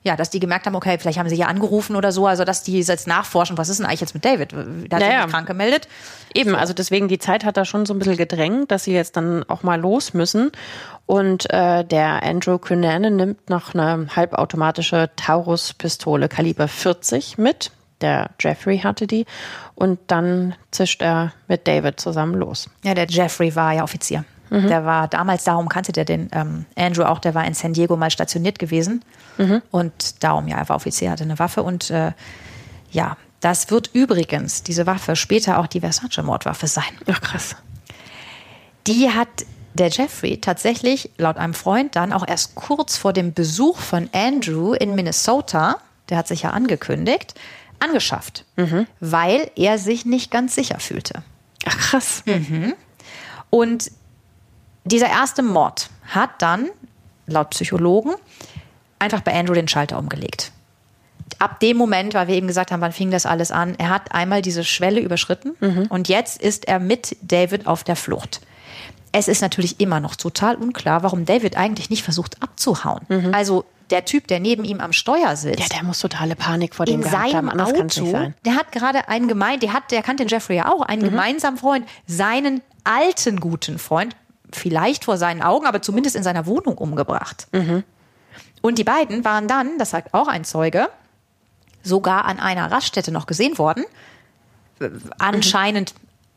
ja, 0.05 0.15
dass 0.15 0.29
die 0.29 0.39
gemerkt 0.39 0.67
haben, 0.67 0.75
okay, 0.75 0.97
vielleicht 0.99 1.17
haben 1.17 1.27
sie 1.29 1.35
hier 1.35 1.47
angerufen 1.47 1.95
oder 1.95 2.11
so, 2.11 2.27
also 2.27 2.45
dass 2.45 2.61
die 2.61 2.79
jetzt 2.79 3.07
nachforschen, 3.07 3.57
was 3.57 3.69
ist 3.69 3.79
denn 3.79 3.87
eigentlich 3.87 4.01
jetzt 4.01 4.13
mit 4.13 4.23
David? 4.23 4.53
Da 4.53 4.59
hat 4.97 5.03
naja. 5.03 5.23
sich 5.23 5.31
krank 5.31 5.47
gemeldet. 5.47 5.87
Eben, 6.35 6.51
so. 6.51 6.55
also 6.55 6.73
deswegen 6.73 7.07
die 7.07 7.17
Zeit 7.17 7.43
hat 7.43 7.57
da 7.57 7.65
schon 7.65 7.87
so 7.87 7.93
ein 7.95 7.99
bisschen 7.99 8.15
gedrängt, 8.15 8.69
dass 8.69 8.83
sie 8.83 8.93
jetzt 8.93 9.17
dann 9.17 9.43
auch 9.49 9.63
mal 9.63 9.81
los 9.81 10.13
müssen. 10.13 10.51
Und 11.07 11.51
äh, 11.51 11.83
der 11.83 12.21
Andrew 12.21 12.59
Cunanan 12.59 13.15
nimmt 13.15 13.49
noch 13.49 13.73
eine 13.73 14.07
halbautomatische 14.15 15.09
Taurus-Pistole 15.15 16.29
Kaliber 16.29 16.67
40 16.67 17.39
mit. 17.39 17.71
Der 18.01 18.29
Jeffrey 18.39 18.79
hatte 18.79 19.07
die. 19.07 19.25
Und 19.73 19.99
dann 20.07 20.53
zischt 20.69 21.01
er 21.01 21.33
mit 21.47 21.67
David 21.67 21.99
zusammen 21.99 22.35
los. 22.35 22.69
Ja, 22.83 22.93
der 22.93 23.07
Jeffrey 23.07 23.55
war 23.55 23.73
ja 23.73 23.83
Offizier. 23.83 24.23
Mhm. 24.55 24.67
Der 24.67 24.85
war 24.85 25.07
damals, 25.09 25.43
darum 25.43 25.67
kannte 25.67 25.91
der 25.91 26.05
den 26.05 26.29
ähm, 26.31 26.65
Andrew 26.75 27.03
auch, 27.03 27.19
der 27.19 27.35
war 27.35 27.45
in 27.45 27.53
San 27.53 27.73
Diego 27.73 27.97
mal 27.97 28.09
stationiert 28.09 28.57
gewesen. 28.57 29.03
Mhm. 29.37 29.61
Und 29.69 30.23
darum, 30.23 30.47
ja, 30.47 30.57
er 30.57 30.69
war 30.69 30.77
Offizier, 30.77 31.11
hatte 31.11 31.23
eine 31.23 31.37
Waffe 31.39 31.61
und 31.61 31.89
äh, 31.89 32.13
ja, 32.91 33.17
das 33.41 33.69
wird 33.69 33.89
übrigens, 33.93 34.63
diese 34.63 34.87
Waffe, 34.87 35.15
später 35.17 35.59
auch 35.59 35.67
die 35.67 35.81
Versace-Mordwaffe 35.81 36.67
sein. 36.67 36.85
Ach, 37.11 37.19
krass. 37.19 37.55
Die 38.87 39.09
hat 39.09 39.27
der 39.73 39.89
Jeffrey 39.89 40.39
tatsächlich 40.39 41.11
laut 41.17 41.35
einem 41.35 41.53
Freund 41.53 41.97
dann 41.97 42.13
auch 42.13 42.25
erst 42.25 42.55
kurz 42.55 42.95
vor 42.95 43.11
dem 43.11 43.33
Besuch 43.33 43.77
von 43.77 44.09
Andrew 44.13 44.73
in 44.73 44.95
Minnesota, 44.95 45.79
der 46.07 46.17
hat 46.17 46.29
sich 46.29 46.43
ja 46.43 46.51
angekündigt, 46.51 47.35
angeschafft, 47.79 48.45
mhm. 48.55 48.87
weil 49.01 49.51
er 49.57 49.77
sich 49.77 50.05
nicht 50.05 50.31
ganz 50.31 50.55
sicher 50.55 50.79
fühlte. 50.79 51.23
Ach 51.65 51.77
krass. 51.77 52.23
Mhm. 52.25 52.73
Und 53.49 53.91
dieser 54.85 55.09
erste 55.09 55.43
Mord 55.43 55.89
hat 56.07 56.29
dann, 56.39 56.69
laut 57.27 57.49
Psychologen, 57.49 58.13
einfach 58.99 59.21
bei 59.21 59.33
Andrew 59.33 59.53
den 59.53 59.67
Schalter 59.67 59.97
umgelegt. 59.97 60.51
Ab 61.39 61.59
dem 61.59 61.75
Moment, 61.75 62.13
weil 62.13 62.27
wir 62.27 62.35
eben 62.35 62.47
gesagt 62.47 62.71
haben, 62.71 62.81
wann 62.81 62.93
fing 62.93 63.11
das 63.11 63.25
alles 63.25 63.51
an, 63.51 63.75
er 63.77 63.89
hat 63.89 64.13
einmal 64.13 64.41
diese 64.41 64.63
Schwelle 64.63 65.01
überschritten 65.01 65.55
mhm. 65.59 65.87
und 65.89 66.07
jetzt 66.07 66.41
ist 66.41 66.67
er 66.67 66.79
mit 66.79 67.17
David 67.21 67.67
auf 67.67 67.83
der 67.83 67.95
Flucht. 67.95 68.41
Es 69.11 69.27
ist 69.27 69.41
natürlich 69.41 69.79
immer 69.79 69.99
noch 69.99 70.15
total 70.15 70.55
unklar, 70.55 71.03
warum 71.03 71.25
David 71.25 71.57
eigentlich 71.57 71.89
nicht 71.89 72.03
versucht 72.03 72.41
abzuhauen. 72.43 73.01
Mhm. 73.07 73.33
Also 73.33 73.65
der 73.89 74.05
Typ, 74.05 74.27
der 74.27 74.39
neben 74.39 74.63
ihm 74.63 74.79
am 74.79 74.93
Steuer 74.93 75.35
sitzt. 75.35 75.59
Ja, 75.59 75.67
der 75.67 75.83
muss 75.83 75.99
totale 75.99 76.35
Panik 76.35 76.75
vor 76.75 76.85
dem 76.85 76.95
in 76.95 77.01
gehabt 77.01 77.31
seinem 77.31 77.49
haben. 77.49 77.59
Auto, 77.59 78.33
Der 78.45 78.55
hat 78.55 78.71
gerade 78.71 79.07
einen 79.07 79.27
gemein, 79.27 79.59
der 79.59 79.73
hat, 79.73 79.91
der 79.91 80.01
kannte 80.01 80.23
den 80.23 80.29
Jeffrey 80.29 80.57
ja 80.57 80.71
auch, 80.71 80.81
einen 80.81 81.03
mhm. 81.03 81.11
gemeinsamen 81.11 81.57
Freund, 81.57 81.87
seinen 82.07 82.61
alten 82.83 83.39
guten 83.39 83.79
Freund, 83.79 84.15
vielleicht 84.55 85.05
vor 85.05 85.17
seinen 85.17 85.41
Augen, 85.41 85.65
aber 85.65 85.81
zumindest 85.81 86.15
in 86.15 86.23
seiner 86.23 86.45
Wohnung 86.45 86.77
umgebracht. 86.77 87.47
Mhm. 87.51 87.83
Und 88.61 88.77
die 88.77 88.83
beiden 88.83 89.23
waren 89.23 89.47
dann, 89.47 89.77
das 89.77 89.91
sagt 89.91 90.13
auch 90.13 90.27
ein 90.27 90.43
Zeuge, 90.43 90.89
sogar 91.83 92.25
an 92.25 92.39
einer 92.39 92.71
Raststätte 92.71 93.11
noch 93.11 93.27
gesehen 93.27 93.57
worden. 93.57 93.85
Anscheinend 95.19 95.93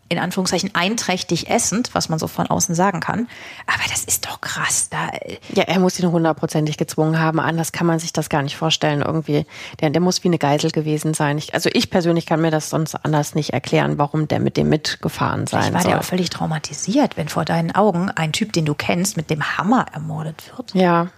in 0.08 0.18
Anführungszeichen 0.18 0.74
einträchtig 0.74 1.50
essend, 1.50 1.94
was 1.94 2.08
man 2.08 2.18
so 2.18 2.28
von 2.28 2.46
außen 2.46 2.74
sagen 2.74 3.00
kann. 3.00 3.28
Aber 3.66 3.82
das 3.90 4.04
ist 4.04 4.26
doch 4.26 4.40
krass. 4.40 4.88
Da 4.88 5.10
ja, 5.52 5.64
er 5.64 5.78
muss 5.80 5.98
ihn 6.00 6.10
hundertprozentig 6.10 6.76
gezwungen 6.76 7.18
haben. 7.18 7.40
Anders 7.40 7.72
kann 7.72 7.86
man 7.86 7.98
sich 7.98 8.12
das 8.12 8.28
gar 8.28 8.42
nicht 8.42 8.56
vorstellen. 8.56 9.02
Irgendwie, 9.02 9.46
der, 9.80 9.90
der 9.90 10.00
muss 10.00 10.24
wie 10.24 10.28
eine 10.28 10.38
Geisel 10.38 10.70
gewesen 10.70 11.14
sein. 11.14 11.36
Ich, 11.38 11.54
also 11.54 11.68
ich 11.72 11.90
persönlich 11.90 12.26
kann 12.26 12.40
mir 12.40 12.50
das 12.50 12.70
sonst 12.70 12.94
anders 12.94 13.34
nicht 13.34 13.52
erklären, 13.52 13.98
warum 13.98 14.28
der 14.28 14.40
mit 14.40 14.56
dem 14.56 14.68
mitgefahren 14.68 15.46
sein 15.46 15.60
Vielleicht 15.60 15.74
war 15.74 15.82
soll. 15.82 15.90
der 15.92 16.00
auch 16.00 16.04
völlig 16.04 16.30
traumatisiert, 16.30 17.16
wenn 17.16 17.28
vor 17.28 17.44
deinen 17.44 17.74
Augen 17.74 18.10
ein 18.10 18.32
Typ, 18.32 18.52
den 18.52 18.64
du 18.64 18.74
kennst, 18.74 19.16
mit 19.16 19.30
dem 19.30 19.58
Hammer 19.58 19.86
ermordet 19.92 20.52
wird. 20.56 20.74
Ja. 20.74 21.08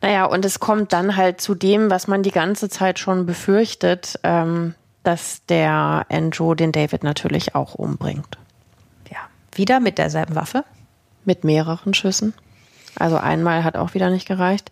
Naja, 0.00 0.24
und 0.26 0.44
es 0.44 0.60
kommt 0.60 0.92
dann 0.92 1.16
halt 1.16 1.40
zu 1.40 1.54
dem, 1.54 1.90
was 1.90 2.06
man 2.06 2.22
die 2.22 2.30
ganze 2.30 2.68
Zeit 2.68 2.98
schon 2.98 3.26
befürchtet. 3.26 4.18
Ähm, 4.22 4.74
dass 5.08 5.40
der 5.46 6.04
Andrew 6.10 6.54
den 6.54 6.70
David 6.70 7.02
natürlich 7.02 7.54
auch 7.54 7.74
umbringt. 7.74 8.36
Ja, 9.10 9.16
wieder 9.54 9.80
mit 9.80 9.96
derselben 9.96 10.34
Waffe? 10.34 10.64
Mit 11.24 11.44
mehreren 11.44 11.94
Schüssen. 11.94 12.34
Also 12.98 13.16
einmal 13.16 13.64
hat 13.64 13.74
auch 13.74 13.94
wieder 13.94 14.10
nicht 14.10 14.28
gereicht. 14.28 14.70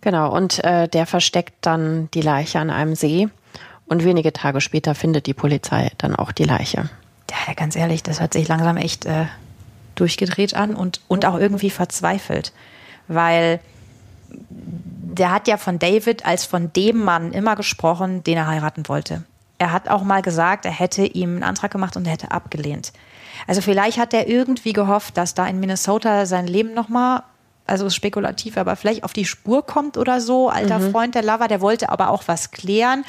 Genau, 0.00 0.34
und 0.34 0.64
äh, 0.64 0.88
der 0.88 1.04
versteckt 1.04 1.54
dann 1.60 2.10
die 2.14 2.22
Leiche 2.22 2.60
an 2.60 2.70
einem 2.70 2.94
See. 2.94 3.28
Und 3.84 4.04
wenige 4.04 4.32
Tage 4.32 4.62
später 4.62 4.94
findet 4.94 5.26
die 5.26 5.34
Polizei 5.34 5.90
dann 5.98 6.16
auch 6.16 6.32
die 6.32 6.44
Leiche. 6.44 6.88
Ja, 7.30 7.52
ganz 7.52 7.76
ehrlich, 7.76 8.02
das 8.02 8.22
hat 8.22 8.32
sich 8.32 8.48
langsam 8.48 8.78
echt 8.78 9.04
äh, 9.04 9.26
durchgedreht 9.96 10.54
an 10.54 10.74
und, 10.76 11.02
und 11.08 11.26
auch 11.26 11.38
irgendwie 11.38 11.68
verzweifelt. 11.68 12.54
Weil 13.06 13.60
der 14.30 15.30
hat 15.30 15.46
ja 15.46 15.58
von 15.58 15.78
David 15.78 16.24
als 16.24 16.46
von 16.46 16.72
dem 16.72 17.04
Mann 17.04 17.32
immer 17.32 17.54
gesprochen, 17.54 18.24
den 18.24 18.38
er 18.38 18.46
heiraten 18.46 18.88
wollte. 18.88 19.24
Er 19.58 19.72
hat 19.72 19.88
auch 19.88 20.02
mal 20.02 20.22
gesagt, 20.22 20.64
er 20.64 20.70
hätte 20.70 21.04
ihm 21.04 21.34
einen 21.34 21.42
Antrag 21.42 21.70
gemacht 21.70 21.96
und 21.96 22.06
er 22.06 22.12
hätte 22.12 22.30
abgelehnt. 22.30 22.92
Also 23.46 23.60
vielleicht 23.60 23.98
hat 23.98 24.14
er 24.14 24.28
irgendwie 24.28 24.72
gehofft, 24.72 25.16
dass 25.16 25.34
da 25.34 25.46
in 25.46 25.60
Minnesota 25.60 26.26
sein 26.26 26.46
Leben 26.46 26.74
nochmal, 26.74 27.22
also 27.66 27.90
spekulativ, 27.90 28.56
aber 28.56 28.76
vielleicht 28.76 29.04
auf 29.04 29.12
die 29.12 29.24
Spur 29.24 29.64
kommt 29.66 29.96
oder 29.96 30.20
so. 30.20 30.48
Alter 30.48 30.78
mhm. 30.78 30.92
Freund 30.92 31.14
der 31.14 31.22
Lover, 31.22 31.48
der 31.48 31.60
wollte 31.60 31.90
aber 31.90 32.10
auch 32.10 32.24
was 32.26 32.50
klären. 32.50 33.04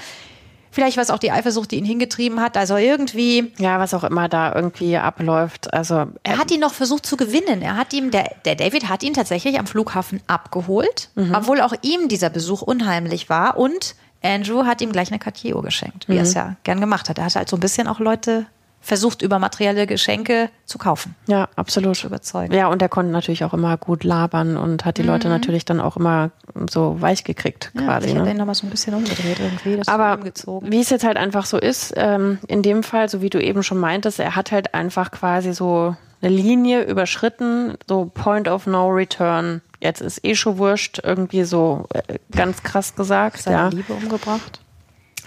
Vielleicht 0.71 0.97
war 0.97 1.03
es 1.03 1.09
auch 1.09 1.19
die 1.19 1.31
Eifersucht, 1.31 1.71
die 1.71 1.77
ihn 1.77 1.85
hingetrieben 1.85 2.39
hat. 2.39 2.55
Also 2.55 2.77
irgendwie. 2.77 3.51
Ja, 3.57 3.79
was 3.79 3.93
auch 3.93 4.03
immer 4.03 4.29
da 4.29 4.53
irgendwie 4.53 4.97
abläuft. 4.97 5.73
Also 5.73 6.07
er 6.23 6.37
hat 6.37 6.51
ihn 6.51 6.59
noch 6.59 6.73
versucht 6.73 7.05
zu 7.05 7.17
gewinnen. 7.17 7.61
Er 7.61 7.75
hat 7.75 7.93
ihm, 7.93 8.11
der, 8.11 8.35
der 8.45 8.55
David 8.55 8.87
hat 8.87 9.01
ihn 9.03 9.13
tatsächlich 9.13 9.57
am 9.57 9.65
Flughafen 9.65 10.21
abgeholt, 10.27 11.09
mhm. 11.15 11.33
obwohl 11.33 11.61
auch 11.61 11.73
ihm 11.81 12.07
dieser 12.07 12.29
Besuch 12.29 12.61
unheimlich 12.61 13.29
war. 13.29 13.57
Und 13.57 13.95
Andrew 14.21 14.65
hat 14.65 14.81
ihm 14.81 14.91
gleich 14.91 15.09
eine 15.09 15.19
Cartier 15.19 15.59
geschenkt, 15.61 16.07
wie 16.07 16.13
mhm. 16.13 16.17
er 16.19 16.23
es 16.23 16.33
ja 16.33 16.55
gern 16.63 16.79
gemacht 16.79 17.09
hat. 17.09 17.17
Er 17.17 17.25
hat 17.25 17.35
halt 17.35 17.49
so 17.49 17.57
ein 17.57 17.61
bisschen 17.61 17.87
auch 17.87 17.99
Leute 17.99 18.45
versucht, 18.81 19.21
über 19.21 19.39
materielle 19.39 19.87
Geschenke 19.87 20.49
zu 20.65 20.77
kaufen. 20.77 21.15
Ja, 21.27 21.49
absolut. 21.55 21.97
Zu 21.97 22.07
überzeugen. 22.07 22.53
Ja, 22.53 22.67
und 22.67 22.81
er 22.81 22.89
konnte 22.89 23.11
natürlich 23.11 23.43
auch 23.43 23.53
immer 23.53 23.77
gut 23.77 24.03
labern 24.03 24.57
und 24.57 24.85
hat 24.85 24.97
die 24.97 25.03
mhm. 25.03 25.09
Leute 25.09 25.29
natürlich 25.29 25.65
dann 25.65 25.79
auch 25.79 25.97
immer 25.97 26.31
so 26.69 26.99
weich 27.01 27.23
gekriegt, 27.23 27.71
ja, 27.75 27.81
quasi. 27.81 28.07
Ich 28.07 28.13
ne? 28.13 28.21
habe 28.21 28.29
den 28.29 28.37
nochmal 28.37 28.55
so 28.55 28.65
ein 28.65 28.69
bisschen 28.69 28.93
umgedreht 28.93 29.39
irgendwie. 29.39 29.81
Aber 29.87 30.19
wie 30.23 30.79
es 30.79 30.89
jetzt 30.89 31.03
halt 31.03 31.17
einfach 31.17 31.45
so 31.45 31.57
ist, 31.57 31.93
ähm, 31.97 32.39
in 32.47 32.61
dem 32.61 32.83
Fall, 32.83 33.09
so 33.09 33.21
wie 33.21 33.29
du 33.29 33.41
eben 33.41 33.63
schon 33.63 33.79
meintest, 33.79 34.19
er 34.19 34.35
hat 34.35 34.51
halt 34.51 34.73
einfach 34.73 35.11
quasi 35.11 35.53
so 35.53 35.95
eine 36.21 36.33
Linie 36.33 36.83
überschritten, 36.83 37.75
so 37.87 38.05
Point 38.13 38.47
of 38.47 38.65
No 38.65 38.87
Return. 38.87 39.61
Jetzt 39.79 40.01
ist 40.01 40.25
eh 40.25 40.35
schon 40.35 40.57
wurscht, 40.57 40.99
irgendwie 41.03 41.43
so 41.43 41.85
äh, 41.93 42.19
ganz 42.31 42.63
krass 42.63 42.95
gesagt. 42.95 43.37
Seine 43.41 43.57
ja. 43.57 43.67
Liebe 43.69 43.93
umgebracht. 43.93 44.61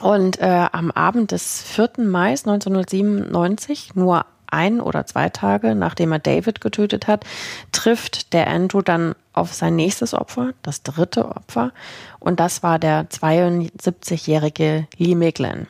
Und 0.01 0.41
äh, 0.41 0.67
am 0.73 0.91
Abend 0.91 1.31
des 1.31 1.63
4. 1.63 1.91
Mai 1.99 2.31
1997, 2.31 3.95
nur 3.95 4.27
ein 4.53 4.81
oder 4.81 5.07
zwei 5.07 5.31
Tage 5.31 5.75
nachdem 5.75 6.13
er 6.13 6.19
David 6.19 6.61
getötet 6.61 7.07
hat, 7.07 7.25
trifft 7.73 8.33
der 8.33 8.49
Andrew 8.49 8.83
dann 8.83 9.15
auf 9.33 9.55
sein 9.55 9.77
nächstes 9.77 10.13
Opfer, 10.13 10.53
das 10.63 10.83
dritte 10.83 11.29
Opfer. 11.29 11.73
Und 12.21 12.39
das 12.39 12.63
war 12.63 12.79
der 12.79 13.09
72-jährige 13.09 14.87
Lee 14.99 15.15
Miglin. 15.15 15.67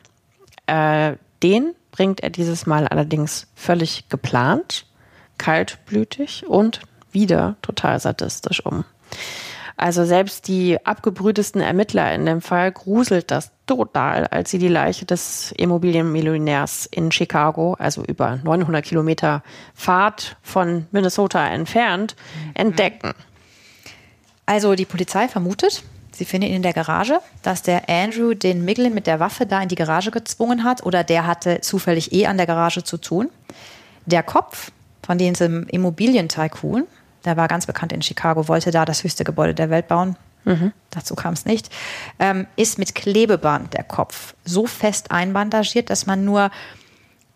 Äh, 0.66 1.14
den 1.42 1.74
bringt 1.92 2.20
er 2.22 2.30
dieses 2.30 2.66
Mal 2.66 2.88
allerdings 2.88 3.46
völlig 3.54 4.08
geplant, 4.08 4.86
kaltblütig 5.38 6.46
und 6.48 6.80
wieder 7.12 7.56
total 7.62 8.00
sadistisch 8.00 8.64
um. 8.64 8.84
Also 9.76 10.04
selbst 10.04 10.48
die 10.48 10.78
abgebrühtesten 10.84 11.60
Ermittler 11.60 12.14
in 12.14 12.26
dem 12.26 12.40
Fall 12.40 12.70
gruselt 12.72 13.30
das 13.30 13.50
total, 13.66 14.26
als 14.26 14.50
sie 14.50 14.58
die 14.58 14.68
Leiche 14.68 15.06
des 15.06 15.52
Immobilienmillionärs 15.56 16.86
in 16.86 17.10
Chicago, 17.10 17.74
also 17.78 18.04
über 18.04 18.38
900 18.44 18.84
Kilometer 18.84 19.42
Fahrt 19.74 20.36
von 20.42 20.86
Minnesota 20.92 21.48
entfernt, 21.48 22.14
mhm. 22.16 22.50
entdecken. 22.54 23.14
Also 24.46 24.74
die 24.74 24.84
Polizei 24.84 25.28
vermutet, 25.28 25.82
sie 26.12 26.24
findet 26.24 26.50
ihn 26.50 26.56
in 26.56 26.62
der 26.62 26.74
Garage, 26.74 27.20
dass 27.42 27.62
der 27.62 27.88
Andrew 27.88 28.34
den 28.34 28.64
Miglin 28.64 28.94
mit 28.94 29.06
der 29.06 29.20
Waffe 29.20 29.46
da 29.46 29.62
in 29.62 29.68
die 29.68 29.74
Garage 29.74 30.10
gezwungen 30.10 30.64
hat 30.64 30.84
oder 30.84 31.04
der 31.04 31.26
hatte 31.26 31.60
zufällig 31.60 32.12
eh 32.12 32.26
an 32.26 32.36
der 32.36 32.46
Garage 32.46 32.84
zu 32.84 32.98
tun. 32.98 33.30
Der 34.04 34.22
Kopf 34.22 34.70
von 35.04 35.18
diesem 35.18 35.66
Immobilientycoon, 35.68 36.86
der 37.24 37.36
war 37.36 37.48
ganz 37.48 37.66
bekannt 37.66 37.92
in 37.92 38.02
Chicago, 38.02 38.48
wollte 38.48 38.70
da 38.70 38.84
das 38.84 39.04
höchste 39.04 39.24
Gebäude 39.24 39.54
der 39.54 39.70
Welt 39.70 39.88
bauen. 39.88 40.16
Mhm. 40.44 40.72
Dazu 40.90 41.14
kam 41.14 41.34
es 41.34 41.44
nicht. 41.44 41.70
Ähm, 42.18 42.46
ist 42.56 42.78
mit 42.78 42.94
Klebeband 42.94 43.74
der 43.74 43.84
Kopf 43.84 44.34
so 44.44 44.66
fest 44.66 45.10
einbandagiert, 45.10 45.90
dass 45.90 46.06
man 46.06 46.24
nur 46.24 46.50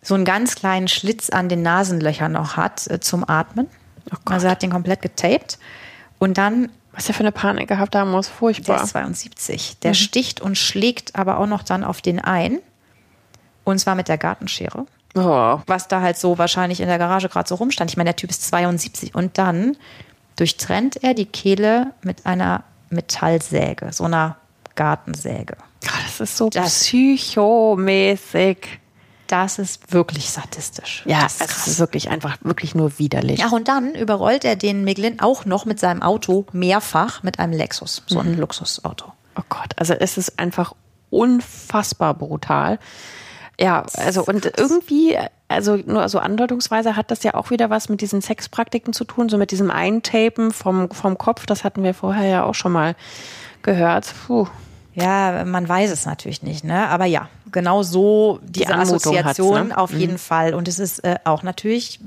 so 0.02 0.14
einen 0.14 0.24
ganz 0.24 0.54
kleinen 0.54 0.88
Schlitz 0.88 1.30
an 1.30 1.48
den 1.48 1.62
Nasenlöchern 1.62 2.32
noch 2.32 2.56
hat 2.56 2.86
äh, 2.88 3.00
zum 3.00 3.28
Atmen. 3.28 3.68
Oh 4.12 4.16
also 4.26 4.46
er 4.46 4.52
hat 4.52 4.62
den 4.62 4.70
komplett 4.70 5.02
getaped. 5.02 5.58
Und 6.18 6.38
dann. 6.38 6.70
Was 6.92 7.08
er 7.08 7.14
für 7.14 7.20
eine 7.20 7.32
Panik 7.32 7.68
gehabt 7.68 7.94
haben 7.94 8.10
muss, 8.10 8.26
furchtbar. 8.26 8.76
Der 8.76 8.84
ist 8.84 8.90
72. 8.92 9.80
Der 9.80 9.90
mhm. 9.90 9.94
sticht 9.96 10.40
und 10.40 10.56
schlägt 10.56 11.14
aber 11.14 11.38
auch 11.38 11.46
noch 11.46 11.62
dann 11.62 11.84
auf 11.84 12.00
den 12.00 12.20
ein. 12.20 12.58
Und 13.64 13.78
zwar 13.78 13.96
mit 13.96 14.08
der 14.08 14.16
Gartenschere. 14.16 14.86
Oh. 15.16 15.60
Was 15.66 15.88
da 15.88 16.02
halt 16.02 16.18
so 16.18 16.38
wahrscheinlich 16.38 16.80
in 16.80 16.88
der 16.88 16.98
Garage 16.98 17.28
gerade 17.28 17.48
so 17.48 17.54
rumstand. 17.56 17.90
Ich 17.90 17.96
meine, 17.96 18.08
der 18.08 18.16
Typ 18.16 18.30
ist 18.30 18.46
72. 18.48 19.14
Und 19.14 19.38
dann 19.38 19.76
durchtrennt 20.36 21.02
er 21.02 21.14
die 21.14 21.24
Kehle 21.24 21.92
mit 22.02 22.26
einer 22.26 22.64
Metallsäge, 22.90 23.92
so 23.92 24.04
einer 24.04 24.36
Gartensäge. 24.74 25.56
Das 25.80 26.20
ist 26.20 26.36
so 26.36 26.50
das, 26.50 26.84
psychomäßig. 26.84 28.80
Das 29.26 29.58
ist 29.58 29.92
wirklich 29.92 30.30
sadistisch. 30.30 31.02
Ja, 31.06 31.22
das 31.22 31.40
ist, 31.40 31.50
das 31.50 31.66
ist 31.66 31.78
wirklich 31.80 32.10
einfach 32.10 32.36
wirklich 32.42 32.74
nur 32.74 32.98
widerlich. 32.98 33.40
Ja, 33.40 33.48
und 33.48 33.66
dann 33.66 33.94
überrollt 33.94 34.44
er 34.44 34.54
den 34.54 34.84
Miglin 34.84 35.18
auch 35.18 35.44
noch 35.46 35.64
mit 35.64 35.80
seinem 35.80 36.02
Auto 36.02 36.46
mehrfach 36.52 37.22
mit 37.22 37.40
einem 37.40 37.54
Lexus, 37.54 38.02
so 38.06 38.20
ein 38.20 38.32
mhm. 38.32 38.40
Luxusauto. 38.40 39.12
Oh 39.36 39.42
Gott, 39.48 39.72
also 39.76 39.94
es 39.94 40.16
ist 40.16 40.38
einfach 40.38 40.74
unfassbar 41.10 42.14
brutal. 42.14 42.78
Ja, 43.58 43.86
also 43.96 44.24
und 44.24 44.52
irgendwie, 44.58 45.16
also 45.48 45.76
nur 45.76 46.08
so 46.08 46.18
andeutungsweise 46.18 46.94
hat 46.96 47.10
das 47.10 47.22
ja 47.22 47.34
auch 47.34 47.50
wieder 47.50 47.70
was 47.70 47.88
mit 47.88 48.02
diesen 48.02 48.20
Sexpraktiken 48.20 48.92
zu 48.92 49.04
tun, 49.04 49.28
so 49.28 49.38
mit 49.38 49.50
diesem 49.50 49.70
Eintapen 49.70 50.52
vom, 50.52 50.90
vom 50.90 51.16
Kopf. 51.16 51.46
Das 51.46 51.64
hatten 51.64 51.82
wir 51.82 51.94
vorher 51.94 52.28
ja 52.28 52.44
auch 52.44 52.54
schon 52.54 52.72
mal 52.72 52.94
gehört. 53.62 54.12
Puh. 54.26 54.46
Ja, 54.94 55.44
man 55.44 55.68
weiß 55.68 55.90
es 55.90 56.06
natürlich 56.06 56.42
nicht, 56.42 56.64
ne? 56.64 56.88
Aber 56.88 57.04
ja, 57.04 57.28
genau 57.52 57.82
so 57.82 58.40
diese 58.42 58.66
Die 58.66 58.72
Assoziation 58.72 59.68
ne? 59.68 59.78
auf 59.78 59.92
mhm. 59.92 60.00
jeden 60.00 60.18
Fall. 60.18 60.54
Und 60.54 60.68
es 60.68 60.78
ist 60.78 61.04
äh, 61.04 61.16
auch 61.24 61.42
natürlich 61.42 62.00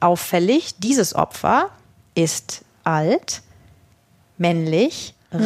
auffällig, 0.00 0.74
dieses 0.78 1.14
Opfer 1.14 1.70
ist 2.14 2.62
alt, 2.84 3.42
männlich, 4.36 5.14
mhm. 5.32 5.44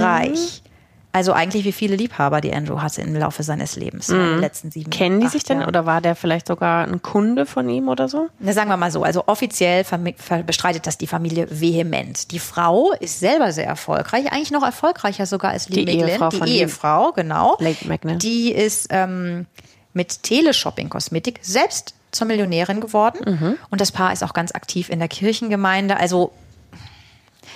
Also 1.13 1.33
eigentlich 1.33 1.65
wie 1.65 1.73
viele 1.73 1.97
Liebhaber 1.97 2.41
die 2.41 2.53
Andrew 2.53 2.81
hatte 2.81 3.03
im 3.03 3.15
Laufe 3.17 3.43
seines 3.43 3.77
Lebens, 3.77 4.09
mhm. 4.09 4.15
in 4.15 4.27
den 4.27 4.41
letzten 4.41 4.71
sieben 4.71 4.91
Kennen 4.91 5.21
die 5.21 5.29
sich 5.29 5.43
denn 5.43 5.65
oder 5.65 5.85
war 5.87 6.01
der 6.01 6.15
vielleicht 6.15 6.47
sogar 6.47 6.87
ein 6.87 7.03
Kunde 7.03 7.47
von 7.47 7.69
ihm 7.69 7.89
oder 7.89 8.09
so? 8.09 8.29
Na, 8.39 8.53
sagen 8.53 8.71
wir 8.71 8.77
mal 8.77 8.91
so, 8.91 9.03
also 9.03 9.25
offiziell 9.27 9.85
bestreitet 10.47 10.87
das 10.87 10.99
die 10.99 11.07
Familie 11.07 11.47
vehement. 11.51 12.31
Die 12.31 12.39
Frau 12.39 12.93
ist 12.93 13.21
selber 13.21 13.53
sehr 13.53 13.67
erfolgreich, 13.67 14.33
eigentlich 14.33 14.53
noch 14.53 14.63
erfolgreicher 14.63 15.27
sogar 15.27 15.51
als 15.51 15.69
Lee 15.69 15.85
die 15.85 15.87
Meglin, 15.87 16.09
Ehefrau 16.11 16.29
die 16.29 16.59
Ehefrau, 16.59 17.13
genau. 17.13 17.57
Lake 17.59 17.89
Magnet. 17.89 18.23
Die 18.23 18.53
ist 18.53 18.89
ähm, 18.91 19.47
mit 19.93 20.23
Teleshopping-Kosmetik 20.23 21.41
selbst 21.43 21.95
zur 22.13 22.27
Millionärin 22.27 22.81
geworden. 22.81 23.19
Mhm. 23.27 23.57
Und 23.71 23.81
das 23.81 23.93
Paar 23.93 24.13
ist 24.13 24.23
auch 24.23 24.33
ganz 24.33 24.53
aktiv 24.53 24.89
in 24.91 24.99
der 24.99 25.09
Kirchengemeinde. 25.09 25.97
Also 25.97 26.33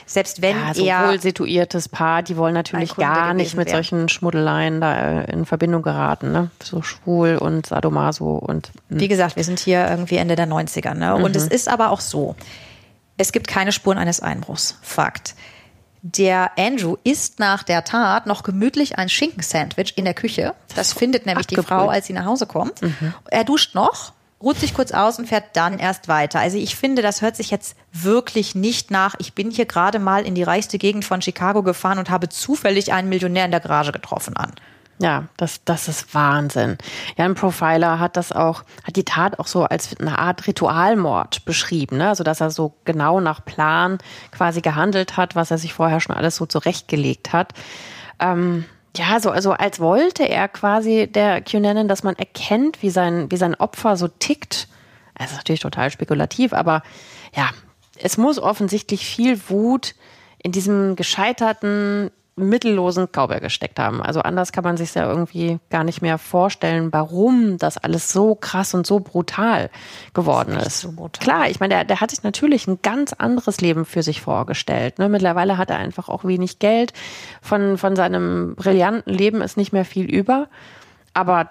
selbst 0.07 0.43
wenn 0.43 0.57
ja, 0.57 0.75
so 0.75 0.85
er 0.85 1.09
wohl 1.09 1.21
situiertes 1.21 1.89
Paar, 1.89 2.23
die 2.23 2.37
wollen 2.37 2.55
natürlich 2.55 2.95
gar 2.97 3.35
nicht 3.35 3.57
mit 3.57 3.67
wäre. 3.67 3.77
solchen 3.77 4.09
Schmuddeleien 4.09 4.81
da 4.81 5.21
äh, 5.21 5.33
in 5.33 5.47
Verbindung 5.47 5.83
geraten, 5.83 6.33
ne? 6.33 6.51
So 6.63 6.83
schwul 6.83 7.37
und 7.37 7.67
sadomaso 7.67 8.33
und 8.37 8.71
mh. 8.75 8.81
Hm. 8.91 9.01
wie 9.01 9.09
gesagt, 9.09 9.37
wir 9.37 9.45
sind 9.45 9.61
hier 9.61 9.89
irgendwie 9.89 10.17
Ende 10.17 10.37
der 10.37 10.47
90er, 10.47 10.95
ne? 10.95 11.15
Und 11.15 11.31
mhm. 11.31 11.37
es 11.37 11.47
ist 11.47 11.69
aber 11.69 11.91
auch 11.91 12.01
so. 12.01 12.37
Es 13.17 13.33
gibt 13.33 13.47
keine 13.47 13.73
Spuren 13.73 13.99
eines 13.99 14.21
Einbruchs. 14.21 14.79
Fakt. 14.83 15.35
Der 16.03 16.51
Andrew 16.59 16.97
isst 17.05 17.39
nach 17.39 17.63
der 17.63 17.85
Tat 17.85 18.27
noch 18.27 18.43
gemütlich 18.43 18.99
ein 18.99 19.09
Schinkensandwich 19.09 19.97
in 19.97 20.05
der 20.05 20.13
Küche. 20.13 20.55
Das 20.75 20.93
findet 20.93 21.25
nämlich 21.25 21.47
Abgebrüht. 21.47 21.65
die 21.65 21.69
Frau, 21.69 21.89
als 21.89 22.07
sie 22.07 22.13
nach 22.13 22.27
Hause 22.27 22.47
kommt. 22.47 22.83
Mhm. 22.83 23.15
Er 23.31 23.45
duscht 23.45 23.75
noch 23.75 24.13
ruht 24.45 24.59
sich 24.59 24.75
kurz 24.75 24.93
aus 24.93 25.19
und 25.19 25.27
fährt 25.27 25.57
dann 25.57 25.79
erst 25.79 26.07
weiter. 26.07 26.39
Also 26.39 26.59
ich 26.59 26.77
finde, 26.77 27.03
das 27.03 27.23
hört 27.23 27.35
sich 27.35 27.51
jetzt 27.51 27.77
wirklich 27.93 28.55
nicht 28.55 28.91
nach. 28.91 29.15
Ich 29.19 29.33
bin 29.33 29.51
hier 29.51 29.65
gerade 29.65 29.99
mal 29.99 30.27
in 30.27 30.35
die 30.35 30.43
reichste 30.43 30.79
Gegend 30.79 31.05
von 31.05 31.23
Chicago 31.23 31.63
gefahren 31.63 31.99
und 31.99 32.11
habe 32.11 32.29
zufällig 32.29 32.93
einen 32.93 33.09
Millionär 33.09 33.47
in 33.47 33.51
der 33.51 33.61
Garage 33.61 33.93
getroffen 33.93 34.37
an. 34.37 34.53
Ja, 35.01 35.25
das, 35.37 35.65
das 35.65 35.89
ist 35.89 36.15
Wahnsinn. 36.15 36.79
Ja, 37.17 37.25
ein 37.25 37.35
Profiler 37.35 37.99
hat 37.99 38.17
das 38.17 38.31
auch, 38.31 38.63
hat 38.85 38.95
die 38.95 39.05
Tat 39.05 39.41
auch 39.41 39.49
so 39.49 39.65
als 39.65 39.99
eine 39.99 40.19
Art 40.19 40.47
Ritualmord 40.47 41.45
beschrieben, 41.45 41.97
ne? 41.97 42.11
Also, 42.11 42.23
dass 42.23 42.41
er 42.41 42.53
so 42.53 42.75
genau 42.85 43.19
nach 43.19 43.45
Plan 43.45 43.99
quasi 44.31 44.61
gehandelt 44.61 45.17
hat, 45.17 45.35
was 45.35 45.51
er 45.51 45.59
sich 45.59 45.75
vorher 45.75 46.01
schon 46.01 46.15
alles 46.15 46.37
so 46.37 46.47
zurechtgelegt 46.47 47.33
hat. 47.33 47.55
Ähm, 48.21 48.67
ja, 48.97 49.19
so, 49.21 49.31
also 49.31 49.53
als 49.53 49.81
wollte 49.81 50.29
er 50.29 50.49
quasi 50.49 51.09
der 51.11 51.41
QAnon, 51.43 51.89
dass 51.89 52.03
man 52.03 52.15
erkennt, 52.17 52.83
wie 52.83 52.91
sein, 52.91 53.31
wie 53.31 53.37
sein 53.37 53.55
Opfer 53.55 53.97
so 53.97 54.09
tickt. 54.09 54.69
Das 55.17 55.31
ist 55.31 55.37
natürlich 55.37 55.61
total 55.61 55.91
spekulativ, 55.91 56.53
aber 56.53 56.83
ja, 57.35 57.51
es 57.99 58.17
muss 58.17 58.39
offensichtlich 58.39 59.07
viel 59.07 59.41
Wut 59.49 59.95
in 60.43 60.53
diesem 60.53 60.97
gescheiterten 60.97 62.11
mittellosen 62.37 63.07
Cowboy 63.07 63.41
gesteckt 63.41 63.79
haben. 63.79 64.03
Also 64.03 64.21
anders 64.21 64.53
kann 64.53 64.65
man 64.65 64.77
sich 64.77 64.95
ja 64.95 65.09
irgendwie 65.09 65.59
gar 65.71 65.85
nicht 65.85 66.03
mehr 66.03 66.19
vorstellen, 66.19 66.93
warum 66.93 67.59
das 67.59 67.79
alles 67.79 68.11
so 68.11 68.35
krass 68.35 68.75
und 68.75 68.87
so 68.87 69.01
brutal 69.01 69.71
geworden 70.15 70.57
ist. 70.57 70.67
ist. 70.67 70.81
So 70.81 70.93
brutal. 70.93 71.23
Klar, 71.23 71.49
ich 71.49 71.61
meine, 71.61 71.75
der, 71.75 71.85
der 71.85 72.01
hat 72.01 72.11
sich 72.11 72.23
natürlich 72.23 72.67
ein 72.67 72.81
ganz 72.83 73.13
anderes 73.13 73.61
Leben 73.61 73.85
für 73.85 74.03
sich 74.03 74.21
vorgestellt. 74.21 74.99
Ne? 74.99 75.09
Mittlerweile 75.09 75.59
hat 75.59 75.71
er 75.71 75.77
einfach 75.77 76.09
auch 76.09 76.25
wenig 76.25 76.59
Geld. 76.59 76.93
Von, 77.41 77.79
von 77.79 77.95
seinem 77.95 78.57
brillanten 78.57 79.13
Leben 79.13 79.41
ist 79.41 79.57
nicht 79.57 79.73
mehr 79.73 79.85
viel 79.85 80.07
über. 80.07 80.49
Aber 81.13 81.51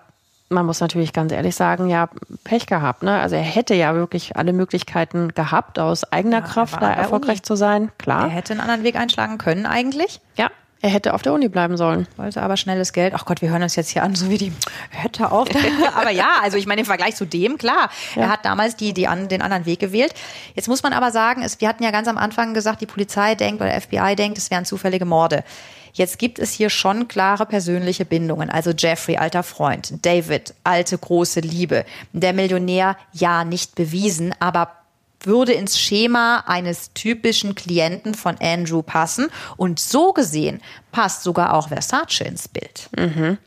man 0.49 0.65
muss 0.65 0.81
natürlich 0.81 1.13
ganz 1.13 1.31
ehrlich 1.31 1.55
sagen, 1.55 1.89
ja, 1.89 2.09
Pech 2.43 2.67
gehabt. 2.67 3.03
Ne? 3.03 3.19
Also 3.19 3.37
er 3.37 3.41
hätte 3.41 3.73
ja 3.73 3.95
wirklich 3.95 4.35
alle 4.35 4.51
Möglichkeiten 4.51 5.29
gehabt, 5.29 5.79
aus 5.79 6.03
eigener 6.11 6.39
ja, 6.39 6.45
Kraft 6.45 6.81
da 6.81 6.91
erfolgreich 6.91 7.37
Uni. 7.37 7.43
zu 7.43 7.55
sein. 7.55 7.91
Klar. 7.97 8.25
Er 8.25 8.29
hätte 8.29 8.51
einen 8.51 8.61
anderen 8.61 8.83
Weg 8.83 8.97
einschlagen 8.97 9.37
können 9.37 9.65
eigentlich. 9.65 10.19
Ja, 10.37 10.49
Er 10.83 10.89
hätte 10.89 11.13
auf 11.13 11.21
der 11.21 11.31
Uni 11.31 11.47
bleiben 11.47 11.77
sollen. 11.77 12.09
Wollte 12.17 12.41
aber 12.41 12.57
schnelles 12.57 12.91
Geld. 12.91 13.13
Ach 13.15 13.23
Gott, 13.23 13.41
wir 13.41 13.49
hören 13.49 13.63
uns 13.63 13.77
jetzt 13.77 13.91
hier 13.91 14.03
an, 14.03 14.15
so 14.15 14.29
wie 14.29 14.37
die 14.37 14.51
Hütte 14.91 15.31
auf. 15.31 15.47
aber 15.95 16.09
ja, 16.09 16.39
also 16.41 16.57
ich 16.57 16.67
meine, 16.67 16.81
im 16.81 16.85
Vergleich 16.85 17.15
zu 17.15 17.23
dem, 17.23 17.57
klar. 17.57 17.89
Ja. 18.15 18.23
Er 18.23 18.29
hat 18.29 18.43
damals 18.43 18.75
die, 18.75 18.93
die 18.93 19.07
an, 19.07 19.29
den 19.29 19.41
anderen 19.41 19.65
Weg 19.65 19.79
gewählt. 19.79 20.13
Jetzt 20.55 20.67
muss 20.67 20.83
man 20.83 20.91
aber 20.91 21.11
sagen, 21.11 21.41
es, 21.41 21.61
wir 21.61 21.69
hatten 21.69 21.85
ja 21.85 21.91
ganz 21.91 22.09
am 22.09 22.17
Anfang 22.17 22.53
gesagt, 22.53 22.81
die 22.81 22.85
Polizei 22.85 23.33
denkt 23.35 23.61
oder 23.61 23.79
FBI 23.79 24.17
denkt, 24.17 24.37
es 24.37 24.51
wären 24.51 24.65
zufällige 24.65 25.05
Morde. 25.05 25.45
Jetzt 25.93 26.19
gibt 26.19 26.37
es 26.37 26.51
hier 26.51 26.69
schon 26.69 27.07
klare 27.07 27.45
persönliche 27.45 28.03
Bindungen. 28.03 28.49
Also 28.49 28.71
Jeffrey, 28.71 29.15
alter 29.15 29.43
Freund, 29.43 30.05
David, 30.05 30.53
alte 30.65 30.97
große 30.97 31.39
Liebe. 31.39 31.85
Der 32.11 32.33
Millionär, 32.33 32.97
ja, 33.13 33.45
nicht 33.45 33.75
bewiesen, 33.75 34.35
aber 34.41 34.82
würde 35.25 35.53
ins 35.53 35.79
Schema 35.79 36.43
eines 36.47 36.93
typischen 36.93 37.55
Klienten 37.55 38.13
von 38.13 38.35
Andrew 38.39 38.81
passen. 38.81 39.27
Und 39.57 39.79
so 39.79 40.13
gesehen 40.13 40.61
passt 40.91 41.23
sogar 41.23 41.53
auch 41.53 41.69
Versace 41.69 42.21
ins 42.21 42.47
Bild. 42.47 42.89
Mhm. 42.97 43.37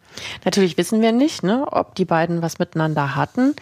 Natürlich 0.45 0.79
wissen 0.79 1.03
wir 1.03 1.12
nicht, 1.12 1.43
ne, 1.43 1.66
ob 1.70 1.95
die 1.95 2.05
beiden 2.05 2.43
was 2.43 2.59
miteinander 2.59 3.16
hatten. 3.16 3.55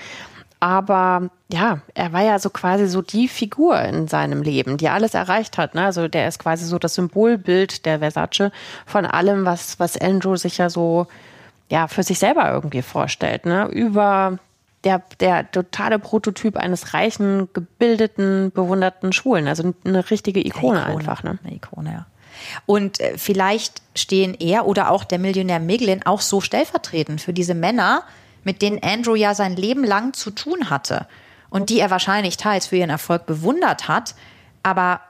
Aber 0.61 1.29
ja, 1.53 1.81
er 1.93 2.13
war 2.15 2.23
ja 2.23 2.39
so 2.39 2.49
quasi 2.49 2.87
so 2.87 3.03
die 3.03 3.29
Figur 3.29 3.79
in 3.83 4.09
seinem 4.09 4.41
Leben, 4.43 4.79
die 4.79 4.89
alles 4.89 5.13
erreicht 5.13 5.59
hat. 5.59 5.75
Ne? 5.75 5.85
Also 5.85 6.09
der 6.09 6.27
ist 6.27 6.39
quasi 6.39 6.65
so 6.65 6.79
das 6.79 6.95
Symbolbild 6.95 7.85
der 7.85 7.99
Versace 7.99 8.51
von 8.87 9.05
allem, 9.05 9.45
was, 9.45 9.79
was 9.79 10.01
Andrew 10.01 10.37
sich 10.37 10.57
ja 10.57 10.71
so 10.71 11.07
ja, 11.69 11.89
für 11.89 12.03
sich 12.03 12.19
selber 12.19 12.51
irgendwie 12.51 12.83
vorstellt. 12.83 13.47
Ne? 13.47 13.67
Über 13.67 14.39
der, 14.85 15.03
der 15.21 15.51
totale 15.51 15.99
Prototyp 15.99 16.57
eines 16.57 16.95
reichen, 16.95 17.49
gebildeten, 17.53 18.53
bewunderten 18.53 19.13
Schwulen. 19.13 19.49
Also 19.49 19.75
eine 19.85 20.11
richtige 20.11 20.41
Ikone, 20.41 20.81
Ikone 20.81 20.87
einfach. 20.87 21.23
Ne? 21.23 21.39
Eine 21.43 21.55
Ikone, 21.55 21.93
ja. 21.93 22.07
Und 22.67 23.01
äh, 23.01 23.17
vielleicht 23.17 23.83
stehen 23.95 24.35
er 24.35 24.67
oder 24.67 24.91
auch 24.91 25.05
der 25.05 25.19
Millionär 25.19 25.61
Miglin 25.61 26.05
auch 26.05 26.21
so 26.21 26.41
stellvertretend 26.41 27.21
für 27.21 27.33
diese 27.33 27.55
Männer, 27.55 28.03
mit 28.43 28.61
denen 28.61 28.83
Andrew 28.83 29.15
ja 29.15 29.35
sein 29.35 29.57
Leben 29.57 29.85
lang 29.85 30.13
zu 30.13 30.31
tun 30.31 30.69
hatte 30.71 31.07
und 31.51 31.71
die 31.71 31.81
er 31.81 31.91
wahrscheinlich 31.91 32.37
teils 32.37 32.67
für 32.67 32.77
ihren 32.77 32.91
Erfolg 32.91 33.27
bewundert 33.27 33.89
hat, 33.89 34.15
aber 34.63 35.01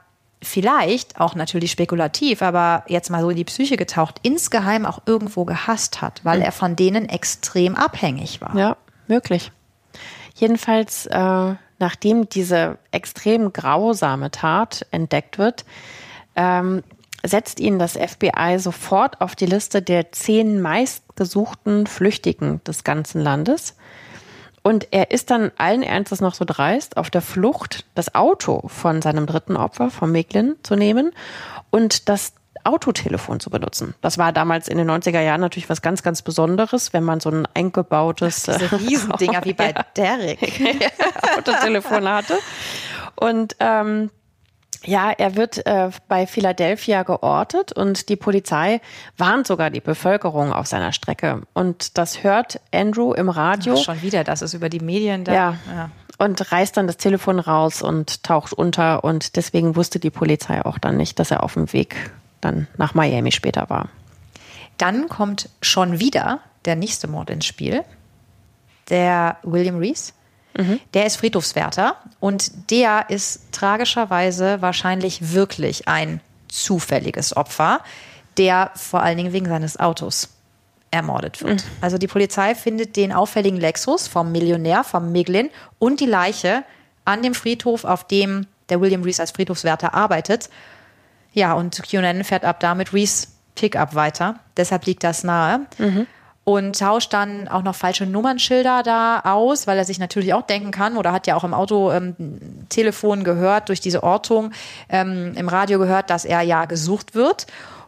vielleicht 0.41 1.19
auch 1.19 1.35
natürlich 1.35 1.71
spekulativ, 1.71 2.41
aber 2.41 2.83
jetzt 2.87 3.09
mal 3.09 3.21
so 3.21 3.31
in 3.31 3.35
die 3.35 3.43
Psyche 3.43 3.77
getaucht, 3.77 4.19
insgeheim 4.21 4.85
auch 4.85 5.01
irgendwo 5.05 5.43
gehasst 5.43 6.01
hat, 6.01 6.21
weil 6.23 6.37
hm. 6.37 6.45
er 6.45 6.51
von 6.51 6.75
denen 6.75 7.09
extrem 7.09 7.75
abhängig 7.75 8.41
war. 8.41 8.55
Ja, 8.55 8.77
möglich. 9.07 9.51
Jedenfalls, 10.35 11.05
äh, 11.07 11.55
nachdem 11.79 12.29
diese 12.29 12.77
extrem 12.91 13.53
grausame 13.53 14.31
Tat 14.31 14.85
entdeckt 14.91 15.37
wird, 15.37 15.65
ähm, 16.35 16.83
setzt 17.23 17.59
ihn 17.59 17.79
das 17.79 17.95
FBI 17.95 18.59
sofort 18.59 19.21
auf 19.21 19.35
die 19.35 19.45
Liste 19.45 19.81
der 19.81 20.11
zehn 20.11 20.61
meistgesuchten 20.61 21.87
Flüchtigen 21.87 22.63
des 22.65 22.83
ganzen 22.83 23.21
Landes. 23.21 23.75
Und 24.61 24.87
er 24.91 25.11
ist 25.11 25.31
dann 25.31 25.51
allen 25.57 25.83
Ernstes 25.83 26.21
noch 26.21 26.33
so 26.33 26.43
dreist, 26.45 26.97
auf 26.97 27.09
der 27.09 27.21
Flucht 27.21 27.85
das 27.95 28.13
Auto 28.13 28.67
von 28.67 29.01
seinem 29.01 29.27
dritten 29.27 29.55
Opfer, 29.55 29.89
von 29.89 30.11
Meglin, 30.11 30.55
zu 30.63 30.75
nehmen 30.75 31.11
und 31.69 32.09
das 32.09 32.33
Autotelefon 32.65 33.39
zu 33.39 33.49
benutzen. 33.49 33.93
Das 34.01 34.17
war 34.17 34.33
damals 34.33 34.67
in 34.67 34.77
den 34.77 34.89
90er 34.89 35.21
Jahren 35.21 35.41
natürlich 35.41 35.69
was 35.69 35.81
ganz, 35.81 36.03
ganz 36.03 36.21
Besonderes, 36.21 36.93
wenn 36.93 37.03
man 37.03 37.19
so 37.19 37.29
ein 37.29 37.47
eingebautes 37.53 38.43
Diese 38.43 38.71
Riesendinger 38.71 39.45
wie 39.45 39.53
bei 39.53 39.73
Derek 39.97 40.41
Autotelefon 41.37 42.09
hatte. 42.09 42.37
Und 43.15 43.55
ähm, 43.59 44.09
ja, 44.83 45.11
er 45.11 45.35
wird 45.35 45.65
äh, 45.65 45.89
bei 46.07 46.27
Philadelphia 46.27 47.03
geortet 47.03 47.71
und 47.71 48.09
die 48.09 48.15
Polizei 48.15 48.81
warnt 49.17 49.47
sogar 49.47 49.69
die 49.69 49.81
Bevölkerung 49.81 50.53
auf 50.53 50.67
seiner 50.67 50.91
Strecke. 50.91 51.41
Und 51.53 51.97
das 51.97 52.23
hört 52.23 52.59
Andrew 52.73 53.13
im 53.13 53.29
Radio. 53.29 53.75
Ach, 53.77 53.83
schon 53.83 54.01
wieder, 54.01 54.23
das 54.23 54.41
ist 54.41 54.53
über 54.53 54.69
die 54.69 54.79
Medien 54.79 55.23
da. 55.23 55.33
Ja. 55.33 55.57
ja. 55.75 55.89
Und 56.17 56.51
reißt 56.51 56.77
dann 56.77 56.87
das 56.87 56.97
Telefon 56.97 57.39
raus 57.39 57.81
und 57.81 58.23
taucht 58.23 58.53
unter. 58.53 59.03
Und 59.03 59.35
deswegen 59.35 59.75
wusste 59.75 59.99
die 59.99 60.11
Polizei 60.11 60.63
auch 60.63 60.77
dann 60.77 60.97
nicht, 60.97 61.19
dass 61.19 61.31
er 61.31 61.43
auf 61.43 61.53
dem 61.53 61.73
Weg 61.73 61.95
dann 62.45 62.67
nach 62.77 62.93
Miami 62.93 63.31
später 63.31 63.69
war. 63.69 63.89
Dann 64.77 65.07
kommt 65.07 65.49
schon 65.61 65.99
wieder 65.99 66.39
der 66.65 66.75
nächste 66.75 67.07
Mord 67.07 67.29
ins 67.29 67.45
Spiel. 67.45 67.83
Der 68.89 69.37
William 69.43 69.77
Reese. 69.77 70.13
Mhm. 70.57 70.79
Der 70.93 71.05
ist 71.05 71.17
Friedhofswärter 71.17 71.97
und 72.19 72.71
der 72.71 73.09
ist 73.09 73.51
tragischerweise 73.51 74.61
wahrscheinlich 74.61 75.33
wirklich 75.33 75.87
ein 75.87 76.21
zufälliges 76.47 77.35
Opfer, 77.35 77.81
der 78.37 78.71
vor 78.75 79.01
allen 79.01 79.17
Dingen 79.17 79.33
wegen 79.33 79.47
seines 79.47 79.77
Autos 79.77 80.29
ermordet 80.91 81.41
wird. 81.43 81.63
Mhm. 81.63 81.69
Also 81.81 81.97
die 81.97 82.07
Polizei 82.07 82.55
findet 82.55 82.95
den 82.95 83.11
auffälligen 83.11 83.59
Lexus 83.59 84.07
vom 84.07 84.31
Millionär, 84.31 84.83
vom 84.83 85.11
Miglin 85.11 85.49
und 85.77 85.99
die 85.99 86.05
Leiche 86.05 86.63
an 87.03 87.21
dem 87.21 87.33
Friedhof, 87.33 87.83
auf 87.83 88.07
dem 88.07 88.47
der 88.69 88.81
William 88.81 89.03
Reese 89.03 89.21
als 89.21 89.31
Friedhofswärter 89.31 89.93
arbeitet. 89.93 90.49
Ja, 91.35 91.53
und 91.53 91.83
QAnon 91.83 92.23
fährt 92.23 92.45
ab 92.45 92.59
da 92.59 92.73
mit 92.73 92.93
Reese 92.93 93.27
Pickup 93.55 93.93
weiter. 93.93 94.39
Deshalb 94.57 94.85
liegt 94.85 95.03
das 95.03 95.23
nahe. 95.23 95.61
Mhm. 95.77 96.07
Und 96.45 96.79
tauscht 96.79 97.11
dann 97.11 97.47
auch 97.47 97.63
noch 97.63 97.75
falsche 97.75 98.05
Nummernschilder 98.05 98.83
da 98.83 99.19
aus, 99.21 99.65
weil 99.65 99.79
er 99.79 99.85
sich 99.85 99.97
natürlich 99.97 100.33
auch 100.33 100.43
denken 100.43 100.69
kann 100.69 100.95
oder 100.95 101.11
hat 101.11 101.25
ja 101.25 101.35
auch 101.35 101.43
im 101.43 101.55
Auto 101.55 101.91
ähm, 101.91 102.15
Telefon 102.69 103.23
gehört, 103.23 103.69
durch 103.69 103.81
diese 103.81 104.03
Ortung 104.03 104.51
ähm, 104.89 105.33
im 105.35 105.49
Radio 105.49 105.79
gehört, 105.79 106.11
dass 106.11 106.23
er 106.23 106.41
ja 106.41 106.65
gesucht 106.65 107.15
wird. 107.15 107.47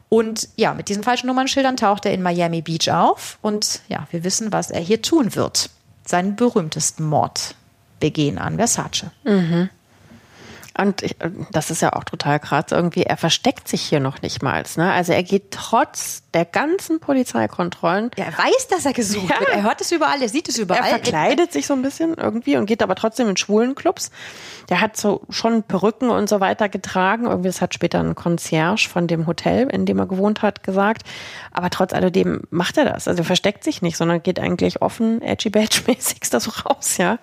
Und 0.09 0.49
ja, 0.55 0.73
mit 0.73 0.89
diesen 0.89 1.03
falschen 1.03 1.27
Nummernschildern 1.27 1.77
taucht 1.77 2.05
er 2.05 2.13
in 2.13 2.23
Miami 2.23 2.61
Beach 2.63 2.91
auf. 2.91 3.37
Und 3.41 3.81
ja, 3.89 4.07
wir 4.09 4.23
wissen, 4.23 4.51
was 4.51 4.71
er 4.71 4.81
hier 4.81 5.03
tun 5.03 5.35
wird. 5.35 5.69
Seinen 6.03 6.35
berühmtesten 6.35 7.05
Mord 7.05 7.55
begehen 7.99 8.39
an 8.39 8.57
Versace. 8.57 9.11
Mhm. 9.23 9.69
Und 10.77 11.01
ich, 11.01 11.15
das 11.51 11.71
ist 11.71 11.81
ja 11.81 11.93
auch 11.93 12.03
total 12.03 12.39
krass 12.39 12.65
irgendwie. 12.71 13.03
Er 13.03 13.17
versteckt 13.17 13.67
sich 13.67 13.81
hier 13.81 13.99
noch 13.99 14.21
nicht 14.21 14.43
mal. 14.43 14.63
Ne? 14.75 14.91
Also 14.91 15.13
er 15.13 15.23
geht 15.23 15.51
trotz 15.51 16.23
der 16.33 16.45
ganzen 16.45 16.99
Polizeikontrollen. 16.99 18.11
Ja, 18.17 18.25
er 18.25 18.37
weiß, 18.37 18.67
dass 18.69 18.85
er 18.85 18.93
gesucht 18.93 19.29
ja. 19.29 19.39
wird. 19.39 19.49
Er 19.49 19.63
hört 19.63 19.81
es 19.81 19.91
überall, 19.91 20.21
er 20.21 20.29
sieht 20.29 20.49
es 20.49 20.57
überall. 20.57 20.83
Er 20.83 20.89
verkleidet 20.89 21.51
sich 21.51 21.65
so 21.67 21.73
ein 21.73 21.81
bisschen 21.81 22.13
irgendwie 22.15 22.57
und 22.57 22.65
geht 22.65 22.83
aber 22.83 22.95
trotzdem 22.95 23.27
in 23.27 23.37
schwulen 23.37 23.75
Clubs. 23.75 24.11
Der 24.69 24.81
hat 24.81 24.97
so 24.97 25.21
schon 25.29 25.63
Perücken 25.63 26.09
und 26.09 26.29
so 26.29 26.39
weiter 26.39 26.69
getragen. 26.69 27.25
Irgendwie, 27.25 27.49
das 27.49 27.61
hat 27.61 27.73
später 27.73 27.99
ein 27.99 28.15
Concierge 28.15 28.87
von 28.87 29.07
dem 29.07 29.25
Hotel, 29.25 29.67
in 29.69 29.85
dem 29.85 29.97
er 29.99 30.05
gewohnt 30.05 30.41
hat, 30.41 30.63
gesagt. 30.63 31.03
Aber 31.51 31.69
trotz 31.69 31.93
alledem 31.93 32.41
macht 32.49 32.77
er 32.77 32.85
das. 32.85 33.07
Also 33.07 33.21
er 33.21 33.25
versteckt 33.25 33.63
sich 33.63 33.81
nicht, 33.81 33.97
sondern 33.97 34.21
geht 34.21 34.39
eigentlich 34.39 34.81
offen, 34.81 35.21
edgy-badge-mäßig 35.21 36.19
da 36.31 36.39
so 36.39 36.51
raus, 36.51 36.97
ja 36.97 37.17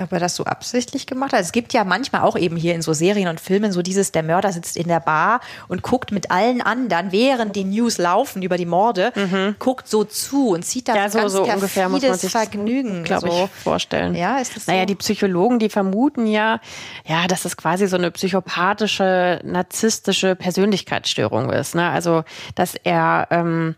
ob 0.00 0.12
er 0.12 0.20
das 0.20 0.36
so 0.36 0.44
absichtlich 0.44 1.06
gemacht 1.06 1.32
hat. 1.32 1.40
Es 1.40 1.52
gibt 1.52 1.72
ja 1.72 1.84
manchmal 1.84 2.22
auch 2.22 2.36
eben 2.36 2.56
hier 2.56 2.74
in 2.74 2.82
so 2.82 2.92
Serien 2.92 3.28
und 3.28 3.40
Filmen 3.40 3.72
so 3.72 3.82
dieses, 3.82 4.12
der 4.12 4.22
Mörder 4.22 4.52
sitzt 4.52 4.76
in 4.76 4.88
der 4.88 5.00
Bar 5.00 5.40
und 5.68 5.82
guckt 5.82 6.12
mit 6.12 6.30
allen 6.30 6.60
anderen, 6.60 7.12
während 7.12 7.56
die 7.56 7.64
News 7.64 7.98
laufen 7.98 8.42
über 8.42 8.56
die 8.56 8.66
Morde, 8.66 9.12
mhm. 9.14 9.56
guckt 9.58 9.88
so 9.88 10.04
zu 10.04 10.50
und 10.50 10.64
zieht 10.64 10.88
da 10.88 10.94
ja, 10.94 11.08
so, 11.08 11.18
ganz 11.18 11.32
so 11.32 11.44
ungefähr 11.44 11.88
muss 11.88 12.02
man 12.02 12.14
sich 12.14 12.30
Vergnügen, 12.30 13.04
glaube 13.04 13.30
so. 13.30 13.44
ich, 13.44 13.62
vorstellen. 13.62 14.14
Ja, 14.14 14.38
ist 14.38 14.56
das 14.56 14.66
so? 14.66 14.72
Naja, 14.72 14.86
die 14.86 14.94
Psychologen, 14.94 15.58
die 15.58 15.68
vermuten 15.68 16.26
ja, 16.26 16.60
ja, 17.06 17.26
dass 17.26 17.44
es 17.44 17.56
quasi 17.56 17.86
so 17.86 17.96
eine 17.96 18.10
psychopathische, 18.10 19.40
narzisstische 19.44 20.36
Persönlichkeitsstörung 20.36 21.50
ist. 21.50 21.74
Ne? 21.74 21.88
Also, 21.88 22.24
dass 22.54 22.74
er 22.74 23.28
ähm, 23.30 23.74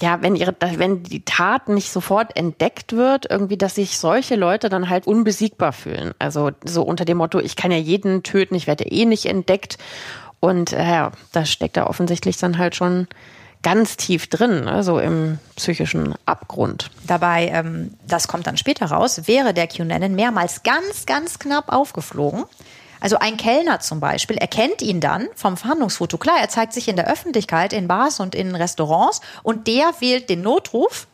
ja, 0.00 0.20
wenn 0.22 0.36
ihre, 0.36 0.54
wenn 0.60 1.02
die 1.02 1.24
Tat 1.24 1.68
nicht 1.68 1.90
sofort 1.90 2.36
entdeckt 2.36 2.92
wird, 2.92 3.30
irgendwie, 3.30 3.56
dass 3.56 3.76
sich 3.76 3.98
solche 3.98 4.36
Leute 4.36 4.68
dann 4.68 4.88
halt 4.88 5.06
unbesiegbar 5.06 5.72
fühlen. 5.72 6.12
Also 6.18 6.50
so 6.64 6.82
unter 6.82 7.04
dem 7.04 7.18
Motto, 7.18 7.38
ich 7.38 7.56
kann 7.56 7.70
ja 7.70 7.78
jeden 7.78 8.22
töten, 8.22 8.54
ich 8.54 8.66
werde 8.66 8.84
eh 8.84 9.04
nicht 9.04 9.26
entdeckt. 9.26 9.78
Und 10.40 10.72
äh, 10.72 10.84
ja, 10.84 11.12
da 11.32 11.44
steckt 11.44 11.76
er 11.76 11.88
offensichtlich 11.88 12.36
dann 12.36 12.58
halt 12.58 12.76
schon 12.76 13.08
ganz 13.62 13.96
tief 13.96 14.28
drin, 14.28 14.64
ne, 14.64 14.84
so 14.84 15.00
im 15.00 15.38
psychischen 15.56 16.14
Abgrund. 16.26 16.90
Dabei, 17.06 17.48
ähm, 17.48 17.94
das 18.06 18.28
kommt 18.28 18.46
dann 18.46 18.56
später 18.56 18.86
raus, 18.86 19.22
wäre 19.26 19.52
der 19.52 19.66
Q-Nennen 19.66 20.14
mehrmals 20.14 20.62
ganz, 20.62 21.06
ganz 21.06 21.38
knapp 21.38 21.72
aufgeflogen. 21.72 22.44
Also 23.00 23.18
ein 23.18 23.36
Kellner 23.36 23.80
zum 23.80 24.00
Beispiel 24.00 24.36
erkennt 24.36 24.82
ihn 24.82 25.00
dann 25.00 25.28
vom 25.34 25.56
Verhandlungsfoto. 25.56 26.18
Klar, 26.18 26.36
er 26.40 26.48
zeigt 26.48 26.72
sich 26.72 26.88
in 26.88 26.96
der 26.96 27.10
Öffentlichkeit, 27.10 27.72
in 27.72 27.88
Bars 27.88 28.20
und 28.20 28.34
in 28.34 28.54
Restaurants 28.54 29.20
und 29.42 29.66
der 29.66 29.92
wählt 30.00 30.28
den 30.28 30.42
Notruf. 30.42 31.06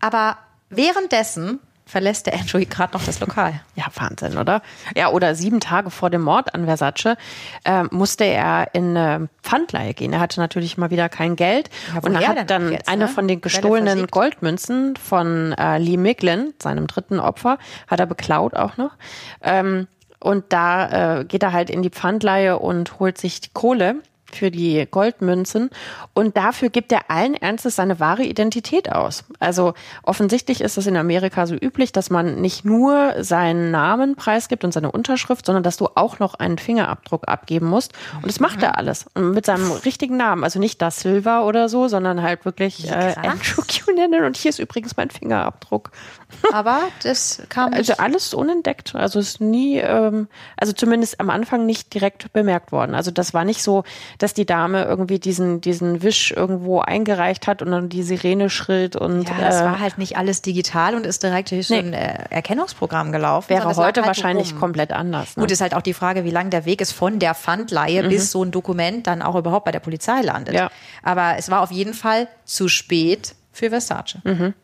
Aber 0.00 0.38
währenddessen 0.70 1.60
verlässt 1.86 2.26
der 2.26 2.34
Andrew 2.34 2.60
gerade 2.68 2.92
noch 2.94 3.04
das 3.04 3.20
Lokal. 3.20 3.60
Ja, 3.76 3.84
Wahnsinn, 3.94 4.36
oder? 4.36 4.60
Ja, 4.96 5.10
oder 5.10 5.36
sieben 5.36 5.60
Tage 5.60 5.90
vor 5.90 6.10
dem 6.10 6.22
Mord 6.22 6.52
an 6.52 6.66
Versace 6.66 7.16
äh, 7.64 7.84
musste 7.90 8.24
er 8.24 8.74
in 8.74 8.96
eine 8.96 9.28
Pfandleihe 9.42 9.94
gehen. 9.94 10.12
Er 10.12 10.18
hatte 10.18 10.40
natürlich 10.40 10.76
mal 10.76 10.90
wieder 10.90 11.08
kein 11.08 11.36
Geld 11.36 11.70
ja, 11.94 12.00
und 12.00 12.16
er 12.16 12.28
hat 12.28 12.50
dann 12.50 12.72
jetzt, 12.72 12.88
eine 12.88 13.04
ne? 13.04 13.08
von 13.08 13.28
den 13.28 13.40
gestohlenen 13.40 14.08
Goldmünzen 14.08 14.96
von 14.96 15.52
äh, 15.52 15.78
Lee 15.78 15.96
Miglin, 15.96 16.54
seinem 16.60 16.88
dritten 16.88 17.20
Opfer, 17.20 17.58
hat 17.86 18.00
er 18.00 18.06
beklaut 18.06 18.54
auch 18.54 18.76
noch. 18.76 18.96
Ähm, 19.40 19.86
und 20.20 20.44
da 20.50 21.20
äh, 21.20 21.24
geht 21.24 21.42
er 21.42 21.52
halt 21.52 21.70
in 21.70 21.82
die 21.82 21.90
Pfandleihe 21.90 22.58
und 22.58 22.98
holt 22.98 23.18
sich 23.18 23.40
die 23.40 23.50
Kohle. 23.52 23.96
Für 24.32 24.50
die 24.50 24.86
Goldmünzen. 24.90 25.70
Und 26.14 26.36
dafür 26.36 26.68
gibt 26.68 26.92
er 26.92 27.10
allen 27.10 27.34
Ernstes 27.34 27.76
seine 27.76 28.00
wahre 28.00 28.24
Identität 28.24 28.92
aus. 28.92 29.24
Also 29.38 29.74
offensichtlich 30.02 30.60
ist 30.60 30.76
es 30.76 30.86
in 30.86 30.96
Amerika 30.96 31.46
so 31.46 31.54
üblich, 31.54 31.92
dass 31.92 32.10
man 32.10 32.40
nicht 32.40 32.64
nur 32.64 33.14
seinen 33.22 33.70
Namen 33.70 34.16
preisgibt 34.16 34.64
und 34.64 34.72
seine 34.72 34.90
Unterschrift, 34.90 35.46
sondern 35.46 35.62
dass 35.62 35.76
du 35.76 35.88
auch 35.94 36.18
noch 36.18 36.34
einen 36.34 36.58
Fingerabdruck 36.58 37.28
abgeben 37.28 37.66
musst. 37.66 37.92
Und 38.16 38.26
das 38.26 38.40
macht 38.40 38.62
er 38.62 38.78
alles. 38.78 39.06
Und 39.14 39.32
mit 39.32 39.46
seinem 39.46 39.70
richtigen 39.70 40.16
Namen, 40.16 40.44
also 40.44 40.58
nicht 40.58 40.82
das 40.82 41.00
Silva 41.00 41.42
oder 41.42 41.68
so, 41.68 41.88
sondern 41.88 42.22
halt 42.22 42.44
wirklich 42.44 42.90
äh, 42.90 43.14
Andrew 43.16 43.62
Cunanan. 43.84 44.24
Und 44.24 44.36
hier 44.36 44.50
ist 44.50 44.58
übrigens 44.58 44.96
mein 44.96 45.10
Fingerabdruck. 45.10 45.90
Aber 46.52 46.80
das 47.02 47.42
kam 47.48 47.72
also 47.72 47.94
alles 47.94 48.34
unentdeckt, 48.34 48.94
also 48.94 49.18
ist 49.18 49.40
nie, 49.40 49.78
ähm, 49.78 50.28
also 50.56 50.72
zumindest 50.72 51.20
am 51.20 51.30
Anfang 51.30 51.66
nicht 51.66 51.94
direkt 51.94 52.32
bemerkt 52.32 52.72
worden. 52.72 52.94
Also 52.94 53.10
das 53.10 53.34
war 53.34 53.44
nicht 53.44 53.62
so, 53.62 53.84
dass 54.18 54.34
die 54.34 54.46
Dame 54.46 54.84
irgendwie 54.84 55.18
diesen, 55.18 55.60
diesen 55.60 56.02
Wisch 56.02 56.32
irgendwo 56.32 56.80
eingereicht 56.80 57.46
hat 57.46 57.62
und 57.62 57.70
dann 57.70 57.88
die 57.88 58.02
Sirene 58.02 58.50
schrillt 58.50 58.96
und. 58.96 59.28
Ja, 59.28 59.34
das 59.40 59.60
äh, 59.60 59.64
war 59.64 59.80
halt 59.80 59.98
nicht 59.98 60.16
alles 60.16 60.42
digital 60.42 60.94
und 60.94 61.06
ist 61.06 61.22
direkt 61.22 61.50
durch 61.50 61.68
nee. 61.70 61.80
so 61.80 61.86
ein 61.86 61.92
äh, 61.92 62.24
Erkennungsprogramm 62.30 63.12
gelaufen. 63.12 63.50
Wäre 63.50 63.66
heute 63.76 64.00
halt 64.00 64.06
wahrscheinlich 64.06 64.52
rum. 64.52 64.60
komplett 64.60 64.92
anders. 64.92 65.36
Ne? 65.36 65.42
Gut, 65.42 65.50
ist 65.50 65.60
halt 65.60 65.74
auch 65.74 65.82
die 65.82 65.94
Frage, 65.94 66.24
wie 66.24 66.30
lang 66.30 66.50
der 66.50 66.64
Weg 66.64 66.80
ist 66.80 66.92
von 66.92 67.18
der 67.18 67.34
Pfandleihe 67.34 68.02
mhm. 68.02 68.08
bis 68.08 68.30
so 68.30 68.44
ein 68.44 68.50
Dokument 68.50 69.06
dann 69.06 69.22
auch 69.22 69.34
überhaupt 69.34 69.64
bei 69.64 69.72
der 69.72 69.80
Polizei 69.80 70.20
landet. 70.20 70.54
Ja. 70.54 70.70
Aber 71.02 71.34
es 71.38 71.50
war 71.50 71.62
auf 71.62 71.70
jeden 71.70 71.94
Fall 71.94 72.28
zu 72.44 72.68
spät 72.68 73.34
für 73.52 73.70
Versace. 73.70 74.18
Mhm. 74.24 74.54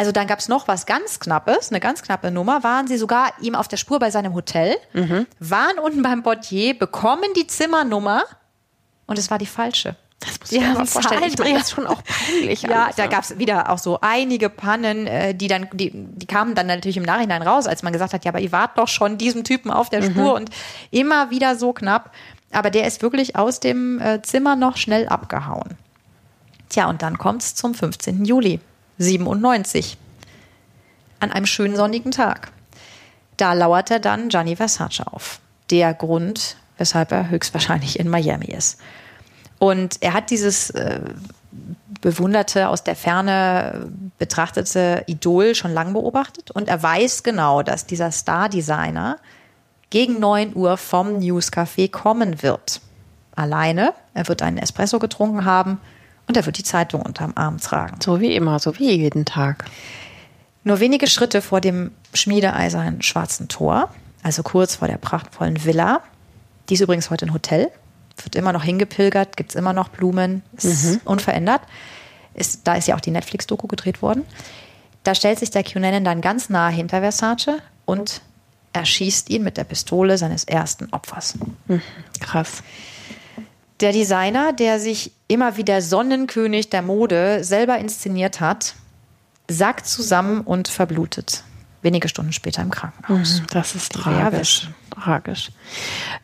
Also 0.00 0.12
dann 0.12 0.26
gab 0.26 0.38
es 0.38 0.48
noch 0.48 0.66
was 0.66 0.86
ganz 0.86 1.20
Knappes, 1.20 1.68
eine 1.70 1.78
ganz 1.78 2.00
knappe 2.00 2.30
Nummer, 2.30 2.62
waren 2.62 2.88
sie 2.88 2.96
sogar 2.96 3.34
ihm 3.42 3.54
auf 3.54 3.68
der 3.68 3.76
Spur 3.76 3.98
bei 3.98 4.10
seinem 4.10 4.32
Hotel, 4.32 4.78
mhm. 4.94 5.26
waren 5.40 5.78
unten 5.78 6.02
beim 6.02 6.22
Portier, 6.22 6.72
bekommen 6.72 7.26
die 7.36 7.46
Zimmernummer 7.46 8.22
und 9.06 9.18
es 9.18 9.30
war 9.30 9.36
die 9.36 9.44
falsche. 9.44 9.96
Das 10.20 10.40
muss 10.40 10.52
ich 10.52 10.60
mir 10.62 10.72
mal 10.72 10.86
vorstellen. 10.86 11.22
Ich 11.24 11.38
meine, 11.38 11.58
das 11.58 11.70
schon 11.70 11.86
auch 11.86 12.02
peinlich. 12.02 12.62
ja, 12.70 12.84
alles, 12.84 12.96
da 12.96 13.08
gab 13.08 13.24
es 13.24 13.36
wieder 13.38 13.68
auch 13.68 13.76
so 13.76 13.98
einige 14.00 14.48
Pannen, 14.48 15.06
äh, 15.06 15.34
die 15.34 15.48
dann, 15.48 15.68
die, 15.74 15.90
die 15.92 16.26
kamen 16.26 16.54
dann 16.54 16.66
natürlich 16.66 16.96
im 16.96 17.02
Nachhinein 17.02 17.42
raus, 17.42 17.66
als 17.66 17.82
man 17.82 17.92
gesagt 17.92 18.14
hat, 18.14 18.24
ja, 18.24 18.30
aber 18.30 18.40
ihr 18.40 18.52
wart 18.52 18.78
doch 18.78 18.88
schon 18.88 19.18
diesem 19.18 19.44
Typen 19.44 19.70
auf 19.70 19.90
der 19.90 20.00
mhm. 20.00 20.12
Spur 20.12 20.32
und 20.32 20.48
immer 20.90 21.28
wieder 21.28 21.56
so 21.56 21.74
knapp. 21.74 22.14
Aber 22.52 22.70
der 22.70 22.86
ist 22.86 23.02
wirklich 23.02 23.36
aus 23.36 23.60
dem 23.60 24.00
äh, 24.00 24.22
Zimmer 24.22 24.56
noch 24.56 24.78
schnell 24.78 25.08
abgehauen. 25.08 25.76
Tja, 26.70 26.88
und 26.88 27.02
dann 27.02 27.18
kommt 27.18 27.42
es 27.42 27.54
zum 27.54 27.74
15. 27.74 28.24
Juli. 28.24 28.60
97. 29.00 29.96
An 31.20 31.32
einem 31.32 31.46
schönen 31.46 31.74
sonnigen 31.74 32.12
Tag. 32.12 32.52
Da 33.36 33.54
lauert 33.54 33.90
er 33.90 33.98
dann 33.98 34.28
Gianni 34.28 34.56
Versace 34.56 35.00
auf. 35.06 35.40
Der 35.70 35.94
Grund, 35.94 36.56
weshalb 36.76 37.10
er 37.10 37.30
höchstwahrscheinlich 37.30 37.98
in 37.98 38.08
Miami 38.08 38.46
ist. 38.46 38.78
Und 39.58 40.02
er 40.02 40.12
hat 40.12 40.30
dieses 40.30 40.70
äh, 40.70 41.00
bewunderte, 42.02 42.68
aus 42.68 42.84
der 42.84 42.96
Ferne 42.96 43.90
betrachtete 44.18 45.04
Idol 45.06 45.54
schon 45.54 45.72
lange 45.72 45.92
beobachtet 45.92 46.50
und 46.50 46.68
er 46.68 46.82
weiß 46.82 47.22
genau, 47.22 47.62
dass 47.62 47.86
dieser 47.86 48.10
Star-Designer 48.10 49.18
gegen 49.90 50.20
9 50.20 50.54
Uhr 50.54 50.76
vom 50.76 51.18
Newscafé 51.18 51.90
kommen 51.90 52.42
wird. 52.42 52.80
Alleine, 53.34 53.92
er 54.14 54.28
wird 54.28 54.42
einen 54.42 54.58
Espresso 54.58 54.98
getrunken 54.98 55.44
haben 55.44 55.80
und 56.26 56.36
er 56.36 56.46
wird 56.46 56.58
die 56.58 56.64
Zeitung 56.64 57.02
unterm 57.02 57.32
Arm 57.34 57.58
tragen. 57.58 57.98
So 58.02 58.20
wie 58.20 58.34
immer, 58.34 58.58
so 58.58 58.78
wie 58.78 58.90
jeden 58.90 59.24
Tag. 59.24 59.64
Nur 60.62 60.80
wenige 60.80 61.06
Schritte 61.06 61.42
vor 61.42 61.60
dem 61.60 61.90
schmiedeeisernen 62.14 63.02
schwarzen 63.02 63.48
Tor, 63.48 63.90
also 64.22 64.42
kurz 64.42 64.76
vor 64.76 64.88
der 64.88 64.98
prachtvollen 64.98 65.64
Villa. 65.64 66.00
Die 66.68 66.74
ist 66.74 66.80
übrigens 66.80 67.10
heute 67.10 67.26
ein 67.26 67.32
Hotel, 67.32 67.70
wird 68.22 68.36
immer 68.36 68.52
noch 68.52 68.62
hingepilgert, 68.62 69.36
gibt 69.36 69.50
es 69.50 69.56
immer 69.56 69.72
noch 69.72 69.88
Blumen, 69.88 70.42
ist 70.56 70.84
mhm. 70.84 71.00
unverändert. 71.04 71.62
Ist, 72.34 72.66
da 72.66 72.74
ist 72.74 72.86
ja 72.86 72.94
auch 72.94 73.00
die 73.00 73.10
Netflix-Doku 73.10 73.66
gedreht 73.66 74.02
worden. 74.02 74.24
Da 75.02 75.14
stellt 75.14 75.38
sich 75.38 75.50
der 75.50 75.64
Cunanan 75.64 76.04
dann 76.04 76.20
ganz 76.20 76.48
nah 76.48 76.68
hinter 76.68 77.00
Versace 77.00 77.58
und 77.86 78.20
erschießt 78.72 79.30
ihn 79.30 79.42
mit 79.42 79.56
der 79.56 79.64
Pistole 79.64 80.16
seines 80.18 80.44
ersten 80.44 80.92
Opfers. 80.92 81.34
Mhm. 81.66 81.82
Krass. 82.20 82.62
Der 83.80 83.92
Designer, 83.92 84.52
der 84.52 84.78
sich 84.78 85.12
immer 85.26 85.56
wieder 85.56 85.80
Sonnenkönig 85.80 86.68
der 86.68 86.82
Mode 86.82 87.44
selber 87.44 87.78
inszeniert 87.78 88.40
hat, 88.40 88.74
sackt 89.48 89.86
zusammen 89.86 90.42
und 90.42 90.68
verblutet. 90.68 91.44
Wenige 91.82 92.08
Stunden 92.08 92.34
später 92.34 92.60
im 92.60 92.70
Krankenhaus. 92.70 93.40
Mhm, 93.40 93.46
das 93.52 93.74
ist 93.74 93.92
tragisch. 93.92 94.68
Tragisch. 94.90 95.50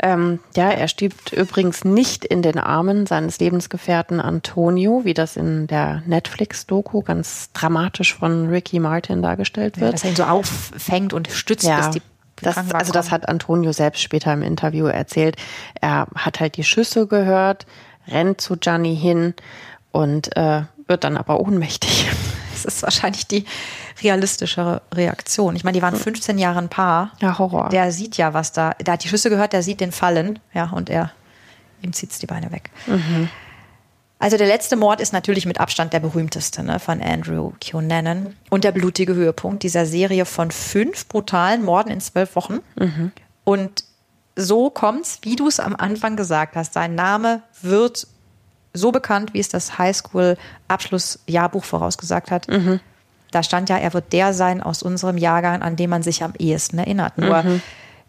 Ähm, 0.01 0.39
ja, 0.55 0.69
er 0.69 0.87
stirbt 0.87 1.33
übrigens 1.33 1.83
nicht 1.83 2.27
in 2.27 2.43
den 2.43 2.59
Armen 2.59 3.07
seines 3.07 3.39
Lebensgefährten 3.39 4.21
Antonio, 4.21 5.03
wie 5.05 5.15
das 5.15 5.37
in 5.37 5.67
der 5.67 6.03
Netflix-Doku 6.05 7.01
ganz 7.01 7.53
dramatisch 7.55 8.15
von 8.15 8.51
Ricky 8.51 8.81
Martin 8.81 9.23
dargestellt 9.23 9.81
wird. 9.81 9.87
Ja, 9.87 9.93
dass 9.93 10.05
er 10.05 10.11
ihn 10.11 10.17
so 10.17 10.25
auffängt 10.25 11.15
und 11.15 11.29
stützt, 11.29 11.65
ja. 11.65 11.79
bis 11.79 11.91
die 11.91 12.03
das, 12.43 12.57
also 12.73 12.93
das 12.93 13.11
hat 13.11 13.29
Antonio 13.29 13.73
selbst 13.73 14.03
später 14.03 14.33
im 14.33 14.43
Interview 14.43 14.87
erzählt. 14.87 15.37
Er 15.81 16.07
hat 16.15 16.41
halt 16.41 16.57
die 16.57 16.65
Schüsse 16.65 17.07
gehört, 17.07 17.67
rennt 18.09 18.41
zu 18.41 18.57
Gianni 18.57 18.97
hin 18.97 19.35
und 19.93 20.37
äh, 20.37 20.63
wird 20.87 21.05
dann 21.05 21.17
aber 21.17 21.41
ohnmächtig. 21.41 22.09
Das 22.57 22.65
ist 22.65 22.83
wahrscheinlich 22.83 23.27
die 23.27 23.45
realistischere 24.03 24.81
Reaktion. 24.95 25.55
Ich 25.57 25.65
meine, 25.65 25.77
die 25.77 25.83
waren 25.83 25.95
15 25.95 26.39
Jahre 26.39 26.59
ein 26.59 26.71
Paar. 26.71 27.13
Ja, 27.21 27.39
Horror. 27.39 27.69
Der 27.69 27.93
sieht 27.93 28.17
ja, 28.17 28.33
was 28.33 28.53
da. 28.53 28.71
Der 28.81 28.95
hat 28.95 29.05
die 29.05 29.09
Schüsse 29.09 29.29
gehört, 29.29 29.53
der 29.53 29.63
sieht 29.63 29.79
den 29.79 29.93
fallen. 29.93 30.39
Ja, 30.55 30.71
und 30.71 30.89
er 30.89 31.13
ihm 31.83 31.93
zieht 31.93 32.21
die 32.23 32.27
Beine 32.27 32.53
weg. 32.53 32.71
Mhm. 32.87 33.29
Also 34.19 34.39
der 34.39 34.47
letzte 34.47 34.77
Mord 34.77 35.01
ist 35.01 35.13
natürlich 35.13 35.45
mit 35.45 35.61
Abstand 35.61 35.93
der 35.93 36.01
berühmteste 36.01 36.63
ne, 36.63 36.81
von 36.81 37.03
Andrew 37.03 37.53
Cunanan 37.63 38.35
und 38.49 38.65
der 38.65 38.73
blutige 38.73 39.15
Höhepunkt 39.15 39.63
dieser 39.63 39.85
Serie 39.85 40.25
von 40.25 40.51
fünf 40.51 41.07
brutalen 41.07 41.63
Morden 41.63 41.91
in 41.91 42.01
zwölf 42.01 42.35
Wochen. 42.35 42.61
Mhm. 42.77 43.13
Und 43.45 43.85
so 44.35 44.71
kommt's, 44.71 45.19
wie 45.23 45.37
du 45.37 45.49
es 45.49 45.61
am 45.61 45.77
Anfang 45.77 46.17
gesagt 46.17 46.57
hast. 46.57 46.73
Sein 46.73 46.95
Name 46.95 47.43
wird 47.61 48.07
so 48.73 48.91
bekannt, 48.91 49.35
wie 49.35 49.41
es 49.41 49.49
das 49.49 49.79
Highschool-Abschlussjahrbuch 49.79 51.65
vorausgesagt 51.65 52.31
hat. 52.31 52.49
Mhm. 52.49 52.81
Da 53.31 53.43
stand 53.43 53.69
ja, 53.69 53.77
er 53.77 53.93
wird 53.93 54.13
der 54.13 54.33
sein 54.33 54.63
aus 54.63 54.83
unserem 54.83 55.19
Jahrgang, 55.19 55.63
an 55.63 55.77
dem 55.77 55.91
man 55.91 56.03
sich 56.03 56.23
am 56.23 56.33
ehesten 56.39 56.79
erinnert. 56.79 57.19
Nur 57.19 57.43
mhm. 57.43 57.63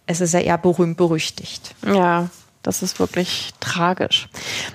es 0.05 0.21
ist 0.21 0.33
ja 0.33 0.39
eher 0.39 0.57
berühmt 0.57 0.97
berüchtigt. 0.97 1.75
Ja, 1.85 2.29
das 2.63 2.81
ist 2.81 2.99
wirklich 2.99 3.53
tragisch. 3.59 4.29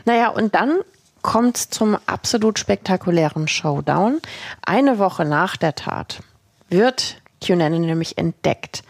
Naja, 0.04 0.28
und 0.28 0.54
dann 0.54 0.80
kommt 1.22 1.56
zum 1.56 1.96
absolut 2.06 2.58
spektakulären 2.58 3.48
Showdown. 3.48 4.20
Eine 4.64 4.98
Woche 4.98 5.24
nach 5.24 5.56
der 5.56 5.74
Tat 5.74 6.20
wird 6.68 7.16
Cunanan 7.44 7.82
nämlich 7.82 8.18
entdeckt 8.18 8.82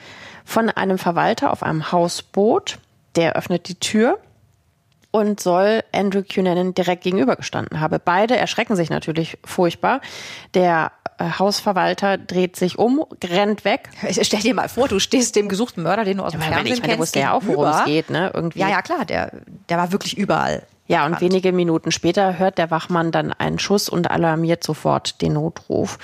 von 0.45 0.69
einem 0.69 0.99
Verwalter 0.99 1.53
auf 1.53 1.63
einem 1.63 1.93
Hausboot. 1.93 2.79
Der 3.17 3.37
öffnet 3.37 3.69
die 3.69 3.75
Tür 3.75 4.19
und 5.11 5.41
soll 5.41 5.85
Andrew 5.93 6.23
Cunanan 6.23 6.75
direkt 6.75 7.05
gegenübergestanden 7.05 7.81
haben. 7.81 7.99
Beide 8.03 8.37
erschrecken 8.37 8.77
sich 8.77 8.89
natürlich 8.91 9.39
furchtbar. 9.45 10.01
Der 10.55 10.93
äh, 11.19 11.25
Hausverwalter 11.39 12.17
dreht 12.17 12.57
sich 12.57 12.79
um, 12.79 13.05
rennt 13.23 13.65
weg. 13.65 13.91
Stell 14.23 14.41
dir 14.41 14.55
mal 14.55 14.69
vor, 14.69 14.89
du 14.89 14.99
stehst 14.99 15.37
dem 15.37 15.49
gesuchten 15.49 15.83
Mörder, 15.83 16.05
den 16.05 16.17
du 16.17 16.25
aus 16.25 16.33
dem 16.33 16.41
ja, 16.41 16.49
Fernsehen 16.49 16.75
ich 16.75 16.81
meine, 16.81 16.97
kennst, 16.97 17.15
ja 17.15 17.35
auch, 17.35 17.43
worum 17.45 17.67
es 17.67 17.85
geht, 17.85 18.11
ne? 18.11 18.31
Irgendwie. 18.35 18.61
Ja, 18.61 18.71
ja, 18.71 18.83
klar, 18.83 19.05
der, 19.05 19.33
der 19.69 19.77
war 19.77 19.93
wirklich 19.93 20.17
überall. 20.17 20.63
Ja, 20.93 21.07
und 21.07 21.23
wenige 21.23 21.53
Minuten 21.53 21.91
später 21.91 22.39
hört 22.39 22.59
der 22.59 22.71
Wachmann 22.71 23.13
dann 23.13 23.33
einen 23.33 23.59
Schuss 23.59 23.89
und 23.89 24.11
alarmiert 24.11 24.63
sofort 24.63 25.23
den 25.23 25.33
Notruf. 25.33 25.99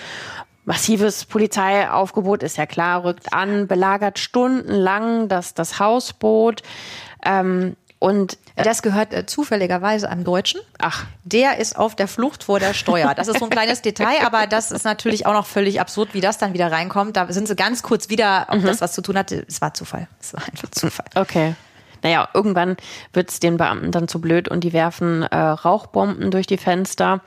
Massives 0.65 1.27
Polizeiaufgebot 1.27 2.43
ist 2.43 2.57
ja 2.57 2.65
klar, 2.65 3.05
rückt 3.05 3.35
an, 3.35 3.67
belagert 3.67 4.19
stundenlang 4.19 5.29
das, 5.29 5.53
das 5.53 5.79
Hausboot. 5.79 6.63
Ähm, 7.23 7.77
und 7.99 8.39
äh, 8.57 8.63
das 8.63 8.81
gehört 8.81 9.13
äh, 9.13 9.27
zufälligerweise 9.27 10.09
einem 10.09 10.25
Deutschen. 10.25 10.63
Ach. 10.79 11.05
Der 11.23 11.59
ist 11.59 11.77
auf 11.77 11.95
der 11.95 12.09
Flucht 12.09 12.45
vor 12.45 12.59
der 12.59 12.73
Steuer. 12.73 13.15
Das 13.15 13.29
ist 13.29 13.41
so 13.41 13.45
ein 13.45 13.51
kleines 13.51 13.83
Detail, 13.83 14.25
aber 14.25 14.47
das 14.47 14.71
ist 14.71 14.87
natürlich 14.87 15.27
auch 15.27 15.35
noch 15.35 15.45
völlig 15.45 15.83
absurd, 15.83 16.15
wie 16.15 16.23
das 16.23 16.39
dann 16.39 16.55
wieder 16.55 16.73
reinkommt. 16.73 17.15
Da 17.15 17.31
sind 17.31 17.47
sie 17.47 17.57
ganz 17.57 17.83
kurz 17.83 18.09
wieder, 18.09 18.47
ob 18.49 18.61
mhm. 18.61 18.65
das 18.65 18.81
was 18.81 18.95
zu 18.95 19.03
tun 19.03 19.19
hatte. 19.19 19.45
Es 19.47 19.61
war 19.61 19.75
Zufall. 19.75 20.09
Es 20.19 20.33
war 20.33 20.41
einfach 20.51 20.71
Zufall. 20.71 21.05
Okay. 21.15 21.55
Naja, 22.03 22.29
irgendwann 22.35 22.77
wird 23.13 23.31
es 23.31 23.41
den 23.41 23.57
Beamten 23.57 23.91
dann 23.91 24.09
zu 24.09 24.21
blöd 24.21 24.49
und 24.49 24.65
die 24.65 24.73
werfen 24.73 25.23
äh, 25.23 25.37
Rauchbomben 25.37 26.31
durch 26.31 26.47
die 26.47 26.57
Fenster. 26.59 27.21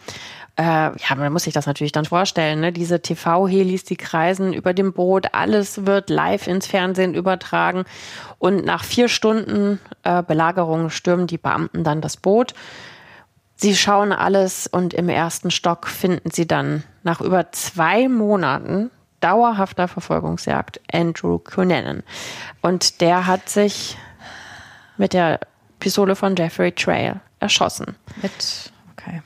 Äh, 0.57 0.63
ja, 0.63 1.15
man 1.15 1.31
muss 1.31 1.43
sich 1.43 1.53
das 1.53 1.65
natürlich 1.65 1.91
dann 1.91 2.05
vorstellen. 2.05 2.59
Ne? 2.59 2.71
Diese 2.71 3.01
TV-Helis, 3.01 3.83
die 3.83 3.95
kreisen 3.95 4.53
über 4.53 4.73
dem 4.73 4.93
Boot, 4.93 5.33
alles 5.33 5.85
wird 5.85 6.09
live 6.09 6.47
ins 6.47 6.67
Fernsehen 6.67 7.13
übertragen. 7.13 7.85
Und 8.37 8.65
nach 8.65 8.83
vier 8.83 9.07
Stunden 9.07 9.79
äh, 10.03 10.21
Belagerung 10.23 10.89
stürmen 10.89 11.27
die 11.27 11.37
Beamten 11.37 11.83
dann 11.83 12.01
das 12.01 12.17
Boot. 12.17 12.53
Sie 13.55 13.75
schauen 13.75 14.11
alles 14.11 14.67
und 14.67 14.93
im 14.93 15.07
ersten 15.07 15.51
Stock 15.51 15.87
finden 15.87 16.31
sie 16.31 16.47
dann 16.47 16.83
nach 17.03 17.21
über 17.21 17.51
zwei 17.51 18.07
Monaten 18.07 18.89
dauerhafter 19.19 19.87
Verfolgungsjagd 19.87 20.81
Andrew 20.91 21.37
Cunanan. 21.37 22.03
Und 22.61 23.01
der 23.01 23.27
hat 23.27 23.49
sich 23.49 23.97
mit 25.01 25.13
der 25.13 25.39
Pistole 25.79 26.15
von 26.15 26.35
Jeffrey 26.35 26.71
Trail 26.71 27.19
erschossen. 27.39 27.95
Mit, 28.21 28.71
okay. 28.91 29.21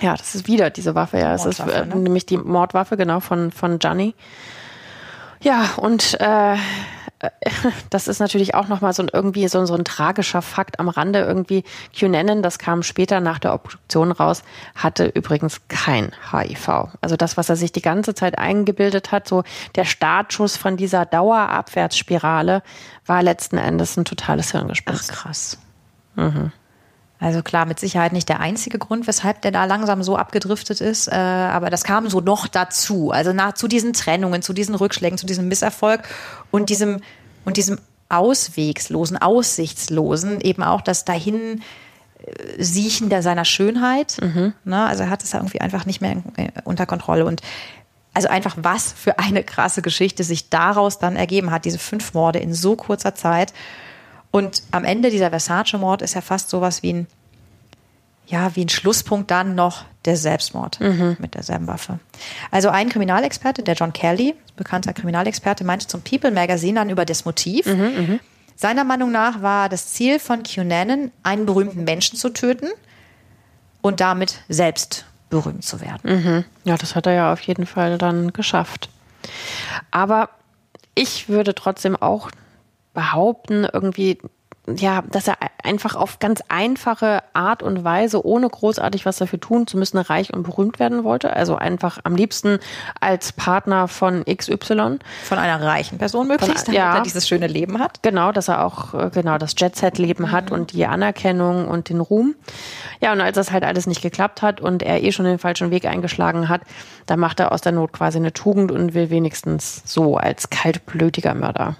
Ja, 0.00 0.16
das 0.16 0.34
ist 0.34 0.48
wieder 0.48 0.68
diese 0.68 0.96
Waffe, 0.96 1.18
ja. 1.18 1.32
Es 1.32 1.46
ist 1.46 1.60
äh, 1.60 1.86
ne? 1.86 1.94
nämlich 1.94 2.26
die 2.26 2.36
Mordwaffe, 2.36 2.96
genau, 2.96 3.20
von, 3.20 3.52
von 3.52 3.78
Gianni. 3.78 4.14
Ja, 5.42 5.70
und 5.76 6.20
äh, 6.20 6.56
das 7.90 8.08
ist 8.08 8.18
natürlich 8.18 8.54
auch 8.54 8.68
nochmal 8.68 8.92
so 8.92 9.02
ein, 9.02 9.10
irgendwie 9.12 9.46
so, 9.48 9.64
so 9.66 9.74
ein 9.74 9.84
tragischer 9.84 10.42
Fakt 10.42 10.80
am 10.80 10.88
Rande. 10.88 11.20
Irgendwie 11.20 11.64
Cunanan, 11.98 12.42
das 12.42 12.58
kam 12.58 12.82
später 12.82 13.20
nach 13.20 13.38
der 13.38 13.54
Obduktion 13.54 14.12
raus, 14.12 14.42
hatte 14.74 15.06
übrigens 15.06 15.60
kein 15.68 16.12
HIV. 16.32 16.88
Also 17.00 17.16
das, 17.16 17.36
was 17.36 17.48
er 17.48 17.56
sich 17.56 17.72
die 17.72 17.82
ganze 17.82 18.14
Zeit 18.14 18.38
eingebildet 18.38 19.12
hat, 19.12 19.28
so 19.28 19.44
der 19.74 19.84
Startschuss 19.84 20.56
von 20.56 20.76
dieser 20.76 21.04
Dauerabwärtsspirale, 21.06 22.62
war 23.06 23.22
letzten 23.22 23.58
Endes 23.58 23.96
ein 23.96 24.04
totales 24.04 24.52
Hirngespinst. 24.52 25.10
Ach, 25.12 25.16
krass. 25.16 25.58
Mhm. 26.16 26.52
Also 27.20 27.42
klar, 27.42 27.66
mit 27.66 27.78
Sicherheit 27.78 28.14
nicht 28.14 28.30
der 28.30 28.40
einzige 28.40 28.78
Grund, 28.78 29.06
weshalb 29.06 29.42
der 29.42 29.50
da 29.50 29.66
langsam 29.66 30.02
so 30.02 30.16
abgedriftet 30.16 30.80
ist, 30.80 31.06
äh, 31.06 31.14
aber 31.14 31.68
das 31.68 31.84
kam 31.84 32.08
so 32.08 32.20
noch 32.20 32.48
dazu. 32.48 33.10
Also 33.10 33.34
nach, 33.34 33.52
zu 33.52 33.68
diesen 33.68 33.92
Trennungen, 33.92 34.40
zu 34.40 34.54
diesen 34.54 34.74
Rückschlägen, 34.74 35.18
zu 35.18 35.26
diesem 35.26 35.46
Misserfolg 35.46 36.02
und 36.50 36.70
diesem, 36.70 37.02
und 37.44 37.58
diesem 37.58 37.78
auswegslosen, 38.08 39.18
aussichtslosen, 39.18 40.40
eben 40.40 40.62
auch 40.62 40.80
das 40.80 41.04
dahin 41.04 41.60
äh, 42.18 42.62
Siechen 42.62 43.10
der 43.10 43.22
seiner 43.22 43.44
Schönheit. 43.44 44.16
Mhm. 44.22 44.54
Ne? 44.64 44.86
Also 44.86 45.02
er 45.02 45.10
hat 45.10 45.22
es 45.22 45.34
irgendwie 45.34 45.60
einfach 45.60 45.84
nicht 45.84 46.00
mehr 46.00 46.22
äh, 46.36 46.48
unter 46.64 46.86
Kontrolle. 46.86 47.26
Und 47.26 47.42
also 48.14 48.28
einfach 48.28 48.56
was 48.58 48.92
für 48.92 49.18
eine 49.18 49.44
krasse 49.44 49.82
Geschichte 49.82 50.24
sich 50.24 50.48
daraus 50.48 50.98
dann 50.98 51.16
ergeben 51.16 51.50
hat, 51.50 51.66
diese 51.66 51.78
fünf 51.78 52.14
Morde 52.14 52.38
in 52.38 52.54
so 52.54 52.76
kurzer 52.76 53.14
Zeit. 53.14 53.52
Und 54.30 54.62
am 54.70 54.84
Ende 54.84 55.10
dieser 55.10 55.30
Versace-Mord 55.30 56.02
ist 56.02 56.14
ja 56.14 56.20
fast 56.20 56.50
sowas 56.50 56.82
wie 56.82 56.92
ein, 56.92 57.06
ja, 58.26 58.54
wie 58.54 58.64
ein 58.64 58.68
Schlusspunkt 58.68 59.30
dann 59.30 59.54
noch 59.54 59.84
der 60.04 60.16
Selbstmord 60.16 60.80
mhm. 60.80 61.16
mit 61.18 61.34
derselben 61.34 61.66
Waffe. 61.66 61.98
Also 62.50 62.68
ein 62.68 62.88
Kriminalexperte, 62.88 63.62
der 63.62 63.74
John 63.74 63.92
Kelly, 63.92 64.34
bekannter 64.56 64.92
Kriminalexperte, 64.92 65.64
meinte 65.64 65.86
zum 65.88 66.02
People 66.02 66.30
Magazine 66.30 66.78
dann 66.78 66.90
über 66.90 67.04
das 67.04 67.24
Motiv. 67.24 67.66
Mhm, 67.66 67.74
mhm. 67.74 68.20
Seiner 68.56 68.84
Meinung 68.84 69.10
nach 69.10 69.42
war 69.42 69.68
das 69.68 69.88
Ziel 69.88 70.18
von 70.18 70.42
Cunanan, 70.42 71.10
einen 71.22 71.46
berühmten 71.46 71.84
Menschen 71.84 72.16
zu 72.16 72.30
töten 72.30 72.68
und 73.80 74.00
damit 74.00 74.40
selbst 74.48 75.06
berühmt 75.30 75.64
zu 75.64 75.80
werden. 75.80 76.22
Mhm. 76.22 76.44
Ja, 76.64 76.76
das 76.76 76.94
hat 76.94 77.06
er 77.06 77.14
ja 77.14 77.32
auf 77.32 77.40
jeden 77.40 77.66
Fall 77.66 77.98
dann 77.98 78.32
geschafft. 78.32 78.90
Aber 79.90 80.28
ich 80.94 81.28
würde 81.28 81.54
trotzdem 81.54 81.96
auch 81.96 82.30
behaupten, 82.94 83.66
irgendwie, 83.72 84.18
ja, 84.66 85.02
dass 85.10 85.26
er 85.26 85.36
einfach 85.62 85.94
auf 85.94 86.18
ganz 86.18 86.42
einfache 86.48 87.22
Art 87.32 87.62
und 87.62 87.82
Weise, 87.84 88.24
ohne 88.24 88.48
großartig 88.48 89.06
was 89.06 89.16
dafür 89.16 89.40
tun 89.40 89.66
zu 89.66 89.76
müssen, 89.76 89.98
reich 89.98 90.32
und 90.32 90.42
berühmt 90.42 90.78
werden 90.78 91.04
wollte. 91.04 91.34
Also 91.34 91.56
einfach 91.56 91.98
am 92.04 92.14
liebsten 92.14 92.58
als 93.00 93.32
Partner 93.32 93.88
von 93.88 94.24
XY. 94.24 94.98
Von 95.24 95.38
einer 95.38 95.62
reichen 95.62 95.98
Person 95.98 96.28
möglichst, 96.28 96.68
damit 96.68 96.78
ja, 96.78 96.96
er 96.96 97.02
dieses 97.02 97.26
schöne 97.26 97.46
Leben 97.46 97.78
hat. 97.78 98.02
Genau, 98.02 98.32
dass 98.32 98.48
er 98.48 98.64
auch 98.64 98.94
äh, 98.94 99.10
genau 99.12 99.38
das 99.38 99.54
Jet-Set-Leben 99.56 100.24
mhm. 100.24 100.32
hat 100.32 100.50
und 100.50 100.72
die 100.72 100.86
Anerkennung 100.86 101.66
und 101.68 101.88
den 101.88 102.00
Ruhm. 102.00 102.34
Ja, 103.00 103.12
und 103.12 103.20
als 103.20 103.36
das 103.36 103.50
halt 103.50 103.64
alles 103.64 103.86
nicht 103.86 104.02
geklappt 104.02 104.42
hat 104.42 104.60
und 104.60 104.82
er 104.82 105.02
eh 105.02 105.12
schon 105.12 105.24
den 105.24 105.38
falschen 105.38 105.70
Weg 105.70 105.86
eingeschlagen 105.86 106.48
hat, 106.48 106.62
da 107.06 107.16
macht 107.16 107.40
er 107.40 107.52
aus 107.52 107.60
der 107.60 107.72
Not 107.72 107.92
quasi 107.92 108.18
eine 108.18 108.32
Tugend 108.32 108.70
und 108.70 108.94
will 108.94 109.10
wenigstens 109.10 109.82
so 109.84 110.16
als 110.16 110.50
kaltblütiger 110.50 111.34
Mörder 111.34 111.76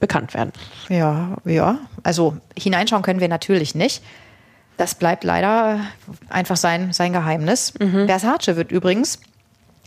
bekannt 0.00 0.34
werden. 0.34 0.52
Ja, 0.88 1.36
ja. 1.44 1.78
Also 2.02 2.36
hineinschauen 2.58 3.02
können 3.02 3.20
wir 3.20 3.28
natürlich 3.28 3.74
nicht. 3.74 4.02
Das 4.76 4.94
bleibt 4.94 5.24
leider 5.24 5.80
einfach 6.30 6.56
sein, 6.56 6.92
sein 6.92 7.12
Geheimnis. 7.12 7.74
Mhm. 7.78 8.06
Versace 8.06 8.56
wird 8.56 8.72
übrigens 8.72 9.20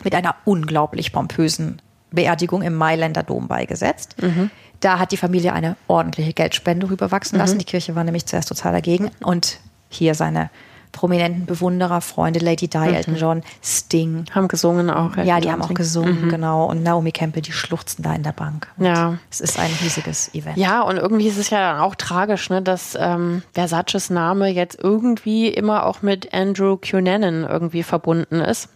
mit 0.04 0.14
einer 0.14 0.36
unglaublich 0.46 1.12
pompösen 1.12 1.82
Beerdigung 2.12 2.62
im 2.62 2.76
Mailänder 2.76 3.24
Dom 3.24 3.48
beigesetzt. 3.48 4.22
Mhm. 4.22 4.52
Da 4.80 5.00
hat 5.00 5.12
die 5.12 5.18
Familie 5.18 5.54
eine 5.54 5.76
ordentliche 5.88 6.34
Geldspende 6.34 6.90
rüberwachsen 6.90 7.38
lassen. 7.38 7.56
Mhm. 7.56 7.60
Die 7.60 7.66
Kirche 7.66 7.96
war 7.96 8.04
nämlich 8.04 8.28
zuerst 8.28 8.50
total 8.50 8.74
dagegen. 8.74 9.10
Und 9.22 9.60
hier 9.90 10.14
seine 10.14 10.50
prominenten 10.94 11.46
Bewunderer, 11.46 12.00
Freunde, 12.00 12.40
Lady 12.40 12.70
Di, 12.70 12.78
mhm. 12.78 12.94
Elton 12.94 13.16
John, 13.18 13.44
Sting. 13.62 14.24
Haben 14.32 14.48
gesungen 14.48 14.90
auch. 14.90 15.18
Ja, 15.18 15.42
die 15.42 15.52
haben 15.52 15.62
auch 15.62 15.74
gesungen, 15.74 16.26
mhm. 16.26 16.30
genau. 16.30 16.66
Und 16.66 16.84
Naomi 16.84 17.12
Campbell, 17.12 17.42
die 17.42 17.52
schluchzen 17.52 18.04
da 18.04 18.14
in 18.14 18.24
der 18.24 18.32
Bank. 18.32 18.70
Und 18.78 18.86
ja. 18.86 19.18
Es 19.30 19.42
ist 19.42 19.60
ein 19.60 19.72
riesiges 19.82 20.34
Event. 20.34 20.58
Ja, 20.58 20.82
und 20.84 20.96
irgendwie 20.96 21.28
ist 21.28 21.38
es 21.38 21.50
ja 21.50 21.60
dann 21.60 21.82
auch 21.82 21.96
tragisch, 21.96 22.50
ne, 22.50 22.62
dass 22.62 22.98
ähm, 22.98 23.42
Versaces 23.54 24.10
Name 24.10 24.48
jetzt 24.48 24.80
irgendwie 24.82 25.50
immer 25.50 25.86
auch 25.86 26.02
mit 26.02 26.34
Andrew 26.34 26.78
Cunanan 26.78 27.44
irgendwie 27.44 27.84
verbunden 27.84 28.40
ist. 28.40 28.70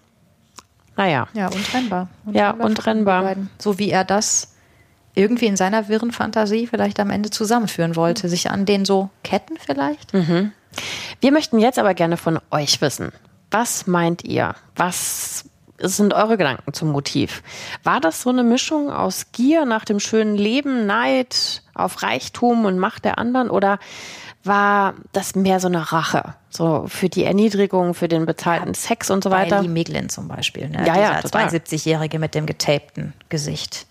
Naja. 0.98 1.28
Ja, 1.34 1.48
untrennbar. 1.48 2.10
untrennbar 2.26 2.58
ja, 2.60 2.66
untrennbar. 2.66 3.36
So 3.60 3.80
wie 3.80 3.92
er 3.92 4.04
das 4.04 4.56
irgendwie 5.14 5.46
in 5.46 5.58
seiner 5.58 5.88
wirren 5.88 6.12
Fantasie 6.12 6.68
vielleicht 6.68 7.00
am 7.00 7.10
Ende 7.10 7.30
zusammenführen 7.30 7.96
wollte. 7.96 8.30
Sich 8.30 8.52
an 8.52 8.66
den 8.66 8.86
so 8.86 9.10
Ketten 9.24 9.58
vielleicht. 9.58 10.14
Mhm. 10.14 10.52
Wir 11.22 11.32
möchten 11.32 11.60
jetzt 11.60 11.80
aber 11.80 11.94
gerne 11.94 12.18
von 12.18 12.40
euch 12.52 12.82
wissen. 12.82 13.12
Was 13.52 13.88
meint 13.88 14.24
ihr? 14.24 14.56
Was 14.76 15.46
sind 15.80 16.14
eure 16.14 16.38
Gedanken 16.38 16.74
zum 16.74 16.92
Motiv? 16.92 17.44
War 17.84 18.00
das 18.00 18.22
so 18.22 18.30
eine 18.30 18.44
Mischung 18.44 18.92
aus 18.92 19.32
Gier 19.32 19.66
nach 19.66 19.86
dem 19.86 20.00
schönen 20.00 20.36
Leben, 20.36 20.86
Neid 20.86 21.62
auf 21.74 22.02
Reichtum 22.02 22.66
und 22.66 22.80
Macht 22.80 23.06
der 23.06 23.18
anderen 23.20 23.50
oder 23.50 23.80
war 24.44 24.96
das 25.12 25.36
mehr 25.36 25.60
so 25.60 25.68
eine 25.68 25.92
Rache? 25.92 26.36
So 26.50 26.86
für 26.88 27.10
die 27.10 27.24
Erniedrigung, 27.24 27.94
für 27.94 28.08
den 28.08 28.26
bezahlten 28.26 28.70
ja, 28.70 28.74
Sex 28.74 29.12
und 29.12 29.24
so 29.24 29.30
weiter? 29.30 29.62
Lee 29.62 29.68
Miglin 29.68 30.10
zum 30.10 30.28
Beispiel, 30.28 30.70
ne? 30.70 30.86
Ja, 30.88 30.98
ja, 30.98 31.22
Dieser 31.22 31.38
72-Jährige 31.38 32.18
mit 32.18 32.34
dem 32.34 32.46
getapten 32.46 33.14
Gesicht. 33.30 33.86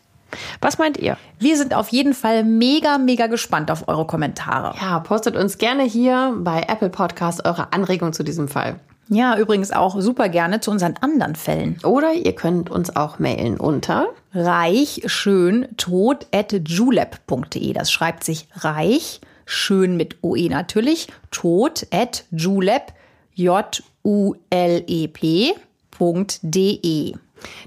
Was 0.61 0.79
meint 0.79 0.99
ihr? 0.99 1.17
Wir 1.39 1.57
sind 1.57 1.75
auf 1.75 1.89
jeden 1.89 2.15
Fall 2.15 2.45
mega, 2.45 2.99
mega 2.99 3.27
gespannt 3.27 3.71
auf 3.71 3.89
eure 3.89 4.07
Kommentare. 4.07 4.75
Ja, 4.81 5.01
postet 5.01 5.37
uns 5.37 5.59
gerne 5.59 5.83
hier 5.83 6.35
bei 6.39 6.65
Apple 6.69 6.91
Podcast 6.91 7.45
eure 7.45 7.73
Anregung 7.73 8.13
zu 8.13 8.23
diesem 8.23 8.49
Fall. 8.49 8.81
Ja, 9.09 9.39
übrigens 9.39 9.71
auch 9.71 10.01
super 10.01 10.29
gerne 10.29 10.61
zu 10.61 10.71
unseren 10.73 10.97
anderen 11.01 11.37
Fällen. 11.37 11.79
Oder 11.85 12.13
ihr 12.13 12.35
könnt 12.35 12.71
uns 12.71 12.97
auch 12.97 13.21
mailen 13.21 13.59
unter 13.59 14.09
reich 14.35 15.03
schön 15.07 15.69
tot 15.77 16.27
at 16.35 16.53
julep.de. 16.69 17.73
Das 17.73 17.93
schreibt 17.93 18.25
sich 18.25 18.49
reich 18.57 19.21
schön 19.45 19.97
mit 19.97 20.17
OE 20.23 20.49
natürlich 20.49 21.07
tot 21.31 21.87
at 21.93 22.25
julep 22.33 22.93
j 23.35 23.83
u 24.03 24.35
l 24.51 24.83
e 24.87 25.07
p.de. 25.07 25.53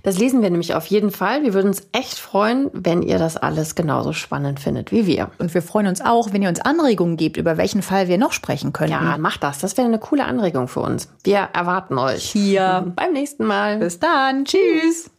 Das 0.03 0.17
lesen 0.17 0.41
wir 0.41 0.49
nämlich 0.49 0.73
auf 0.75 0.86
jeden 0.88 1.11
Fall. 1.11 1.43
Wir 1.43 1.53
würden 1.53 1.67
uns 1.67 1.88
echt 1.91 2.17
freuen, 2.17 2.69
wenn 2.73 3.01
ihr 3.01 3.19
das 3.19 3.38
alles 3.38 3.75
genauso 3.75 4.13
spannend 4.13 4.59
findet 4.59 4.91
wie 4.91 5.05
wir. 5.05 5.32
Und 5.38 5.53
wir 5.53 5.61
freuen 5.61 5.88
uns 5.88 6.01
auch, 6.01 6.32
wenn 6.32 6.41
ihr 6.41 6.49
uns 6.49 6.59
Anregungen 6.59 7.17
gebt, 7.17 7.38
über 7.38 7.57
welchen 7.57 7.82
Fall 7.82 8.07
wir 8.07 8.17
noch 8.17 8.34
sprechen 8.34 8.73
können. 8.73 8.91
Ja, 8.91 9.17
macht 9.17 9.43
das. 9.43 9.59
Das 9.59 9.77
wäre 9.77 9.88
eine 9.88 9.99
coole 9.99 10.25
Anregung 10.25 10.67
für 10.67 10.82
uns. 10.82 11.09
Wir 11.23 11.49
erwarten 11.53 11.97
euch. 11.97 12.23
Hier 12.23 12.91
beim 12.95 13.13
nächsten 13.13 13.45
Mal. 13.45 13.77
Bis 13.77 13.99
dann. 13.99 14.45
Tschüss. 14.45 15.09